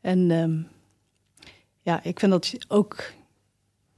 En 0.00 0.30
ehm, 0.30 0.58
ja, 1.82 2.00
ik 2.02 2.18
vind 2.18 2.32
dat 2.32 2.54
ook 2.68 3.12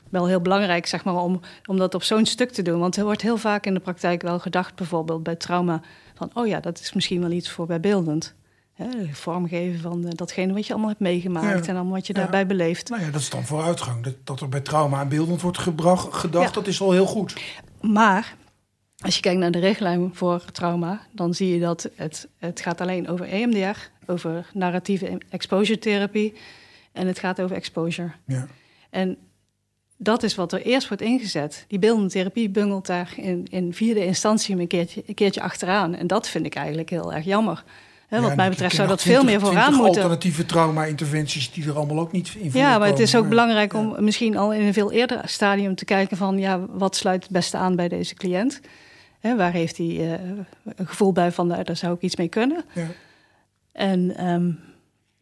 wel 0.09 0.27
heel 0.27 0.41
belangrijk, 0.41 0.87
zeg 0.87 1.05
maar, 1.05 1.15
om, 1.17 1.41
om 1.67 1.79
dat 1.79 1.95
op 1.95 2.03
zo'n 2.03 2.27
stuk 2.27 2.51
te 2.51 2.63
doen. 2.63 2.79
Want 2.81 2.97
er 2.97 3.05
wordt 3.05 3.23
heel 3.23 3.37
vaak 3.37 3.67
in 3.67 3.75
de 3.75 3.81
praktijk 3.81 4.23
wel 4.23 4.39
gedacht, 4.39 4.75
bijvoorbeeld 4.75 5.23
bij 5.23 5.37
trauma, 5.37 5.81
van 6.15 6.31
oh 6.35 6.47
ja, 6.47 6.61
dat 6.61 6.81
is 6.81 6.93
misschien 6.93 7.21
wel 7.21 7.31
iets 7.31 7.51
voor 7.51 7.67
bijbeeldend. 7.67 8.35
Hè, 8.73 8.87
vormgeven 9.13 9.81
van 9.81 10.05
eh, 10.05 10.11
datgene 10.15 10.53
wat 10.53 10.67
je 10.67 10.71
allemaal 10.73 10.89
hebt 10.91 11.01
meegemaakt 11.01 11.65
Ja. 11.65 11.71
en 11.71 11.77
allemaal 11.77 11.93
wat 11.95 12.07
je 12.07 12.13
Ja. 12.15 12.21
daarbij 12.21 12.47
beleeft. 12.47 12.89
Nou 12.89 13.03
ja, 13.03 13.11
dat 13.11 13.21
is 13.21 13.31
dan 13.31 13.45
vooruitgang. 13.45 14.03
Dat, 14.05 14.15
dat 14.25 14.41
er 14.41 14.49
bij 14.49 14.61
trauma 14.61 14.99
aan 14.99 15.09
beeldend 15.09 15.41
wordt 15.41 15.59
gebracht, 15.59 16.15
gedacht, 16.15 16.47
Ja. 16.49 16.53
dat 16.55 16.67
is 16.67 16.81
al 16.81 16.93
heel 16.93 17.07
goed. 17.07 17.35
Maar 17.81 18.35
als 18.99 19.15
je 19.15 19.21
kijkt 19.21 19.41
naar 19.41 19.51
de 19.51 19.59
richtlijn 19.59 20.11
voor 20.15 20.45
trauma, 20.45 21.01
dan 21.13 21.35
zie 21.35 21.55
je 21.55 21.61
dat 21.61 21.91
het, 21.97 22.29
het 22.39 22.61
gaat 22.61 22.81
alleen 22.81 23.09
over 23.09 23.27
EMDR, 23.29 23.79
over 24.07 24.51
narratieve 24.53 25.21
exposure 25.31 25.79
therapie 25.79 26.35
en 26.95 27.07
het 27.07 27.19
gaat 27.19 27.41
over 27.41 27.57
exposure. 27.57 28.11
Ja. 28.27 28.47
En 28.91 29.17
dat 29.97 30.23
is 30.23 30.35
wat 30.35 30.53
er 30.53 30.63
eerst 30.63 30.89
wordt 30.89 31.03
ingezet. 31.03 31.65
Die 31.69 31.79
beeldende 31.79 32.11
therapie 32.11 32.49
bungelt 32.49 32.87
daar 32.87 33.13
in, 33.17 33.47
in 33.51 33.75
vierde 33.75 34.05
instantie 34.05 34.57
een 34.59 34.67
keertje, 34.67 35.03
een 35.07 35.15
keertje 35.15 35.41
achteraan. 35.43 35.95
En 35.95 36.07
dat 36.07 36.29
vind 36.29 36.47
ik 36.47 36.55
eigenlijk 36.55 36.91
heel 36.91 37.13
erg 37.13 37.25
jammer. 37.25 37.65
Hè, 38.09 38.21
wat 38.21 38.29
Ja, 38.31 38.37
mij 38.37 38.49
betreft 38.49 38.75
zou 38.75 38.89
dat 38.89 39.03
veel 39.03 39.21
20 39.21 39.31
meer 39.31 39.41
vooraan 39.41 39.63
20 39.63 39.81
moeten. 39.85 40.03
alternatieve 40.03 40.47
trauma-interventies 40.47 41.53
die 41.53 41.65
er 41.67 41.77
allemaal 41.77 41.99
ook 41.99 42.13
niet 42.13 42.35
in 42.39 42.51
Ja, 42.53 42.79
maar 42.79 42.89
het 42.89 42.99
is 42.99 43.17
ook 43.17 43.29
belangrijk 43.29 43.73
Ja. 43.73 43.79
om 43.79 44.05
misschien 44.05 44.37
al 44.37 44.53
in 44.53 44.67
een 44.67 44.73
veel 44.73 44.93
eerder 44.93 45.21
stadium 45.25 45.75
te 45.75 45.85
kijken 45.85 46.17
van 46.17 46.39
ja, 46.39 46.61
wat 46.69 46.97
sluit 46.97 47.23
het 47.23 47.33
beste 47.33 47.57
aan 47.57 47.77
bij 47.77 47.89
deze 47.89 48.15
cliënt? 48.15 48.61
Hè, 49.21 49.37
waar 49.37 49.53
heeft 49.53 49.77
hij 49.77 49.87
eh, 49.87 50.29
een 50.77 50.87
gevoel 50.87 51.13
bij 51.13 51.33
van 51.33 51.47
nou, 51.47 51.63
daar 51.65 51.77
zou 51.77 51.95
ik 51.95 52.01
iets 52.01 52.17
mee 52.17 52.29
kunnen? 52.29 52.65
Ja. 52.75 52.87
En 53.73 54.17
ehm, 54.17 54.51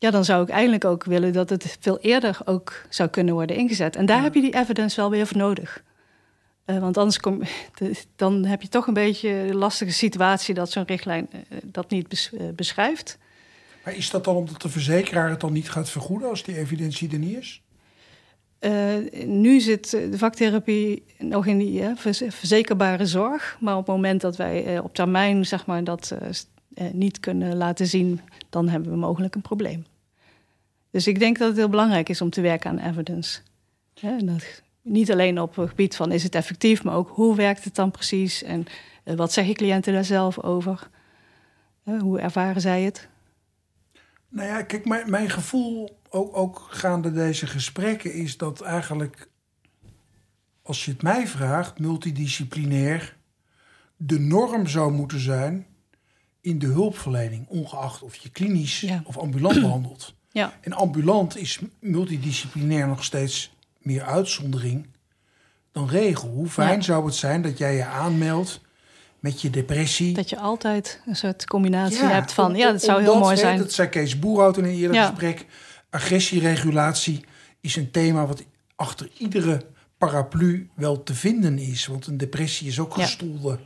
ja, 0.02 0.10
dan 0.10 0.24
zou 0.24 0.42
ik 0.42 0.48
eigenlijk 0.48 0.84
ook 0.84 1.04
willen 1.04 1.32
dat 1.32 1.50
het 1.50 1.76
veel 1.80 1.98
eerder 1.98 2.38
ook 2.44 2.72
zou 2.88 3.08
kunnen 3.08 3.34
worden 3.34 3.56
ingezet. 3.56 3.96
En 3.96 4.06
daar 4.06 4.16
Ja. 4.16 4.22
heb 4.22 4.34
je 4.34 4.40
die 4.40 4.54
evidence 4.54 5.00
wel 5.00 5.10
weer 5.10 5.26
voor 5.26 5.36
nodig. 5.36 5.82
Eh, 6.64 6.78
want 6.78 6.96
anders 6.96 7.18
kom, 7.20 7.42
dan 8.16 8.44
heb 8.44 8.62
je 8.62 8.68
toch 8.68 8.86
een 8.86 8.94
beetje 8.94 9.28
een 9.28 9.54
lastige 9.56 9.92
situatie 9.92 10.54
dat 10.54 10.70
zo'n 10.70 10.84
richtlijn 10.86 11.28
eh, 11.32 11.58
dat 11.64 11.90
niet 11.90 12.08
bes- 12.08 12.32
eh, 12.32 12.48
beschrijft. 12.54 13.18
Maar 13.84 13.96
is 13.96 14.10
dat 14.10 14.24
dan 14.24 14.36
omdat 14.36 14.62
de 14.62 14.68
verzekeraar 14.68 15.30
het 15.30 15.40
dan 15.40 15.52
niet 15.52 15.70
gaat 15.70 15.90
vergoeden 15.90 16.28
als 16.28 16.42
die 16.42 16.56
evidentie 16.58 17.10
er 17.12 17.18
niet 17.18 17.36
is? 17.38 17.62
Nu 19.26 19.60
zit 19.60 19.90
de 19.90 20.18
vaktherapie 20.18 21.04
nog 21.18 21.46
in 21.46 21.58
die 21.58 21.82
verz- 21.94 22.22
verzekerbare 22.28 23.06
zorg. 23.06 23.56
Maar 23.60 23.76
op 23.76 23.86
het 23.86 23.94
moment 23.96 24.20
dat 24.20 24.36
wij 24.36 24.78
op 24.78 24.94
termijn 24.94 25.46
zeg 25.46 25.66
maar, 25.66 25.84
dat 25.84 26.14
niet 26.92 27.20
kunnen 27.20 27.56
laten 27.56 27.86
zien, 27.86 28.20
dan 28.50 28.68
hebben 28.68 28.90
we 28.90 28.96
mogelijk 28.96 29.34
een 29.34 29.40
probleem. 29.40 29.84
Dus 30.92 31.06
ik 31.06 31.18
denk 31.18 31.38
dat 31.38 31.48
het 31.48 31.56
heel 31.56 31.68
belangrijk 31.68 32.08
is 32.08 32.20
om 32.20 32.30
te 32.30 32.40
werken 32.40 32.70
aan 32.70 32.90
evidence. 32.90 33.40
En 34.00 34.26
dat, 34.26 34.62
niet 34.82 35.12
alleen 35.12 35.40
op 35.40 35.56
het 35.56 35.68
gebied 35.68 35.96
van 35.96 36.12
is 36.12 36.22
het 36.22 36.34
effectief, 36.34 36.84
maar 36.84 36.94
ook 36.94 37.08
hoe 37.08 37.36
werkt 37.36 37.64
het 37.64 37.74
dan 37.74 37.90
precies 37.90 38.42
en 38.42 38.66
eh, 39.04 39.14
wat 39.14 39.32
zeggen 39.32 39.54
cliënten 39.54 39.92
daar 39.92 40.04
zelf 40.04 40.38
over? 40.42 40.88
Hoe 41.82 42.20
ervaren 42.20 42.60
zij 42.60 42.82
het? 42.82 43.08
Nou 44.28 44.48
ja, 44.48 44.62
kijk, 44.62 44.84
mijn, 44.84 45.10
mijn 45.10 45.30
gevoel, 45.30 45.98
ook, 46.08 46.36
ook 46.36 46.66
gaande 46.70 47.12
deze 47.12 47.46
gesprekken, 47.46 48.12
is 48.12 48.36
dat 48.36 48.60
eigenlijk, 48.60 49.28
als 50.62 50.84
je 50.84 50.90
het 50.90 51.02
mij 51.02 51.26
vraagt, 51.26 51.78
multidisciplinair 51.78 53.16
de 53.96 54.18
norm 54.18 54.66
zou 54.66 54.92
moeten 54.92 55.20
zijn 55.20 55.66
in 56.40 56.58
de 56.58 56.66
hulpverlening, 56.66 57.48
ongeacht 57.48 58.02
of 58.02 58.16
je 58.16 58.30
klinisch 58.30 58.80
Ja. 58.80 59.02
of 59.04 59.18
ambulant 59.18 59.60
behandelt. 59.60 60.14
Ja, 60.32 60.52
En 60.60 60.72
ambulant 60.72 61.36
is 61.36 61.58
multidisciplinair 61.80 62.86
nog 62.86 63.04
steeds 63.04 63.52
meer 63.78 64.02
uitzondering 64.02 64.86
dan 65.72 65.88
regel. 65.88 66.28
Hoe 66.28 66.48
fijn 66.48 66.76
Ja. 66.76 66.80
zou 66.84 67.04
het 67.06 67.14
zijn 67.14 67.42
dat 67.42 67.58
jij 67.58 67.74
je 67.76 67.84
aanmeldt 67.84 68.60
met 69.20 69.40
je 69.40 69.50
depressie? 69.50 70.14
dat 70.14 70.28
je 70.30 70.38
altijd 70.38 71.00
een 71.06 71.16
soort 71.16 71.46
combinatie 71.46 72.02
Ja, 72.02 72.08
hebt 72.10 72.32
van, 72.32 72.46
om- 72.50 72.56
ja, 72.56 72.72
dat 72.72 72.82
zou 72.82 73.02
heel 73.02 73.18
mooi 73.18 73.36
zijn. 73.36 73.58
Dat 73.58 73.72
zei 73.72 73.88
Kees 73.88 74.18
Boerhout 74.18 74.56
in 74.56 74.64
een 74.64 74.70
eerder 74.70 74.96
Ja. 74.96 75.06
gesprek. 75.08 75.46
Agressieregulatie 75.90 77.24
is 77.60 77.76
een 77.76 77.90
thema 77.90 78.26
wat 78.26 78.44
achter 78.76 79.10
iedere 79.18 79.60
paraplu 79.98 80.68
wel 80.74 81.02
te 81.02 81.14
vinden 81.14 81.58
is. 81.58 81.86
Want 81.86 82.06
een 82.06 82.16
depressie 82.16 82.68
is 82.68 82.78
ook 82.80 82.94
gestoelde, 82.94 83.58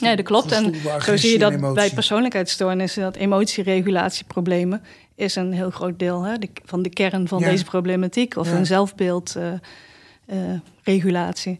Nee, 0.00 0.16
dat 0.16 0.24
klopt. 0.24 0.52
En 0.52 0.74
zo 1.02 1.16
zie 1.16 1.32
je 1.32 1.38
dat 1.38 1.52
emotie. 1.52 1.74
bij 1.74 1.90
persoonlijkheidsstoornissen, 1.90 3.02
dat 3.02 3.16
emotieregulatieproblemen 3.16 4.82
is 5.14 5.36
een 5.36 5.52
heel 5.52 5.70
groot 5.70 5.98
deel 5.98 6.22
hè, 6.22 6.38
de- 6.38 6.48
van 6.64 6.82
de 6.82 6.88
kern 6.88 7.28
van 7.28 7.38
Ja. 7.40 7.48
deze 7.50 7.64
problematiek. 7.64 8.36
Of 8.36 8.48
Ja. 8.50 8.56
een 8.56 8.66
zelfbeeldregulatie. 8.66 11.58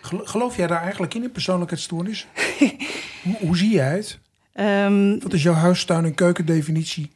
Gel- 0.00 0.20
Geloof 0.24 0.56
jij 0.56 0.66
daar 0.66 0.82
eigenlijk 0.82 1.14
in, 1.14 1.22
in 1.22 1.32
persoonlijkheidsstoornis? 1.32 2.26
hoe, 3.22 3.36
hoe 3.40 3.56
zie 3.56 3.70
jij 3.70 3.96
het? 3.96 4.18
Ehm, 4.52 5.18
Wat 5.18 5.32
is 5.32 5.42
jouw 5.42 5.54
huistuin- 5.54 6.04
en 6.04 6.14
keukendefinitie 6.14 7.10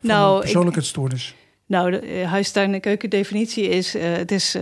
van 0.00 0.08
Nou, 0.08 0.34
ik- 0.36 0.40
persoonlijkheidsstoornis? 0.42 1.34
Nou, 1.66 1.90
de 1.90 2.20
uh, 2.20 2.30
huistuin- 2.30 2.74
en 2.74 2.80
keukendefinitie 2.80 3.68
is, 3.68 3.94
uh, 3.96 4.02
het, 4.12 4.32
is 4.32 4.56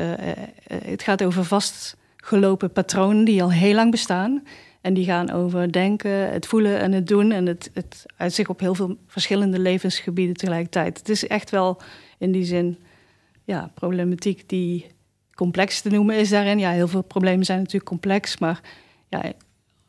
het 0.85 1.03
gaat 1.03 1.25
over 1.25 1.45
vastgelopen 1.45 2.73
patronen 2.73 3.25
die 3.25 3.43
al 3.43 3.53
heel 3.53 3.75
lang 3.75 3.91
bestaan. 3.91 4.43
En 4.85 4.95
die 4.95 5.05
gaan 5.05 5.31
over 5.31 5.73
denken, 5.73 6.33
het 6.33 6.47
voelen 6.47 6.79
en 6.79 6.93
het 6.93 7.07
doen. 7.07 7.33
En 7.33 7.47
het, 7.47 7.71
het 7.75 8.07
uit 8.17 8.33
zich 8.33 8.49
op 8.49 8.61
heel 8.61 8.75
veel 8.75 8.97
verschillende 9.07 9.59
levensgebieden 9.59 10.37
tegelijkertijd. 10.37 10.99
Het 10.99 11.09
is 11.09 11.27
echt 11.27 11.51
wel 11.51 11.81
in 12.19 12.33
die 12.33 12.45
zin 12.45 12.79
ja, 13.45 13.71
problematiek 13.75 14.49
die 14.49 14.87
complex 15.35 15.81
te 15.81 15.89
noemen 15.89 16.17
is 16.17 16.29
daarin. 16.29 16.59
Ja, 16.59 16.71
heel 16.71 16.89
veel 16.89 17.03
problemen 17.03 17.45
zijn 17.45 17.59
natuurlijk 17.59 17.85
complex, 17.85 18.39
maar 18.39 18.61
ja, 19.09 19.33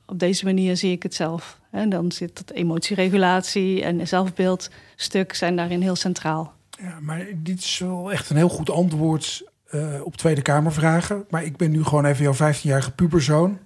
op 0.06 0.20
deze 0.20 0.46
manier 0.46 0.78
zie 0.78 0.92
ik 0.92 1.04
het 1.04 1.16
zelf. 1.16 1.60
En 1.72 1.90
dan 1.90 2.12
zit 2.12 2.38
dat 2.38 2.56
emotieregulatie 2.58 3.84
en 3.84 4.08
zelfbeeldstuk 4.08 5.34
zijn 5.34 5.56
daarin 5.56 5.82
heel 5.82 5.96
centraal. 5.96 6.54
Ja, 6.80 7.00
maar 7.02 7.28
dit 7.36 7.60
is 7.60 7.80
wel 7.80 8.12
echt 8.12 8.30
een 8.30 8.38
heel 8.38 8.50
goed 8.50 8.70
antwoord 8.70 9.52
uh, 9.72 10.02
op 10.04 10.18
Tweede 10.18 10.42
Kamervragen. 10.42 11.26
Maar 11.30 11.44
ik 11.44 11.58
ben 11.58 11.72
nu 11.72 11.84
gewoon 11.84 12.06
even 12.06 12.24
jouw 12.24 12.54
15-jarige 12.54 12.92
puberzoon. 12.92 13.60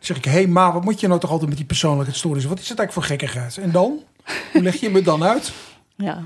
Zeg 0.00 0.16
ik, 0.16 0.24
hé 0.24 0.30
hey, 0.30 0.46
ma, 0.46 0.72
wat 0.72 0.84
moet 0.84 1.00
je 1.00 1.08
nou 1.08 1.20
toch 1.20 1.30
altijd 1.30 1.48
met 1.48 1.58
die 1.58 1.66
persoonlijkheidsstoornissen? 1.66 2.50
Wat 2.50 2.60
is 2.60 2.68
het 2.68 2.78
eigenlijk 2.78 3.06
voor 3.06 3.16
gekkigheid? 3.16 3.58
En 3.58 3.70
dan? 3.72 4.02
Hoe 4.52 4.62
leg 4.62 4.76
je 4.76 4.90
me 4.90 5.02
dan 5.02 5.24
uit? 5.24 5.52
Ja, 5.96 6.24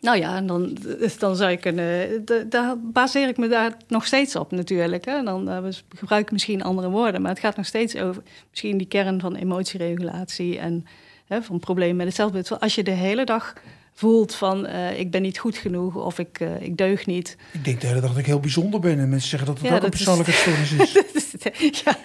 nou 0.00 0.18
ja, 0.18 0.36
en 0.36 0.46
dan, 0.46 0.76
dan 1.18 1.36
zou 1.36 1.50
je 1.50 1.56
kunnen. 1.56 2.24
Daar 2.48 2.76
baseer 2.78 3.28
ik 3.28 3.36
me 3.36 3.48
daar 3.48 3.76
nog 3.88 4.06
steeds 4.06 4.36
op, 4.36 4.50
natuurlijk. 4.50 5.04
Hè. 5.04 5.22
Dan 5.22 5.48
uh, 5.48 5.72
gebruik 5.88 6.22
ik 6.22 6.32
misschien 6.32 6.62
andere 6.62 6.88
woorden, 6.88 7.22
maar 7.22 7.30
het 7.30 7.40
gaat 7.40 7.56
nog 7.56 7.66
steeds 7.66 7.96
over 7.96 8.22
misschien 8.50 8.78
die 8.78 8.86
kern 8.86 9.20
van 9.20 9.34
emotieregulatie 9.34 10.58
en 10.58 10.86
hè, 11.26 11.42
van 11.42 11.58
problemen 11.58 11.96
met 11.96 12.06
het 12.06 12.14
zelfbeeld. 12.14 12.60
Als 12.60 12.74
je 12.74 12.82
de 12.82 12.90
hele 12.90 13.24
dag 13.24 13.52
voelt 14.00 14.34
van 14.34 14.66
uh, 14.66 14.98
ik 14.98 15.10
ben 15.10 15.22
niet 15.22 15.38
goed 15.38 15.56
genoeg 15.56 15.94
of 15.94 16.18
ik, 16.18 16.40
uh, 16.40 16.60
ik 16.60 16.76
deug 16.76 17.06
niet. 17.06 17.36
Ik 17.52 17.64
denk 17.64 17.80
de 17.80 17.86
hele 17.86 18.00
dag 18.00 18.10
dat 18.10 18.18
ik 18.18 18.26
heel 18.26 18.40
bijzonder 18.40 18.80
ben 18.80 18.98
en 18.98 19.08
mensen 19.08 19.28
zeggen 19.28 19.48
dat 19.48 19.58
het 19.58 19.68
ja, 19.68 19.76
ook 19.76 19.82
een 19.82 19.90
persoonlijkheidsstoornis 19.90 20.72
is. 20.72 20.96
is. 21.12 21.82
ja. 21.84 21.96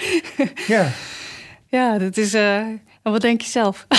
ja. 0.68 0.91
Ja, 1.68 1.98
dat 1.98 2.18
is. 2.18 2.34
en 2.34 2.82
wat 3.02 3.22
denk 3.22 3.41
je 3.41 3.50
zelf? 3.50 3.86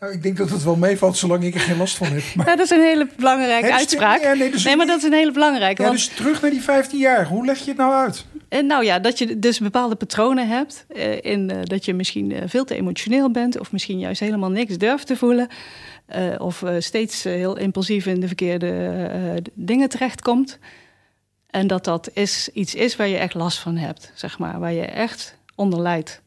Nou, 0.00 0.12
ik 0.12 0.22
denk 0.22 0.36
dat 0.36 0.50
het 0.50 0.64
wel 0.64 0.76
meevalt 0.76 1.16
zolang 1.16 1.44
ik 1.44 1.54
er 1.54 1.60
geen 1.60 1.76
last 1.76 1.96
van 1.96 2.06
heb. 2.06 2.22
Maar... 2.34 2.46
Ja, 2.46 2.56
dat 2.56 2.64
is 2.64 2.70
een 2.70 2.82
hele 2.82 3.08
belangrijke 3.16 3.72
uitspraak. 3.72 4.22
Ja, 4.22 4.32
nee, 4.32 4.50
dus 4.50 4.64
nee, 4.64 4.76
maar 4.76 4.86
dat 4.86 4.98
is 4.98 5.04
een 5.04 5.12
hele 5.12 5.32
belangrijke. 5.32 5.82
Ja, 5.82 5.88
want... 5.88 6.00
Dus 6.00 6.16
terug 6.16 6.42
naar 6.42 6.50
die 6.50 6.62
15 6.62 6.98
jaar. 6.98 7.26
Hoe 7.26 7.44
leg 7.44 7.58
je 7.58 7.68
het 7.68 7.76
nou 7.76 7.92
uit? 7.92 8.24
En 8.50 8.66
nou 8.66 8.84
ja, 8.84 8.98
dat 8.98 9.18
je 9.18 9.38
dus 9.38 9.58
bepaalde 9.58 9.94
patronen 9.94 10.48
hebt. 10.48 10.84
Uh, 10.96 11.22
in, 11.22 11.50
uh, 11.50 11.56
dat 11.62 11.84
je 11.84 11.94
misschien 11.94 12.30
uh, 12.30 12.38
veel 12.46 12.64
te 12.64 12.74
emotioneel 12.74 13.30
bent. 13.30 13.58
Of 13.58 13.72
misschien 13.72 13.98
juist 13.98 14.20
helemaal 14.20 14.50
niks 14.50 14.78
durft 14.78 15.06
te 15.06 15.16
voelen. 15.16 15.48
Of 16.38 16.64
steeds 16.78 17.24
heel 17.24 17.56
impulsief 17.56 18.06
in 18.06 18.20
de 18.20 18.26
verkeerde 18.26 19.42
dingen 19.54 19.88
terechtkomt. 19.88 20.58
En 21.46 21.66
dat 21.66 21.84
dat 21.84 22.10
is, 22.12 22.48
iets 22.52 22.74
is 22.74 22.96
waar 22.96 23.08
je 23.08 23.16
echt 23.16 23.34
last 23.34 23.58
van 23.58 23.76
hebt. 23.76 24.12
Zeg 24.14 24.38
maar, 24.38 24.58
waar 24.58 24.72
je 24.72 24.84
echt 24.84 25.36
onder 25.54 25.80
lijdt 25.80 26.22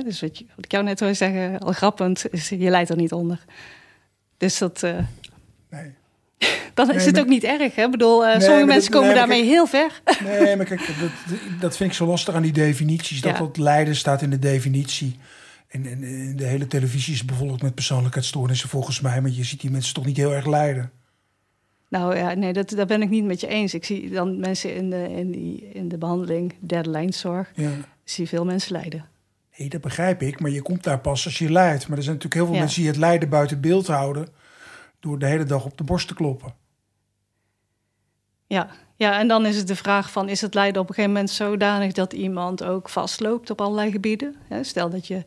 dus 0.00 0.20
wat, 0.20 0.38
je, 0.38 0.44
wat, 0.56 0.64
ik 0.64 0.70
jou 0.70 0.84
net 0.84 1.00
wil 1.00 1.14
zeggen, 1.14 1.58
al 1.58 1.72
grappend, 1.72 2.24
is 2.30 2.48
je 2.48 2.70
leidt 2.70 2.90
er 2.90 2.96
niet 2.96 3.12
onder. 3.12 3.44
Dus 4.36 4.58
dat. 4.58 4.82
Nee. 5.70 5.92
Dan 6.74 6.90
is 6.90 7.04
het 7.04 7.20
ook 7.20 7.26
niet 7.26 7.44
erg. 7.44 7.74
Hè? 7.74 7.84
Ik 7.84 7.90
bedoel, 7.90 8.26
uh, 8.26 8.40
sommige 8.40 8.66
mensen 8.66 8.90
komen 8.90 9.06
nee, 9.06 9.16
daarmee 9.16 9.44
heel 9.44 9.66
ver. 9.66 10.00
Nee, 10.22 10.56
maar 10.56 10.66
kijk, 10.66 10.86
dat, 11.00 11.38
dat 11.60 11.76
vind 11.76 11.90
ik 11.90 11.96
zo 11.96 12.06
lastig 12.06 12.34
aan 12.34 12.42
die 12.42 12.52
definities. 12.52 13.20
Dat 13.20 13.32
ja. 13.32 13.38
dat 13.38 13.56
lijden 13.56 13.96
staat 13.96 14.22
in 14.22 14.30
de 14.30 14.38
definitie. 14.38 15.18
En, 15.72 15.86
en, 15.86 16.02
en, 16.02 16.36
de 16.36 16.44
hele 16.44 16.66
televisie 16.66 17.14
is 17.14 17.24
bijvoorbeeld 17.24 17.62
met 17.62 17.74
persoonlijkheidsstoornissen 17.74 18.68
volgens 18.68 19.00
mij. 19.00 19.20
Maar 19.20 19.30
je 19.30 19.44
ziet 19.44 19.60
die 19.60 19.70
mensen 19.70 19.94
toch 19.94 20.04
niet 20.04 20.16
heel 20.16 20.34
erg 20.34 20.46
lijden. 20.46 20.90
Nou 21.88 22.16
ja, 22.16 22.34
nee, 22.34 22.52
dat, 22.52 22.70
daar 22.70 22.86
ben 22.86 23.02
ik 23.02 23.08
niet 23.08 23.24
met 23.24 23.40
je 23.40 23.46
eens. 23.46 23.74
Ik 23.74 23.84
zie 23.84 24.10
dan 24.10 24.40
mensen 24.40 24.74
in 24.74 24.90
de, 24.90 25.08
in 25.16 25.30
die, 25.30 25.70
in 25.72 25.88
de 25.88 25.98
behandeling, 25.98 26.54
derde 26.60 26.90
lijnzorg, 26.90 27.52
ja. 27.54 27.70
zie 28.04 28.28
veel 28.28 28.44
mensen 28.44 28.72
lijden. 28.72 29.08
Nee, 29.56 29.68
dat 29.68 29.80
begrijp 29.80 30.22
ik. 30.22 30.40
Maar 30.40 30.50
je 30.50 30.62
komt 30.62 30.84
daar 30.84 30.98
pas 30.98 31.24
als 31.24 31.38
je 31.38 31.52
lijdt. 31.52 31.88
Maar 31.88 31.96
er 31.96 32.02
zijn 32.02 32.16
natuurlijk 32.16 32.42
heel 32.42 32.52
veel 32.52 32.62
mensen 32.62 32.80
die 32.80 32.90
het 32.90 33.00
lijden 33.00 33.28
buiten 33.28 33.60
beeld 33.60 33.86
houden. 33.86 34.28
door 35.00 35.18
de 35.18 35.26
hele 35.26 35.44
dag 35.44 35.64
op 35.64 35.78
de 35.78 35.84
borst 35.84 36.08
te 36.08 36.14
kloppen. 36.14 36.54
Ja, 38.46 38.70
ja, 38.96 39.18
en 39.18 39.28
dan 39.28 39.46
is 39.46 39.56
het 39.56 39.66
de 39.66 39.76
vraag 39.76 40.10
van... 40.10 40.28
is 40.28 40.40
het 40.40 40.54
lijden 40.54 40.82
op 40.82 40.88
een 40.88 40.94
gegeven 40.94 41.14
moment 41.14 41.34
zodanig 41.34 41.92
dat 41.92 42.12
iemand 42.12 42.62
ook 42.62 42.88
vastloopt 42.88 43.50
op 43.50 43.60
allerlei 43.60 43.90
gebieden? 43.90 44.36
Stel 44.60 44.90
dat 44.90 45.06
je 45.06 45.22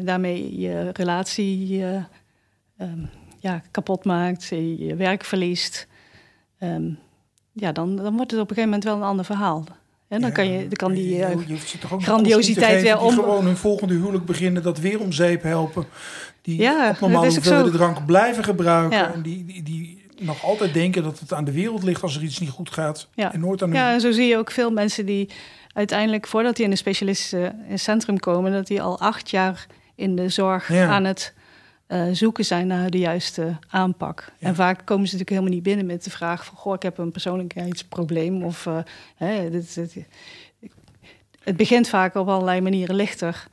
daarmee 0.00 0.60
je 0.60 0.90
relatie 0.92 1.78
uh, 1.78 2.04
um, 2.80 3.10
ja, 3.38 3.62
kapot 3.70 4.04
maakt, 4.04 4.44
je 4.78 4.94
werk 4.96 5.24
verliest. 5.24 5.86
Um, 6.58 6.98
ja, 7.52 7.72
dan, 7.72 7.96
dan 7.96 8.16
wordt 8.16 8.30
het 8.30 8.40
op 8.40 8.50
een 8.50 8.54
gegeven 8.56 8.62
moment 8.62 8.84
wel 8.84 8.96
een 8.96 9.02
ander 9.02 9.24
verhaal. 9.24 9.64
En 10.08 10.20
dan, 10.20 10.32
kan, 10.32 10.50
je, 10.52 10.58
dan 10.58 10.72
kan 10.72 10.92
die 10.92 11.16
uh, 11.16 11.48
je, 11.48 11.58
grandiositeit 11.98 12.82
weer 12.82 13.00
om. 13.00 13.12
gewoon 13.12 13.44
hun 13.44 13.56
volgende 13.56 13.94
huwelijk 13.94 14.24
beginnen, 14.24 14.62
dat 14.62 14.78
weer 14.78 15.00
om 15.00 15.12
zeep 15.12 15.42
helpen. 15.42 15.84
Die 16.42 16.60
ja, 16.60 16.90
op 16.90 17.00
normaal 17.00 17.24
hoeveelheden 17.24 17.72
drank 17.72 18.06
blijven 18.06 18.44
gebruiken. 18.44 18.98
Ja. 18.98 19.12
En 19.12 19.22
die, 19.22 19.44
die, 19.44 19.62
die 19.62 20.02
nog 20.18 20.44
altijd 20.44 20.74
denken 20.74 21.02
dat 21.02 21.18
het 21.18 21.32
aan 21.32 21.44
de 21.44 21.52
wereld 21.52 21.82
ligt 21.82 22.02
als 22.02 22.16
er 22.16 22.22
iets 22.22 22.38
niet 22.38 22.50
goed 22.50 22.70
gaat. 22.70 23.08
Ja, 23.14 23.32
en 23.32 23.40
nooit 23.40 23.62
aan 23.62 23.72
ja 23.72 23.92
en 23.92 24.00
zo 24.00 24.10
zie 24.10 24.26
je 24.26 24.36
ook 24.36 24.50
veel 24.50 24.70
mensen 24.70 25.06
die 25.06 25.28
uiteindelijk, 25.72 26.26
voordat 26.26 26.56
die 26.56 26.64
in 26.64 26.70
een 26.70 26.76
specialist 26.76 27.36
centrum 27.74 28.18
komen, 28.18 28.52
dat 28.52 28.66
die 28.66 28.82
al 28.82 29.00
acht 29.00 29.30
jaar 29.30 29.66
in 29.94 30.16
de 30.16 30.28
zorg 30.28 30.70
aan 30.70 31.04
het 31.04 31.34
uh, 31.88 32.04
zoeken 32.12 32.44
zijn 32.44 32.66
naar 32.66 32.90
de 32.90 32.98
juiste 32.98 33.58
aanpak. 33.68 34.32
En 34.38 34.54
vaak 34.54 34.76
komen 34.76 35.06
ze 35.06 35.12
natuurlijk 35.12 35.30
helemaal 35.30 35.50
niet 35.50 35.62
binnen 35.62 35.86
met 35.86 36.04
de 36.04 36.10
vraag 36.10 36.44
van... 36.44 36.56
goh, 36.56 36.74
ik 36.74 36.82
heb 36.82 36.98
een 36.98 37.10
persoonlijkheidsprobleem 37.10 38.42
of... 38.42 38.66
Uh, 38.66 38.78
hè, 39.16 39.50
dit, 39.50 39.74
dit, 39.74 40.06
het 41.42 41.56
begint 41.56 41.88
vaak 41.88 42.14
op 42.14 42.28
allerlei 42.28 42.60
manieren 42.60 42.94
lichter. 42.94 43.46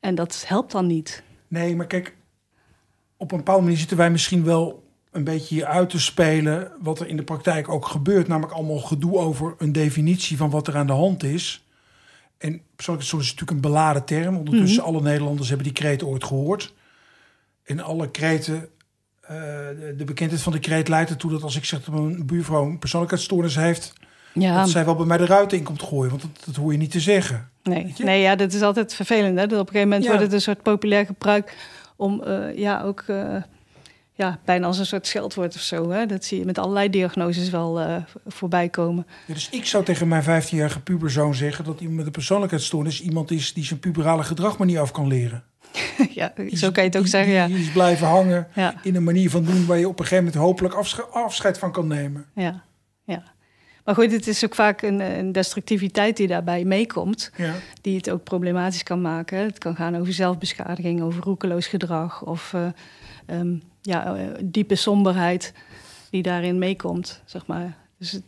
En 0.00 0.14
dat 0.14 0.44
helpt 0.46 0.72
dan 0.72 0.86
niet. 0.86 1.22
Nee, 1.48 1.76
maar 1.76 1.86
kijk, 1.86 2.16
op 3.16 3.30
een 3.30 3.36
bepaalde 3.36 3.62
manier 3.62 3.78
zitten 3.78 3.96
wij 3.96 4.10
misschien 4.10 4.44
wel 4.44 4.85
een 5.16 5.24
beetje 5.24 5.54
hier 5.54 5.64
uit 5.64 5.90
te 5.90 6.00
spelen... 6.00 6.72
wat 6.80 7.00
er 7.00 7.08
in 7.08 7.16
de 7.16 7.22
praktijk 7.22 7.68
ook 7.68 7.86
gebeurt. 7.86 8.28
Namelijk 8.28 8.54
allemaal 8.54 8.78
gedoe 8.78 9.18
over 9.18 9.54
een 9.58 9.72
definitie 9.72 10.36
van 10.36 10.50
wat 10.50 10.66
er 10.66 10.76
aan 10.76 10.86
de 10.86 10.92
hand 10.92 11.22
is... 11.22 11.60
En 12.38 12.60
persoonlijk 12.74 13.06
is 13.06 13.12
natuurlijk 13.12 13.50
een 13.50 13.60
beladen 13.60 14.04
term. 14.04 14.36
Ondertussen, 14.36 14.82
mm 14.82 14.88
alle 14.88 15.02
Nederlanders 15.02 15.48
hebben 15.48 15.66
die 15.66 15.74
kreet 15.74 16.02
ooit 16.02 16.24
gehoord 16.24 16.74
in 17.66 17.82
alle 17.82 18.10
kreten, 18.10 18.68
uh, 19.22 19.28
de, 19.96 20.04
bekendheid 20.04 20.42
van 20.42 20.52
de 20.52 20.58
kreet 20.58 20.88
leidt 20.88 21.10
ertoe 21.10 21.30
dat 21.30 21.42
als 21.42 21.56
ik 21.56 21.64
zeg 21.64 21.84
dat 21.84 21.94
mijn 21.94 22.26
buurvrouw 22.26 22.64
een 22.64 22.78
persoonlijkheidsstoornis 22.78 23.54
heeft, 23.54 23.92
ja. 24.32 24.58
dat 24.58 24.68
zij 24.68 24.84
wel 24.84 24.96
bij 24.96 25.06
mij 25.06 25.16
de 25.16 25.26
ruiten 25.26 25.58
in 25.58 25.64
komt 25.64 25.82
gooien. 25.82 26.10
Want 26.10 26.22
dat, 26.22 26.30
dat 26.44 26.56
hoor 26.56 26.72
je 26.72 26.78
niet 26.78 26.90
te 26.90 27.00
zeggen. 27.00 27.50
Nee, 27.62 27.94
nee 27.98 28.20
ja, 28.20 28.36
dat 28.36 28.52
is 28.52 28.62
altijd 28.62 28.94
vervelend. 28.94 29.38
Hè? 29.38 29.46
Dat 29.46 29.60
op 29.60 29.66
een 29.66 29.72
gegeven 29.72 29.88
moment 29.88 30.06
wordt 30.06 30.22
het 30.22 30.32
een 30.32 30.40
soort 30.40 30.62
populair 30.62 31.06
gebruik 31.06 31.56
om 31.96 32.22
uh, 32.26 32.58
ja, 32.58 32.82
ook 32.82 33.04
uh, 33.06 33.36
ja, 34.16 34.38
bijna 34.44 34.66
als 34.66 34.78
een 34.78 34.86
soort 34.86 35.06
scheldwoord 35.06 35.54
of 35.54 35.60
zo. 35.60 35.90
Hè? 35.90 36.06
Dat 36.06 36.24
zie 36.24 36.38
je 36.38 36.44
met 36.44 36.58
allerlei 36.58 36.90
diagnoses 36.90 37.50
wel 37.50 37.80
uh, 37.80 37.96
voorbij 38.26 38.68
komen. 38.68 39.06
Ja, 39.26 39.34
dus 39.34 39.48
ik 39.50 39.66
zou 39.66 39.84
tegen 39.84 40.08
mijn 40.08 40.22
15-jarige 40.22 40.80
puberzoon 40.80 41.34
zeggen 41.34 41.64
dat 41.64 41.78
iemand 41.80 41.96
met 41.96 42.06
een 42.06 42.12
persoonlijkheidsstoornis 42.12 43.02
iemand 43.02 43.30
is 43.30 43.52
die 43.52 43.64
zijn 43.64 43.80
puberale 43.80 44.22
gedrag 44.22 44.58
maar 44.58 44.66
niet 44.66 44.78
af 44.78 44.90
kan 44.90 45.06
leren. 45.06 45.44
ja, 46.10 46.32
zo 46.52 46.70
kan 46.70 46.82
je 46.82 46.88
het 46.88 46.98
ook 46.98 47.06
zeggen. 47.06 47.32
Ja. 47.32 47.46
Die 47.46 47.58
is 47.58 47.72
blijven 47.72 48.06
hangen 48.06 48.48
in 48.82 48.94
een 48.94 49.04
manier 49.04 49.30
van 49.30 49.44
doen 49.44 49.66
waar 49.66 49.78
je 49.78 49.88
op 49.88 49.98
een 49.98 50.04
gegeven 50.04 50.24
moment 50.24 50.42
hopelijk 50.42 50.74
afscheid 51.10 51.58
van 51.58 51.72
kan 51.72 51.86
nemen. 51.86 52.26
Ja, 52.34 52.62
ja. 53.04 53.34
Maar 53.84 53.94
goed, 53.94 54.12
het 54.12 54.26
is 54.26 54.44
ook 54.44 54.54
vaak 54.54 54.82
een, 54.82 55.00
een 55.00 55.32
destructiviteit 55.32 56.16
die 56.16 56.26
daarbij 56.26 56.64
meekomt, 56.64 57.30
ja. 57.36 57.54
die 57.80 57.96
het 57.96 58.10
ook 58.10 58.22
problematisch 58.22 58.82
kan 58.82 59.00
maken. 59.00 59.38
Het 59.38 59.58
kan 59.58 59.76
gaan 59.76 59.96
over 59.96 60.12
zelfbeschadiging, 60.12 61.02
over 61.02 61.22
roekeloos 61.22 61.66
gedrag 61.66 62.22
of 62.22 62.52
uh, 62.52 62.66
um, 63.26 63.62
ja, 63.80 64.16
uh, 64.16 64.28
diepe 64.42 64.74
somberheid 64.74 65.52
die 66.10 66.22
daarin 66.22 66.58
meekomt, 66.58 67.22
zeg 67.24 67.46
maar. 67.46 67.76
Dus 67.98 68.10
het, 68.10 68.22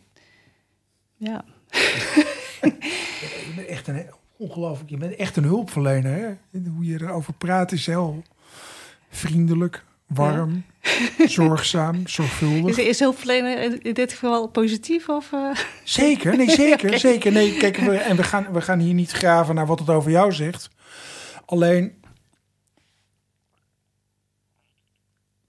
ja. 1.17 1.45
je 3.47 3.53
bent 3.57 3.69
echt 3.69 3.87
een 3.87 4.07
ongelooflijk. 4.37 4.91
Je 4.91 4.97
bent 4.97 5.17
echt 5.17 5.37
een 5.37 5.45
hulpverlener. 5.45 6.39
Hè? 6.51 6.61
Hoe 6.75 6.85
je 6.85 7.03
erover 7.03 7.33
praat 7.33 7.73
is 7.73 7.87
heel 7.87 8.23
vriendelijk, 9.09 9.85
warm, 10.07 10.65
zorgzaam, 11.27 12.07
zorgvuldig. 12.07 12.79
Is, 12.79 12.87
is 12.87 12.99
hulpverlener 12.99 13.87
in 13.87 13.95
dit 13.95 14.13
geval 14.13 14.49
positief? 14.49 15.09
Of, 15.09 15.33
uh... 15.33 15.51
Zeker, 15.85 16.37
nee, 16.37 16.51
zeker, 16.51 16.99
zeker. 17.09 17.33
Nee, 17.33 17.57
kijk, 17.57 17.77
we, 17.77 17.97
en 17.97 18.17
we 18.17 18.23
gaan, 18.23 18.53
we 18.53 18.61
gaan 18.61 18.79
hier 18.79 18.95
niet 18.95 19.11
graven 19.11 19.55
naar 19.55 19.67
wat 19.67 19.79
het 19.79 19.91
over 19.91 20.11
jou 20.11 20.33
zegt. 20.33 20.71
Alleen, 21.45 21.93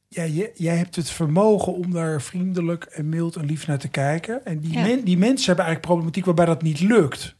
ja, 0.09 0.23
je, 0.23 0.51
jij 0.55 0.75
hebt 0.75 0.95
het 0.95 1.09
vermogen 1.09 1.73
om 1.73 1.91
daar 1.93 2.21
vriendelijk 2.21 2.83
en 2.83 3.09
mild 3.09 3.35
en 3.35 3.45
lief 3.45 3.67
naar 3.67 3.77
te 3.79 3.87
kijken. 3.87 4.45
En 4.45 4.59
die, 4.59 4.79
men, 4.79 5.03
die 5.03 5.17
mensen 5.17 5.45
hebben 5.45 5.65
eigenlijk 5.65 5.81
problematiek 5.85 6.25
waarbij 6.25 6.45
dat 6.45 6.61
niet 6.61 6.79
lukt. 6.79 7.35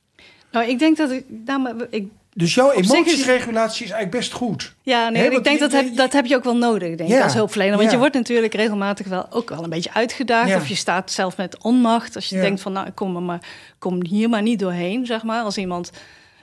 Nou, 0.51 0.70
ik 0.70 0.80
denk 0.80 0.97
dat 0.97 1.11
ik, 1.11 1.26
nou, 1.45 1.86
ik 1.89 2.07
Dus 2.34 2.53
jouw 2.53 2.72
emotieregulatie 2.72 3.86
is 3.86 3.91
eigenlijk 3.91 4.11
best 4.22 4.32
goed. 4.34 4.76
Ja, 4.82 5.09
nee, 5.09 5.24
ik 5.32 5.43
denk 5.43 5.45
je- 5.55 5.57
dat, 5.59 5.72
heb, 5.72 5.84
je- 5.86 5.91
dat 5.95 6.13
heb 6.13 6.26
je 6.26 6.36
ook 6.36 6.43
wel 6.43 6.57
nodig, 6.57 6.95
denk 6.97 7.09
Ja, 7.09 7.17
ik, 7.17 7.24
als 7.24 7.34
hulpverlener. 7.34 7.76
Want 7.78 7.86
ja. 7.88 7.91
je 7.93 7.99
wordt 7.99 8.15
natuurlijk 8.15 8.53
regelmatig 8.53 9.07
wel 9.07 9.32
ook 9.32 9.49
wel 9.49 9.63
een 9.63 9.70
beetje 9.70 9.93
uitgedaagd. 9.93 10.49
Ja. 10.49 10.55
Of 10.57 10.67
je 10.67 10.76
staat 10.76 11.11
zelf 11.11 11.38
met 11.38 11.63
onmacht. 11.63 12.15
Als 12.15 12.30
je 12.30 12.39
denkt 12.39 12.61
van, 12.61 12.72
nou, 12.72 12.88
ik 12.88 12.95
kom, 12.95 13.15
er 13.15 13.22
maar, 13.22 13.41
kom 13.80 14.05
hier 14.05 14.30
maar 14.30 14.41
niet 14.41 14.59
doorheen, 14.59 15.05
zeg 15.05 15.24
maar. 15.24 15.43
Als 15.43 15.57
iemand 15.57 15.91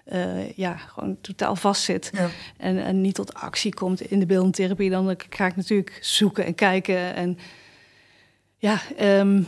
eh, 0.07 0.52
ja, 0.52 0.76
gewoon 0.76 1.20
totaal 1.20 1.57
vastzit 1.57 2.11
Ja. 2.12 2.28
en, 2.57 2.84
en 2.84 3.00
niet 3.00 3.14
tot 3.14 3.34
actie 3.34 3.74
komt 3.74 4.00
in 4.00 4.18
de 4.18 4.26
beeldende 4.26 4.57
therapie... 4.57 4.90
dan 4.90 5.16
ga 5.30 5.46
ik 5.46 5.57
natuurlijk 5.57 5.98
zoeken 6.00 6.44
en 6.44 6.54
kijken. 6.54 7.14
En 7.14 7.38
ja, 8.59 8.80
ehm, 8.96 9.42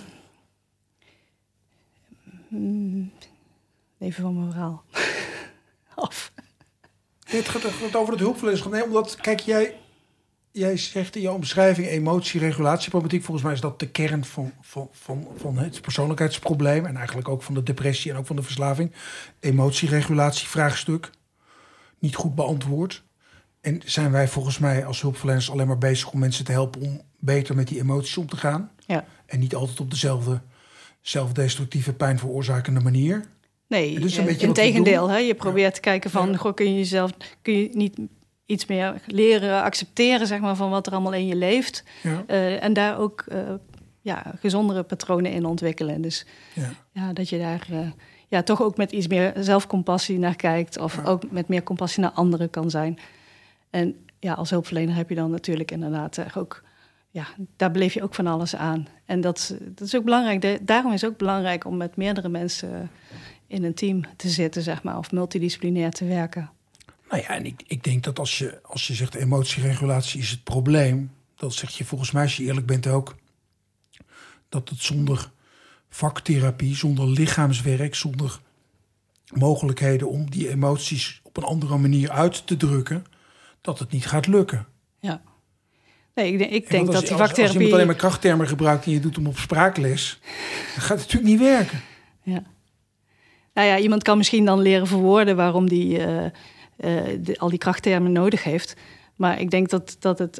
mm, 2.48 3.12
even 3.98 4.22
van 4.22 4.38
mijn 4.38 4.50
verhaal 4.50 4.84
af. 5.94 6.32
Nee, 7.30 7.40
Het 7.40 7.48
gaat, 7.50 7.62
het 7.62 7.72
gaat 7.72 7.96
over 7.96 8.12
het 8.12 8.22
hulpverlenerschap. 8.22 8.72
Nee, 8.72 8.84
omdat, 8.84 9.16
kijk, 9.16 9.40
jij, 9.40 9.76
jij 10.59 10.76
zegt 10.76 11.16
in 11.16 11.22
jouw 11.22 11.34
omschrijving 11.34 11.86
emotieregulatieproblematiek. 11.86 13.24
Volgens 13.24 13.46
mij 13.46 13.54
is 13.54 13.61
dat 13.61 13.80
de 13.80 13.88
kern 13.88 14.24
van, 14.24 14.52
van, 14.61 14.88
van, 14.92 15.28
van 15.36 15.59
het 15.59 15.80
persoonlijkheidsprobleem. 15.80 16.86
En 16.86 16.96
eigenlijk 16.96 17.28
ook 17.28 17.42
van 17.42 17.54
de 17.54 17.62
depressie 17.62 18.11
en 18.11 18.16
ook 18.16 18.26
van 18.26 18.36
de 18.36 18.42
verslaving. 18.42 18.92
Emotieregulatievraagstuk. 19.40 21.11
Niet 21.98 22.14
goed 22.14 22.34
beantwoord. 22.34 23.02
En 23.61 23.82
zijn 23.84 24.11
wij 24.11 24.28
volgens 24.28 24.59
mij 24.59 24.84
als 24.84 25.00
hulpverleners 25.00 25.50
alleen 25.50 25.66
maar 25.66 25.78
bezig 25.78 26.12
om 26.12 26.18
mensen 26.18 26.44
te 26.44 26.52
helpen 26.52 26.80
om 26.80 27.00
beter 27.18 27.54
met 27.54 27.68
die 27.68 27.80
emoties 27.80 28.16
om 28.16 28.28
te 28.28 28.36
gaan. 28.36 28.70
Ja. 28.86 29.04
En 29.26 29.38
niet 29.38 29.54
altijd 29.54 29.80
op 29.80 29.90
dezelfde 29.90 30.40
zelfdestructieve, 31.00 31.92
pijn 31.92 32.18
veroorzakende 32.18 32.80
manier. 32.80 33.24
Nee, 33.66 33.92
is 34.00 34.16
een 34.16 34.38
in 34.38 34.52
tegendeel. 34.52 35.09
Hè? 35.09 35.16
Je 35.16 35.34
probeert 35.34 35.74
te 35.74 35.80
kijken 35.80 36.11
van, 36.11 36.30
Ja. 36.30 36.36
goh, 36.36 36.54
kun 36.54 36.66
je 36.70 36.76
jezelf 36.76 37.11
kun 37.42 37.54
je 37.54 37.68
niet 37.72 37.98
iets 38.49 38.66
meer 38.66 39.01
leren 39.07 39.62
accepteren 39.62 40.26
zeg 40.26 40.40
maar, 40.40 40.57
van 40.57 40.70
wat 40.70 40.86
er 40.86 40.92
allemaal 40.92 41.12
in 41.12 41.26
je 41.26 41.36
leeft. 41.36 41.84
Ja, 42.03 42.22
Eh, 42.26 42.62
en 42.62 42.72
daar 42.72 42.99
ook 42.99 43.24
eh, 43.28 43.38
ja, 44.01 44.34
gezondere 44.38 44.82
patronen 44.82 45.32
in 45.32 45.44
ontwikkelen. 45.44 46.01
Dus 46.03 46.26
ja. 46.55 46.70
ja, 46.92 47.12
dat 47.12 47.28
je 47.28 47.38
daar 47.38 47.66
eh, 47.70 47.90
ja, 48.28 48.42
toch 48.42 48.62
ook 48.62 48.76
met 48.76 48.92
iets 48.92 49.07
meer 49.07 49.32
zelfcompassie 49.38 50.18
naar 50.18 50.36
kijkt. 50.36 50.78
Of 50.78 50.96
Ja. 50.96 51.03
ook 51.03 51.30
met 51.30 51.49
meer 51.49 51.62
compassie 51.62 52.03
naar 52.03 52.11
anderen 52.12 52.51
kan 52.51 52.70
zijn. 52.70 52.99
En 53.70 53.94
ja, 54.18 54.32
als 54.32 54.51
hulpverlener 54.51 54.94
heb 54.94 55.09
je 55.09 55.14
dan 55.14 55.30
natuurlijk 55.30 55.70
inderdaad 55.70 56.36
ook... 56.36 56.62
Ja, 57.11 57.26
daar 57.57 57.70
beleef 57.70 57.94
je 57.94 58.03
ook 58.03 58.14
van 58.14 58.26
alles 58.26 58.57
aan. 58.57 58.86
En 59.05 59.20
dat, 59.20 59.38
is- 59.38 59.53
dat 59.61 59.86
is 59.86 59.96
ook 59.96 60.05
belangrijk. 60.05 60.40
De- 60.40 60.59
daarom 60.62 60.92
is 60.92 61.01
het 61.01 61.11
ook 61.11 61.16
belangrijk 61.18 61.64
om 61.64 61.76
met 61.76 61.96
meerdere 61.96 62.28
mensen 62.28 62.90
in 63.46 63.64
een 63.64 63.74
team 63.74 64.01
te 64.16 64.28
zitten, 64.28 64.62
zeg 64.62 64.82
maar. 64.82 64.99
Of 64.99 65.12
multidisciplinair 65.12 65.90
te 65.90 66.05
werken. 66.05 66.51
Nou 67.09 67.22
ja, 67.22 67.28
en 67.28 67.46
ik, 67.46 67.62
ik 67.66 67.84
denk 67.84 68.04
dat 68.04 68.18
als 68.18 68.38
je, 68.38 68.61
als 68.62 68.86
je 68.86 68.94
zegt 68.94 69.14
emotieregulatie 69.14 70.20
is 70.20 70.30
het 70.30 70.44
probleem, 70.44 71.11
dan 71.36 71.52
zeg 71.52 71.70
je 71.70 71.84
volgens 71.84 72.11
mij, 72.11 72.22
als 72.22 72.36
je 72.36 72.44
eerlijk 72.44 72.66
bent 72.66 72.86
ook, 72.86 73.16
dat 74.48 74.68
het 74.68 74.80
zonder 74.80 75.30
vaktherapie, 75.88 76.76
zonder 76.76 77.09
lichaamswerk, 77.09 77.94
zonder 77.94 78.40
mogelijkheden 79.34 80.09
om 80.09 80.30
die 80.30 80.48
emoties 80.48 81.20
op 81.22 81.36
een 81.36 81.42
andere 81.42 81.76
manier 81.78 82.11
uit 82.11 82.46
te 82.46 82.56
drukken, 82.56 83.04
dat 83.61 83.78
het 83.78 83.90
niet 83.90 84.06
gaat 84.06 84.26
lukken. 84.26 84.66
Ja. 85.00 85.22
Nee, 86.14 86.32
ik, 86.32 86.38
denk- 86.38 86.50
ik 86.50 86.64
En 86.64 86.70
denk 86.70 86.82
want 86.82 86.86
dat 86.86 86.94
als, 86.94 87.02
die 87.02 87.12
als, 87.12 87.20
als 87.20 87.28
vaktherapie... 87.28 87.54
iemand 87.54 87.74
alleen 87.74 87.86
maar 87.86 87.96
krachttermen 87.96 88.48
gebruikt 88.48 88.84
en 88.86 88.92
je 88.92 89.00
doet 89.00 89.16
hem 89.16 89.26
op 89.26 89.38
spraakles, 89.38 90.20
dan 90.74 90.82
gaat 90.82 90.98
het 90.98 91.12
natuurlijk 91.12 91.24
niet 91.24 91.40
werken. 91.40 91.80
Ja. 92.22 92.42
Nou 93.54 93.68
ja, 93.68 93.78
iemand 93.78 94.02
kan 94.02 94.16
misschien 94.16 94.44
dan 94.44 94.61
leren 94.61 94.86
verwoorden 94.86 95.36
waarom 95.36 95.68
die 95.68 95.98
eh, 95.98 96.30
de- 97.20 97.35
al 97.39 97.49
die 97.49 97.59
krachttermen 97.59 98.12
nodig 98.12 98.45
heeft. 98.45 98.74
Maar 99.16 99.41
ik 99.41 99.51
denk 99.51 99.68
dat, 99.68 99.97
dat 99.99 100.18
het 100.18 100.39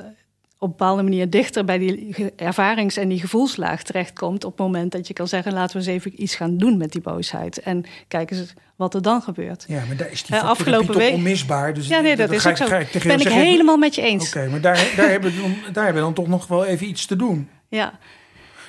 op 0.61 0.68
een 0.70 0.76
bepaalde 0.76 1.03
manier 1.03 1.30
dichter 1.30 1.64
bij 1.64 1.78
die 1.78 2.32
ervarings- 2.36 2.97
en 2.97 3.09
die 3.09 3.20
gevoelslaag 3.20 3.82
terechtkomt. 3.82 4.45
op 4.45 4.51
het 4.51 4.61
moment 4.66 4.93
dat 4.93 5.07
je 5.09 5.14
kan 5.14 5.28
zeggen: 5.28 5.53
laten 5.53 5.72
we 5.80 5.86
eens 5.86 6.05
even 6.05 6.22
iets 6.22 6.34
gaan 6.34 6.57
doen 6.59 6.76
met 6.76 6.93
die 6.93 7.01
boosheid. 7.01 7.61
En 7.61 7.84
kijken 8.09 8.36
eens 8.39 8.55
wat 8.76 8.95
er 8.95 9.03
dan 9.03 9.22
gebeurt. 9.22 9.64
Ja, 9.68 9.84
maar 9.86 9.97
daar 9.97 10.11
is 10.11 10.22
die 10.24 10.36
Eh, 10.36 10.43
afgelopen 10.45 10.97
week- 10.97 11.14
onmisbaar. 11.14 11.74
Dus 11.74 11.89
Ja, 11.89 12.01
nee, 12.01 12.16
dat 12.16 12.30
is 12.30 12.43
ga 12.43 12.49
ook 12.51 12.57
ik- 12.57 12.62
zo. 12.62 12.68
ga 12.68 12.76
ik 12.78 12.91
tegen 12.91 13.09
Ben 13.09 13.16
ik 13.16 13.22
zeggen, 13.22 13.43
helemaal 13.43 13.76
met 13.76 13.95
je 13.95 14.03
eens. 14.03 14.26
Oké, 14.28 14.49
maar 14.49 14.61
daar, 14.61 14.93
daar, 14.97 15.09
hebben 15.11 15.32
we 15.34 15.41
dan, 15.41 15.55
daar 15.72 15.84
hebben 15.84 16.03
we 16.03 16.09
dan 16.09 16.14
toch 16.24 16.28
nog 16.28 16.47
wel 16.47 16.64
even 16.64 16.89
iets 16.89 17.07
te 17.07 17.16
doen. 17.16 17.49
Ja. 17.68 17.99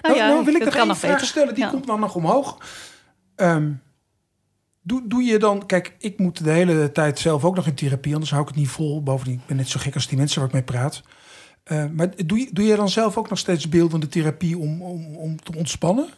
Nou, 0.02 0.16
ja, 0.16 0.28
nou 0.28 0.46
wil 0.46 0.54
ik 0.56 0.64
nog 0.66 0.86
nog 0.86 0.98
vraag 0.98 1.12
beter. 1.12 1.28
stellen, 1.28 1.54
die 1.54 1.64
Ja. 1.64 1.70
komt 1.70 1.88
dan 1.88 2.00
nog 2.00 2.16
omhoog. 2.16 2.58
Ehm, 3.36 3.72
doe, 4.90 5.02
doe 5.08 5.24
je 5.24 5.40
dan... 5.40 5.66
Kijk, 5.66 5.96
ik 6.00 6.20
moet 6.20 6.44
de 6.44 6.52
hele 6.52 6.92
tijd 6.92 7.20
zelf 7.20 7.46
ook 7.46 7.56
nog 7.56 7.68
in 7.68 7.74
therapie, 7.74 8.14
anders 8.14 8.32
hou 8.32 8.44
ik 8.44 8.48
het 8.48 8.58
niet 8.58 8.70
vol. 8.70 9.04
Bovendien, 9.04 9.36
ik 9.36 9.46
ben 9.46 9.58
net 9.58 9.70
zo 9.70 9.80
gek 9.80 9.94
als 9.94 10.08
die 10.08 10.18
mensen 10.18 10.40
waar 10.40 10.48
ik 10.48 10.54
mee 10.54 10.64
praat. 10.64 11.02
Eh, 11.64 11.86
maar 11.94 12.10
doe 12.26 12.40
je, 12.40 12.50
doe 12.52 12.66
je 12.66 12.76
dan 12.76 12.90
zelf 12.90 13.18
ook 13.18 13.30
nog 13.30 13.40
steeds 13.40 13.70
beeldende 13.70 14.08
therapie 14.08 14.58
om, 14.58 14.82
om, 14.82 15.16
om 15.16 15.42
te 15.44 15.58
ontspannen? 15.58 16.10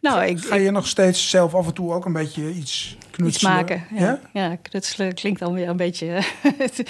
Nou, 0.00 0.24
ik, 0.24 0.40
Ga 0.40 0.54
je 0.54 0.70
nog 0.70 0.86
steeds 0.86 1.30
zelf 1.30 1.54
af 1.54 1.66
en 1.66 1.74
toe 1.74 1.92
ook 1.92 2.04
een 2.04 2.12
beetje 2.12 2.52
iets 2.52 2.96
knutselen? 3.10 3.28
iets 3.28 3.42
maken. 3.42 3.84
Ja, 3.94 4.20
Ja? 4.32 4.48
ja? 4.48 4.56
knutselen 4.56 5.14
klinkt 5.14 5.40
dan 5.40 5.52
weer 5.52 5.68
een 5.68 5.76
beetje. 5.76 6.22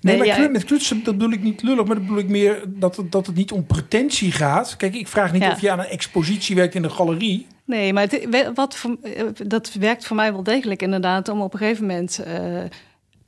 Nee, 0.00 0.16
Nee, 0.16 0.28
maar 0.28 0.40
ja, 0.40 0.48
met 0.48 0.64
knutsen, 0.64 1.04
dat 1.04 1.18
bedoel 1.18 1.32
ik 1.32 1.42
niet 1.42 1.62
lullig, 1.62 1.84
maar 1.86 1.94
dat 1.94 2.04
bedoel 2.04 2.18
ik 2.18 2.28
meer 2.28 2.64
dat 2.66 2.96
het, 2.96 3.12
dat 3.12 3.26
het 3.26 3.36
niet 3.36 3.52
om 3.52 3.66
pretentie 3.66 4.32
gaat. 4.32 4.76
Kijk, 4.76 4.94
ik 4.94 5.08
vraag 5.08 5.32
niet 5.32 5.42
of 5.42 5.60
je 5.60 5.70
aan 5.70 5.78
een 5.78 5.86
expositie 5.86 6.56
werkt 6.56 6.74
in 6.74 6.84
een 6.84 6.90
galerie. 6.90 7.46
Nee, 7.66 7.92
maar 7.92 8.06
het, 8.10 8.28
wat 8.54 8.76
voor, 8.76 8.96
eh, 9.02 9.24
dat 9.46 9.72
werkt 9.72 10.06
voor 10.06 10.16
mij 10.16 10.32
wel 10.32 10.42
degelijk 10.42 10.82
inderdaad 10.82 11.28
om 11.28 11.40
op 11.40 11.52
een 11.52 11.58
gegeven 11.58 11.86
moment 11.86 12.18
eh, 12.18 12.62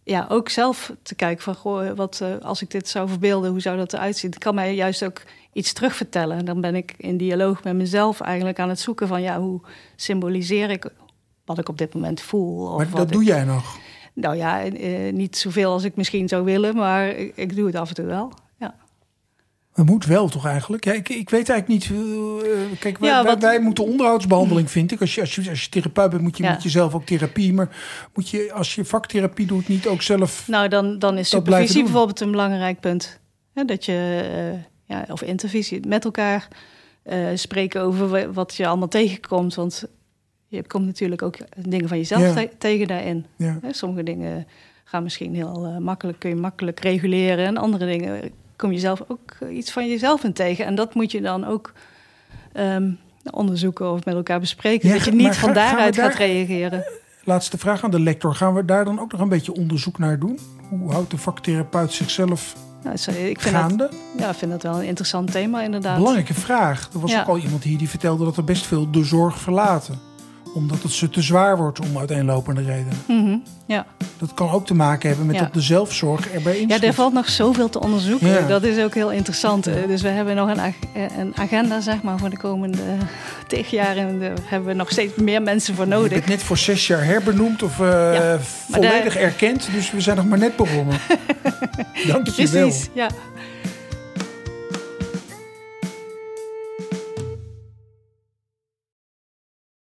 ja, 0.05 0.27
ook 0.29 0.49
zelf 0.49 0.93
te 1.03 1.15
kijken 1.15 1.43
van 1.45 1.55
goh, 1.55 1.91
wat 1.97 2.21
eh, 2.23 2.29
als 2.43 2.63
ik 2.63 2.71
dit 2.71 2.89
zou 2.89 3.09
verbeelden, 3.09 3.51
hoe 3.51 3.61
zou 3.61 3.77
dat 3.77 3.93
eruit 3.93 4.17
zien? 4.17 4.31
Het 4.31 4.39
kan 4.39 4.55
mij 4.55 4.75
juist 4.75 5.05
ook 5.05 5.23
iets 5.53 5.73
terugvertellen. 5.73 6.45
Dan 6.45 6.61
ben 6.61 6.75
ik 6.75 6.95
in 6.97 7.17
dialoog 7.17 7.65
met 7.65 7.75
mezelf 7.75 8.21
eigenlijk 8.21 8.59
aan 8.59 8.69
het 8.69 8.81
zoeken 8.81 9.09
van 9.09 9.23
ja, 9.23 9.41
hoe 9.41 9.61
symboliseer 9.97 10.71
ik 10.71 10.87
wat 11.45 11.59
ik 11.59 11.69
op 11.69 11.79
dit 11.79 11.95
moment 11.95 12.21
voel? 12.21 12.67
Of 12.67 12.77
Maar 12.77 12.87
wat 12.89 12.97
dat 12.97 13.07
ik- 13.07 13.13
doe 13.13 13.25
jij 13.25 13.45
nog. 13.45 13.79
Nou 14.13 14.37
ja, 14.37 14.65
eh, 14.65 15.13
niet 15.13 15.37
zoveel 15.37 15.73
als 15.73 15.85
ik 15.85 15.97
misschien 15.97 16.29
zou 16.29 16.45
willen, 16.45 16.77
maar 16.77 17.09
ik, 17.09 17.33
ik 17.37 17.57
doe 17.57 17.67
het 17.67 17.75
af 17.77 17.89
en 17.89 17.95
toe 17.95 18.05
wel. 18.05 18.33
Ja. 19.79 19.85
Het 19.85 19.93
moet 19.93 20.05
wel 20.07 20.29
toch 20.29 20.47
eigenlijk? 20.47 20.85
Ja, 20.85 20.93
ik, 20.93 21.09
ik 21.09 21.31
weet 21.31 21.49
eigenlijk 21.49 21.69
niet. 21.91 21.99
eh, 21.99 22.79
kijk, 22.79 22.99
wij, 22.99 23.09
Ja, 23.09 23.23
wij, 23.23 23.33
wat- 23.33 23.43
wij 23.43 23.61
moeten 23.61 23.85
onderhoudsbehandeling, 23.85 24.71
vind 24.71 24.93
ik. 24.93 25.01
Als 25.01 25.15
je, 25.15 25.21
als 25.21 25.35
je, 25.35 25.51
als 25.51 25.63
je 25.65 25.69
therapeut 25.71 26.11
bent, 26.11 26.23
moet 26.23 26.37
je 26.37 26.43
Ja. 26.43 26.51
met 26.53 26.63
jezelf 26.63 26.95
ook 26.95 27.05
therapie. 27.07 27.53
Maar 27.53 27.69
moet 28.15 28.29
je, 28.29 28.53
als 28.53 28.75
je 28.75 28.85
vaktherapie 28.85 29.47
doet, 29.47 29.69
niet 29.69 29.87
ook 29.87 30.03
zelf. 30.03 30.49
Nou, 30.49 30.69
dan, 30.69 30.99
dan 30.99 31.19
is 31.19 31.29
supervisie 31.29 31.83
bijvoorbeeld 31.83 32.21
een 32.21 32.31
belangrijk 32.31 32.81
punt. 32.81 33.21
Hè, 33.55 33.65
dat 33.65 33.85
je, 33.85 34.29
eh, 34.33 34.97
ja, 34.97 35.05
of 35.13 35.23
intervisie, 35.23 35.87
met 35.87 36.05
elkaar 36.05 36.49
eh, 37.03 37.27
spreken 37.35 37.81
over 37.83 38.09
wa- 38.09 38.31
wat 38.33 38.55
je 38.55 38.67
allemaal 38.67 38.89
tegenkomt. 38.89 39.55
Want 39.55 39.85
je 40.47 40.67
komt 40.67 40.87
natuurlijk 40.87 41.23
ook 41.23 41.37
dingen 41.69 41.89
van 41.89 41.97
jezelf 41.99 42.23
Ja. 42.23 42.33
te- 42.35 42.51
tegen 42.59 42.87
daarin. 42.87 43.27
Ja. 43.37 43.59
Sommige 43.71 44.03
dingen 44.03 44.47
gaan 44.85 45.03
misschien 45.03 45.35
heel 45.35 45.77
makkelijk, 45.81 46.19
kun 46.19 46.31
je 46.31 46.37
makkelijk 46.37 46.81
reguleren. 46.81 47.47
En 47.47 47.57
andere 47.57 47.87
dingen 47.87 48.31
kom 48.59 48.73
je 48.73 48.79
zelf 48.79 49.03
ook 49.09 49.37
eh, 49.41 49.57
iets 49.57 49.71
van 49.73 49.89
jezelf 49.89 50.25
in 50.25 50.33
tegen. 50.33 50.65
En 50.65 50.75
dat 50.75 50.95
moet 50.95 51.13
je 51.13 51.21
dan 51.21 51.45
ook 51.47 51.73
ehm, 52.53 52.91
onderzoeken 53.31 53.93
of 53.93 54.05
met 54.05 54.15
elkaar 54.15 54.41
bespreken. 54.41 54.89
Ja, 54.89 54.95
dat 54.95 55.05
je 55.05 55.13
niet 55.13 55.27
ga- 55.27 55.33
van 55.41 55.53
daaruit 55.53 55.95
daar- 55.95 56.11
gaat 56.11 56.19
reageren. 56.19 56.85
Laatste 57.25 57.59
vraag 57.59 57.85
aan 57.85 57.91
de 57.91 58.01
lector. 58.01 58.35
Gaan 58.35 58.55
we 58.55 58.65
daar 58.65 58.85
dan 58.85 59.01
ook 59.01 59.13
nog 59.13 59.21
een 59.21 59.29
beetje 59.29 59.55
onderzoek 59.55 59.99
naar 59.99 60.19
doen? 60.19 60.39
Hoe 60.69 60.93
houdt 60.93 61.11
de 61.11 61.19
vaktherapeut 61.19 61.93
zichzelf 61.93 62.55
Nou, 62.85 62.97
zo- 62.97 63.11
ik 63.11 63.41
vind 63.41 63.55
dat, 63.55 63.63
gaande? 63.63 63.91
ja, 64.19 64.29
ik 64.29 64.35
vind 64.37 64.51
dat 64.51 64.63
wel 64.63 64.75
een 64.81 64.87
interessant 64.87 65.33
thema 65.33 65.63
inderdaad. 65.63 65.97
Belangrijke 65.97 66.35
vraag. 66.35 66.89
Er 66.93 67.01
was 67.01 67.11
Ja. 67.11 67.21
ook 67.21 67.27
al 67.29 67.39
iemand 67.39 67.63
hier 67.65 67.79
die 67.79 67.89
vertelde 67.89 68.25
dat 68.25 68.37
er 68.37 68.45
best 68.45 68.67
veel 68.67 68.91
de 68.91 69.05
zorg 69.05 69.39
verlaten. 69.39 69.99
Omdat 70.55 70.83
het 70.83 70.93
ze 70.93 71.11
te 71.11 71.23
zwaar 71.23 71.57
wordt 71.57 71.81
om 71.81 71.99
uiteenlopende 71.99 72.63
redenen. 72.63 72.97
Mhm, 73.07 73.37
ja. 73.67 73.87
Dat 74.19 74.35
kan 74.35 74.51
ook 74.51 74.67
te 74.67 74.75
maken 74.75 75.09
hebben 75.09 75.27
met 75.27 75.37
Ja. 75.37 75.43
dat 75.43 75.55
de 75.55 75.61
zelfzorg 75.61 76.29
erbij 76.31 76.55
ja, 76.55 76.61
inschiet. 76.61 76.85
er 76.85 76.95
valt 76.95 77.13
nog 77.13 77.29
zoveel 77.29 77.69
te 77.69 77.81
onderzoeken. 77.81 78.29
Ja. 78.29 78.47
Dat 78.47 78.63
is 78.63 78.83
ook 78.85 78.95
heel 78.95 79.11
interessant. 79.13 79.65
Ja. 79.65 79.73
Dus 79.87 80.03
we 80.03 80.09
hebben 80.09 80.35
nog 80.35 80.49
een, 80.49 80.59
ag- 80.61 80.75
eh, 80.95 81.19
een 81.19 81.33
agenda 81.37 81.81
zeg 81.81 82.03
maar, 82.03 82.19
voor 82.19 82.31
de 82.31 82.39
komende 82.39 82.79
tig 83.49 83.71
jaar. 83.71 83.97
En 83.97 84.19
daar 84.21 84.33
hebben 84.45 84.69
we 84.69 84.75
nog 84.75 84.91
steeds 84.91 85.17
meer 85.17 85.43
mensen 85.43 85.75
voor 85.75 85.85
Je 85.85 85.91
nodig. 85.91 86.13
bent 86.13 86.27
net 86.27 86.43
voor 86.43 86.59
zes 86.59 86.87
jaar 86.87 87.05
herbenoemd 87.05 87.63
of 87.63 87.81
eh, 87.81 87.87
Ja, 88.15 88.39
volledig 88.71 89.17
erkend. 89.17 89.69
Dus 89.73 89.91
we 89.91 90.01
zijn 90.01 90.17
nog 90.17 90.27
maar 90.27 90.39
net 90.39 90.57
begonnen. 90.57 90.99
Dank 92.07 92.27
je 92.29 92.49
wel. 92.49 92.63
Precies, 92.69 92.89
ja. 92.95 93.09